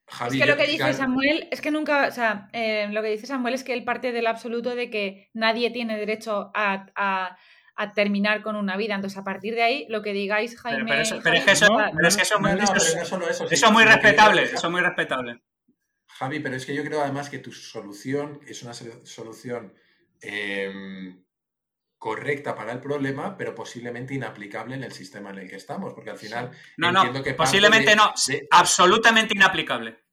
[0.07, 3.28] es que lo que dice Samuel es que nunca, o sea, eh, lo que dice
[3.28, 7.38] Samuel es que él parte del absoluto de que nadie tiene derecho a,
[7.94, 8.95] terminar con una vida.
[8.95, 10.86] Entonces, a partir de ahí, lo que digáis, Jaime.
[10.88, 11.68] Pero, eso, es que eso,
[13.52, 14.44] es muy respetable.
[14.44, 15.41] Eso es muy respetable.
[16.18, 19.74] Javi, pero es que yo creo además que tu solución es una solución
[20.22, 21.22] em,
[21.98, 26.12] correcta para el problema, pero posiblemente inaplicable en el sistema en el que estamos, porque
[26.12, 26.52] al final...
[26.78, 28.14] No, no, que posiblemente no,
[28.52, 30.06] absolutamente inaplicable.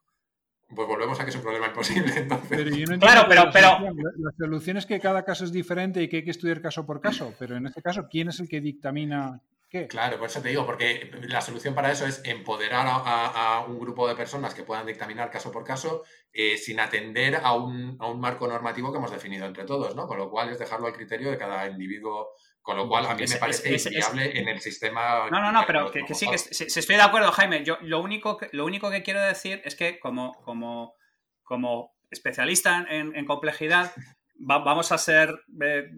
[0.75, 2.13] Pues volvemos a que es un problema imposible.
[2.17, 2.99] Entonces.
[2.99, 3.79] claro, pero, pero...
[4.17, 7.01] La solución es que cada caso es diferente y que hay que estudiar caso por
[7.01, 9.41] caso, pero en este caso, ¿quién es el que dictamina
[9.89, 14.07] Claro, por eso te digo, porque la solución para eso es empoderar a, un grupo
[14.07, 18.93] de personas que puedan dictaminar caso por caso eh, sin atender a un, marco normativo
[18.93, 20.07] que hemos definido entre todos, ¿no?
[20.07, 23.25] Con lo cual es dejarlo al criterio de cada individuo con lo cual a mí
[23.29, 25.29] me parece inviable en el sistema.
[25.31, 27.65] No, no, no, pero que, sí, que si, estoy de acuerdo, Jaime.
[27.65, 30.95] Yo lo único que, lo único que quiero decir es que como, como,
[31.43, 33.93] como especialista en, complejidad,
[34.37, 35.91] vamos a ser eh,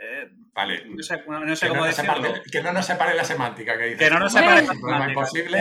[0.00, 0.84] eh, vale.
[0.86, 2.32] No sé, cómo decirlo.
[2.50, 5.08] que no nos separe la semántica que Que no nos separe la semántica.
[5.08, 5.58] Imposible.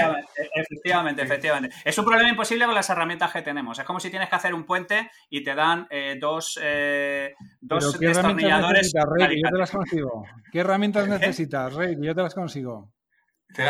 [0.55, 1.75] Efectivamente, efectivamente.
[1.83, 3.79] Es un problema imposible con las herramientas que tenemos.
[3.79, 7.99] Es como si tienes que hacer un puente y te dan eh, dos, eh, dos
[7.99, 8.93] destornilladores.
[8.93, 10.25] Rey, yo te las consigo.
[10.51, 11.95] ¿Qué herramientas necesitas, Rey?
[11.99, 12.93] Yo te las consigo.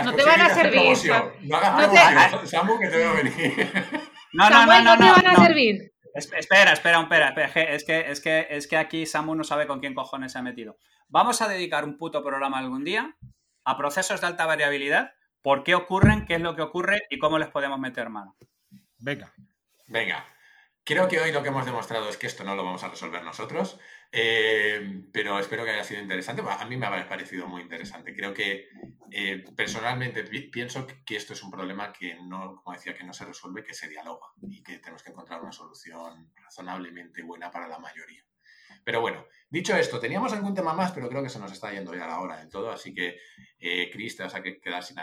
[0.03, 0.97] no te van a servir.
[1.43, 3.71] No hagas Samu, que te voy a venir.
[4.33, 5.91] No, no, no, no, no, te van a servir.
[6.17, 7.29] Espera, espera, espera,
[7.73, 10.41] Es que, es, que, es que aquí Samu no sabe con quién cojones se ha
[10.41, 10.77] metido.
[11.07, 13.15] Vamos a dedicar un puto programa algún día
[13.63, 15.11] a procesos de alta variabilidad,
[15.43, 18.35] por qué ocurren, qué es lo que ocurre y cómo les podemos meter mano.
[18.97, 19.31] Venga.
[19.87, 20.25] Venga.
[20.83, 23.21] Creo que hoy lo que hemos demostrado es que esto no lo vamos a resolver
[23.23, 23.79] nosotros.
[24.11, 26.41] Eh, pero espero que haya sido interesante.
[26.47, 28.15] A mí me ha parecido muy interesante.
[28.15, 28.67] Creo que
[29.11, 33.25] eh, personalmente pienso que esto es un problema que no, como decía, que no se
[33.25, 37.79] resuelve, que se dialoga y que tenemos que encontrar una solución razonablemente buena para la
[37.79, 38.23] mayoría.
[38.87, 41.93] Pero bueno, dicho esto, teníamos algún tema más, pero creo que se nos está yendo
[41.93, 43.17] ya la hora de todo, así que,
[43.59, 44.97] eh, Cris, te vas a quedar sin,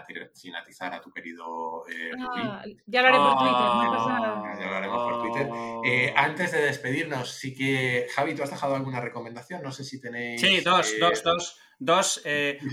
[0.56, 5.02] atizar a tu querido eh, ah, Ya lo haré por Twitter, ah, Ya lo haremos
[5.02, 5.48] por Twitter.
[5.84, 9.62] Eh, antes de despedirnos, sí que, Javi, ¿tú has dejado alguna recomendación?
[9.62, 10.40] No sé si tenéis...
[10.40, 11.60] Sí, dos, eh, dos, dos.
[11.78, 12.22] Dos,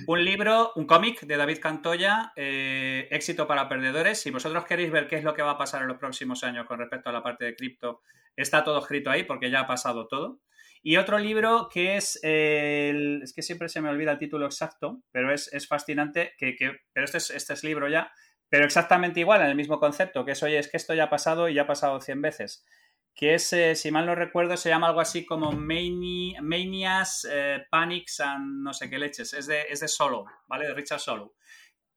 [0.08, 4.22] un libro, un cómic de David Cantoya, Éxito para Perdedores.
[4.22, 6.68] Si vosotros queréis ver qué es lo que va a pasar en los próximos años
[6.68, 8.00] con respecto a la parte de cripto,
[8.38, 10.40] está todo escrito ahí porque ya ha pasado todo.
[10.84, 15.04] Y otro libro que es, el, es que siempre se me olvida el título exacto,
[15.12, 16.56] pero es, fascinante, que,
[16.92, 18.12] pero este es, este es libro ya,
[18.50, 21.10] pero exactamente igual, en el mismo concepto, que es, oye, es que esto ya ha
[21.10, 22.66] pasado y ya ha pasado 100 veces.
[23.14, 28.20] que es, eh, si mal no recuerdo, se llama algo así como Manias, eh, Panics
[28.22, 29.34] and no sé qué leches.
[29.34, 30.66] Es de, es de Solo, ¿vale?
[30.68, 31.36] De Richard Solo.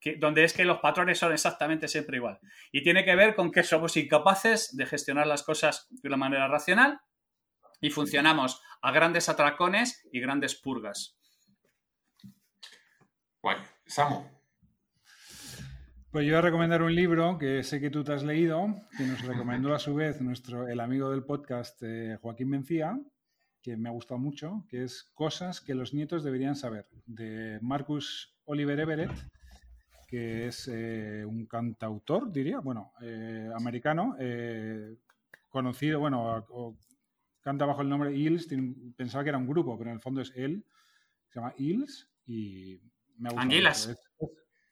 [0.00, 2.38] Que, donde es que los patrones son exactamente siempre igual.
[2.72, 6.48] Y tiene que ver con que somos incapaces de gestionar las cosas de una manera
[6.48, 7.00] racional
[7.84, 11.18] y funcionamos a grandes atracones y grandes purgas.
[13.42, 13.58] Guay.
[13.84, 14.22] Samu.
[16.10, 19.04] Pues yo voy a recomendar un libro que sé que tú te has leído, que
[19.04, 22.98] nos recomendó a su vez nuestro, el amigo del podcast eh, Joaquín Mencía,
[23.60, 28.34] que me ha gustado mucho, que es Cosas que los nietos deberían saber, de Marcus
[28.46, 29.12] Oliver Everett,
[30.08, 34.16] que es eh, un cantautor, diría, bueno, eh, americano,
[35.50, 36.46] conocido, bueno,
[37.44, 38.48] canta bajo el nombre Hills,
[38.96, 40.64] pensaba que era un grupo, pero en el fondo es él,
[41.28, 42.80] se llama Hills y
[43.18, 43.94] me ha Anguilas.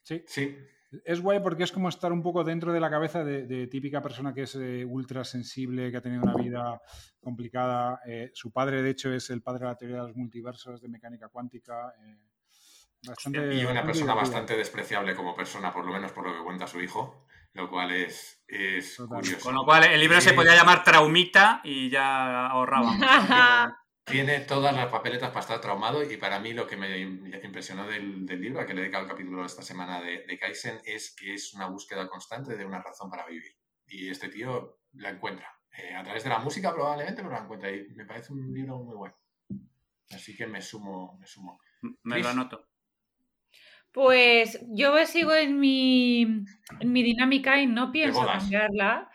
[0.02, 0.24] Sí.
[0.26, 0.56] Sí.
[1.04, 4.34] Es guay porque es como estar un poco dentro de la cabeza de, típica persona
[4.34, 6.82] que es eh, ultra sensible, que ha tenido una vida
[7.20, 8.00] complicada.
[8.06, 10.88] Eh, su padre, de hecho, es el padre de la teoría de los multiversos, de
[10.88, 11.94] mecánica cuántica.
[11.98, 12.18] Eh,
[13.06, 16.66] bastante, y una persona bastante despreciable como persona, por lo menos por lo que cuenta
[16.66, 19.44] su hijo, lo cual es, es curioso.
[19.44, 22.96] Con lo cual el libro se podía llamar Traumita y ya ahorrábamos.
[24.04, 28.26] Tiene todas las papeletas para estar traumado y para mí lo que me impresionó del,
[28.26, 31.34] libro, a que le he dedicado el capítulo esta semana de, de Kaizen, es que
[31.34, 33.56] es una búsqueda constante de una razón para vivir.
[33.86, 35.48] Y este tío la encuentra.
[35.78, 37.70] Eh, a través de la música probablemente, pero la encuentra.
[37.70, 39.16] Y me parece un libro muy bueno.
[40.10, 41.16] Así que me sumo.
[41.18, 41.60] Me, sumo.
[42.02, 42.71] me lo anoto.
[43.92, 49.10] Pues yo sigo en mi, en mi dinámica y no pienso cambiarla.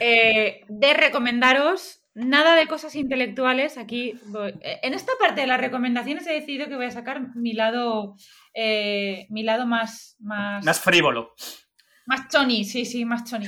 [0.00, 3.78] Eh, de recomendaros Nada de cosas intelectuales.
[3.78, 4.18] Aquí,
[4.60, 8.16] eh, en esta parte de las recomendaciones he decidido que voy a sacar mi lado,
[8.54, 10.64] eh, mi lado más, más...
[10.64, 11.32] Más frívolo.
[12.06, 13.46] Más choni, sí, sí, más choni.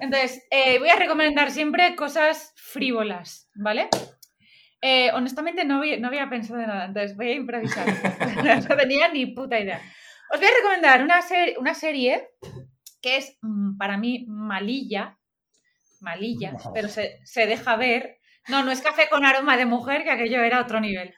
[0.00, 3.88] Entonces, eh, voy a recomendar siempre cosas frívolas, ¿vale?
[5.14, 7.86] Honestamente no había, no había pensado en nada, entonces voy a improvisar.
[8.68, 9.80] no tenía ni puta idea.
[10.32, 11.20] Os voy a recomendar una,
[11.58, 12.28] una serie
[13.02, 15.18] que es mm, para mí malilla,
[16.00, 18.18] malilla, pero se, deja ver.
[18.48, 21.14] No, no es café con aroma de mujer, que aquello era otro nivel.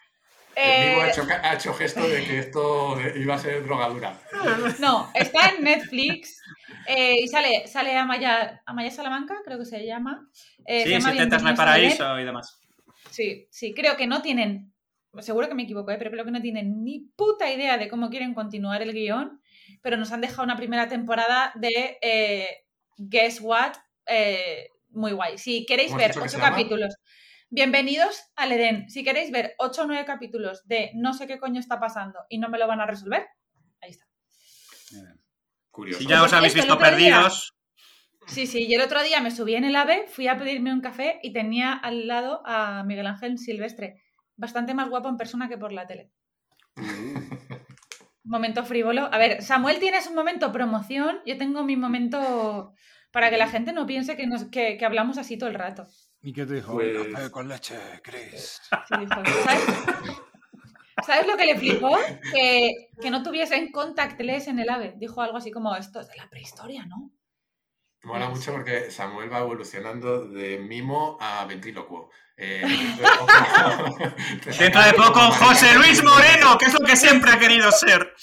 [0.55, 0.99] Eh...
[1.01, 4.19] Ha, hecho, gesto de que esto iba a ser drogadura.
[4.81, 6.43] No, está en Netflix
[6.87, 10.29] eh, y sale, sale Amaya, Amaya Salamanca, creo que se llama.
[10.67, 12.62] Eh, sí, Setentas el Paraíso y demás.
[13.13, 14.73] Sí, sí, creo que no tienen,
[15.21, 15.99] seguro que me equivoco, ¿eh?
[15.99, 19.41] pero creo que no tienen ni puta idea de cómo quieren continuar el guion,
[19.83, 22.65] pero nos han dejado una primera temporada de eh,
[22.97, 23.75] Guess What,
[24.07, 25.37] eh, muy guay.
[25.37, 26.97] Si queréis ver ocho capítulos,
[27.51, 28.89] bienvenidos al Edén.
[28.89, 32.39] Si queréis ver ocho o nueve capítulos de no sé qué coño está pasando y
[32.39, 33.27] no me lo van a resolver,
[33.83, 34.07] ahí está.
[35.71, 36.01] Curioso.
[36.01, 37.55] Si ya os habéis visto perdidos.
[38.27, 40.81] Sí, sí, y el otro día me subí en el AVE, fui a pedirme un
[40.81, 44.03] café y tenía al lado a Miguel Ángel Silvestre,
[44.36, 46.11] bastante más guapo en persona que por la tele.
[48.24, 49.09] momento frívolo.
[49.12, 52.73] A ver, Samuel tiene su momento promoción, yo tengo mi momento
[53.11, 55.86] para que la gente no piense que, nos, que, hablamos así todo el rato.
[56.23, 56.73] ¿Y qué te dijo?
[56.73, 57.31] Pues...
[57.31, 58.61] con leche, Chris.
[61.05, 61.27] ¿sabes?
[61.27, 61.99] lo que le flipó?
[62.32, 64.94] Que, que no tuviesen contactless en el AVE.
[64.97, 67.11] Dijo algo así como, esto es de la prehistoria, ¿no?
[68.05, 72.11] Mola mucho porque Samuel va evolucionando de mimo a ventrílocuo.
[72.37, 72.62] Eh,
[74.59, 78.15] Dentro de poco, José Luis Moreno, que es lo que siempre ha querido ser.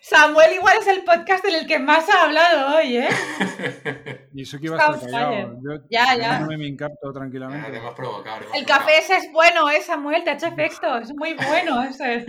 [0.00, 3.08] Samuel igual es el podcast en el que más ha hablado hoy, ¿eh?
[4.34, 5.58] Y eso que iba a estar callado.
[5.88, 6.40] ya, ya.
[6.40, 7.80] No me encarto tranquilamente.
[8.54, 10.22] el café ese es bueno, ¿eh, Samuel?
[10.22, 10.98] Te ha hecho efecto.
[10.98, 12.26] Es muy bueno ese.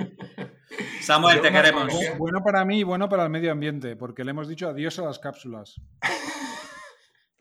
[1.01, 1.93] Samuel, te queremos.
[2.17, 5.03] Bueno para mí y bueno para el medio ambiente, porque le hemos dicho adiós a
[5.03, 5.75] las cápsulas.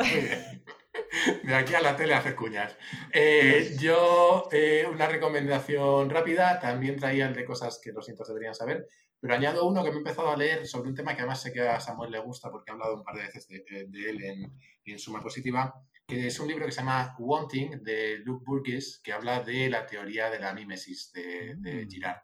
[1.43, 2.77] De aquí a la tele hacer cuñas.
[3.13, 8.55] Eh, yo, eh, una recomendación rápida, también traía el de cosas que los cientos deberían
[8.55, 8.89] saber.
[9.21, 11.53] Pero añado uno que me he empezado a leer sobre un tema que además sé
[11.53, 14.53] que a Samuel le gusta porque ha hablado un par de veces de, él
[14.85, 15.75] en, Suma Positiva,
[16.07, 19.87] que es un libro que se llama Wanting de Luke Burgess, que habla de la
[19.87, 21.89] teoría de la mímesis de, de mm.
[21.89, 22.23] Girard.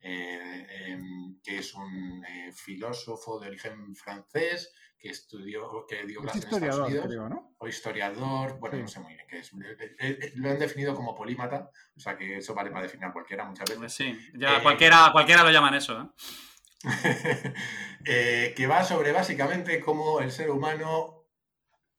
[0.00, 6.44] Eh, em, que es un eh, filósofo de origen francés que estudió, que dio clases
[6.44, 7.54] en Estados Unidos, ¿no?
[7.58, 9.52] o historiador, bueno, no sé muy bien qué es.
[10.00, 13.44] Eh, lo han definido como polímata, o sea que eso vale para definir a cualquiera
[13.44, 13.92] muchas veces.
[13.92, 16.14] Sí, ya cualquiera, cualquiera lo llaman eso.
[18.04, 21.26] que va sobre básicamente cómo el ser humano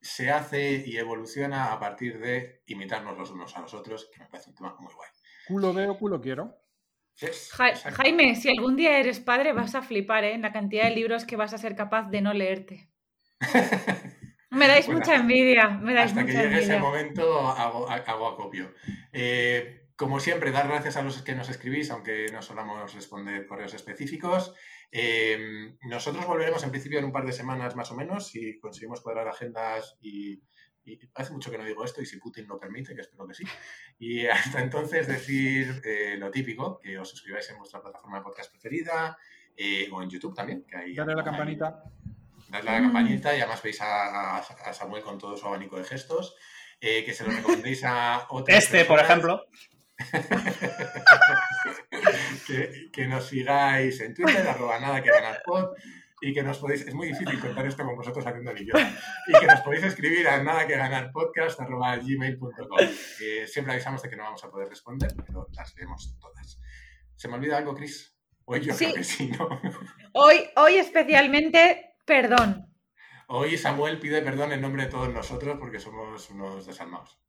[0.02, 4.30] se hace y evoluciona a partir de imitarnos los unos a los otros, que me
[4.30, 5.10] parece un tema muy guay.
[5.48, 6.56] Culo veo, culo quiero.
[7.98, 10.34] Jaime, si algún día eres padre vas a flipar ¿eh?
[10.34, 12.89] en la cantidad de libros que vas a ser capaz de no leerte.
[14.52, 15.70] Me dais mucha envidia.
[15.70, 16.80] Me dais hasta que llegue ese envidia.
[16.80, 18.74] momento hago, hago acopio.
[19.14, 23.74] Eh, como siempre, dar gracias a los que nos escribís, aunque no solamos responder correos
[23.74, 24.56] específicos.
[24.92, 29.02] Eh, nosotros volveremos en principio en un par de semanas más o menos, si conseguimos
[29.02, 30.42] cuadrar agendas y,
[30.86, 33.34] y hace mucho que no digo esto y si Putin lo permite, que espero que
[33.34, 33.44] sí.
[34.00, 38.52] Y hasta entonces decir eh, lo típico, que os suscribáis en vuestra plataforma de podcast
[38.52, 39.18] preferida
[39.56, 40.96] eh, o en YouTube también, que ahí...
[40.96, 41.84] Dale a la campanita.
[42.50, 44.44] Dadle a la campanita y además veis a,
[44.74, 46.36] Samuel con todo su abanico de gestos.
[46.82, 49.46] eh, que se lo recomendéis a otras Este, por ejemplo.
[52.48, 55.70] que, que nos sigáis en Twitter, arroba nada que ganar pod,
[56.22, 58.74] y que nos podéis, es muy difícil contar esto con vosotros haciendo ni yo,
[59.28, 62.80] y que nos podéis escribir a nada que ganar podcast arroba gmail.com.
[63.22, 66.60] Eh, siempre avisamos de que no vamos a poder responder, pero las leemos todas.
[67.16, 68.16] ¿Se me olvida algo, Chris?
[68.46, 68.86] Hoy yo Sí.
[68.86, 69.48] creo que sí, ¿no?
[70.14, 72.66] Hoy, hoy especialmente, perdón.
[73.28, 77.20] Hoy Samuel pide perdón en nombre de todos nosotros porque somos unos desalmados.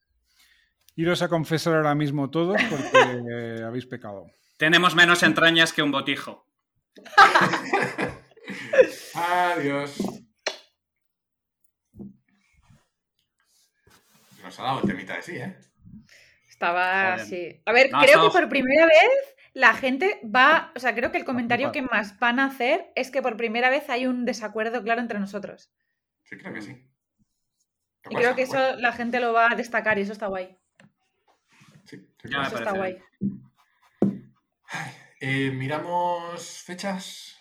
[0.97, 4.25] Iros a confesar ahora mismo todos porque eh, habéis pecado.
[4.57, 6.47] Tenemos menos entrañas que un botijo.
[9.15, 9.99] Adiós.
[14.43, 15.59] Nos ha dado el temita de sí, ¿eh?
[16.49, 17.61] Estaba así.
[17.67, 20.73] A ver, creo que por primera vez la gente va.
[20.77, 23.71] O sea, creo que el comentario que más van a hacer es que por primera
[23.71, 25.71] vez hay un desacuerdo claro entre nosotros.
[26.25, 26.75] Sí, creo que sí.
[28.03, 30.27] ¿Qué Y creo que eso Bueno, la gente lo va a destacar y eso está
[30.29, 30.57] guay.
[31.85, 32.99] sí, Eso está guay.
[35.21, 37.40] Eh, miramos fechas.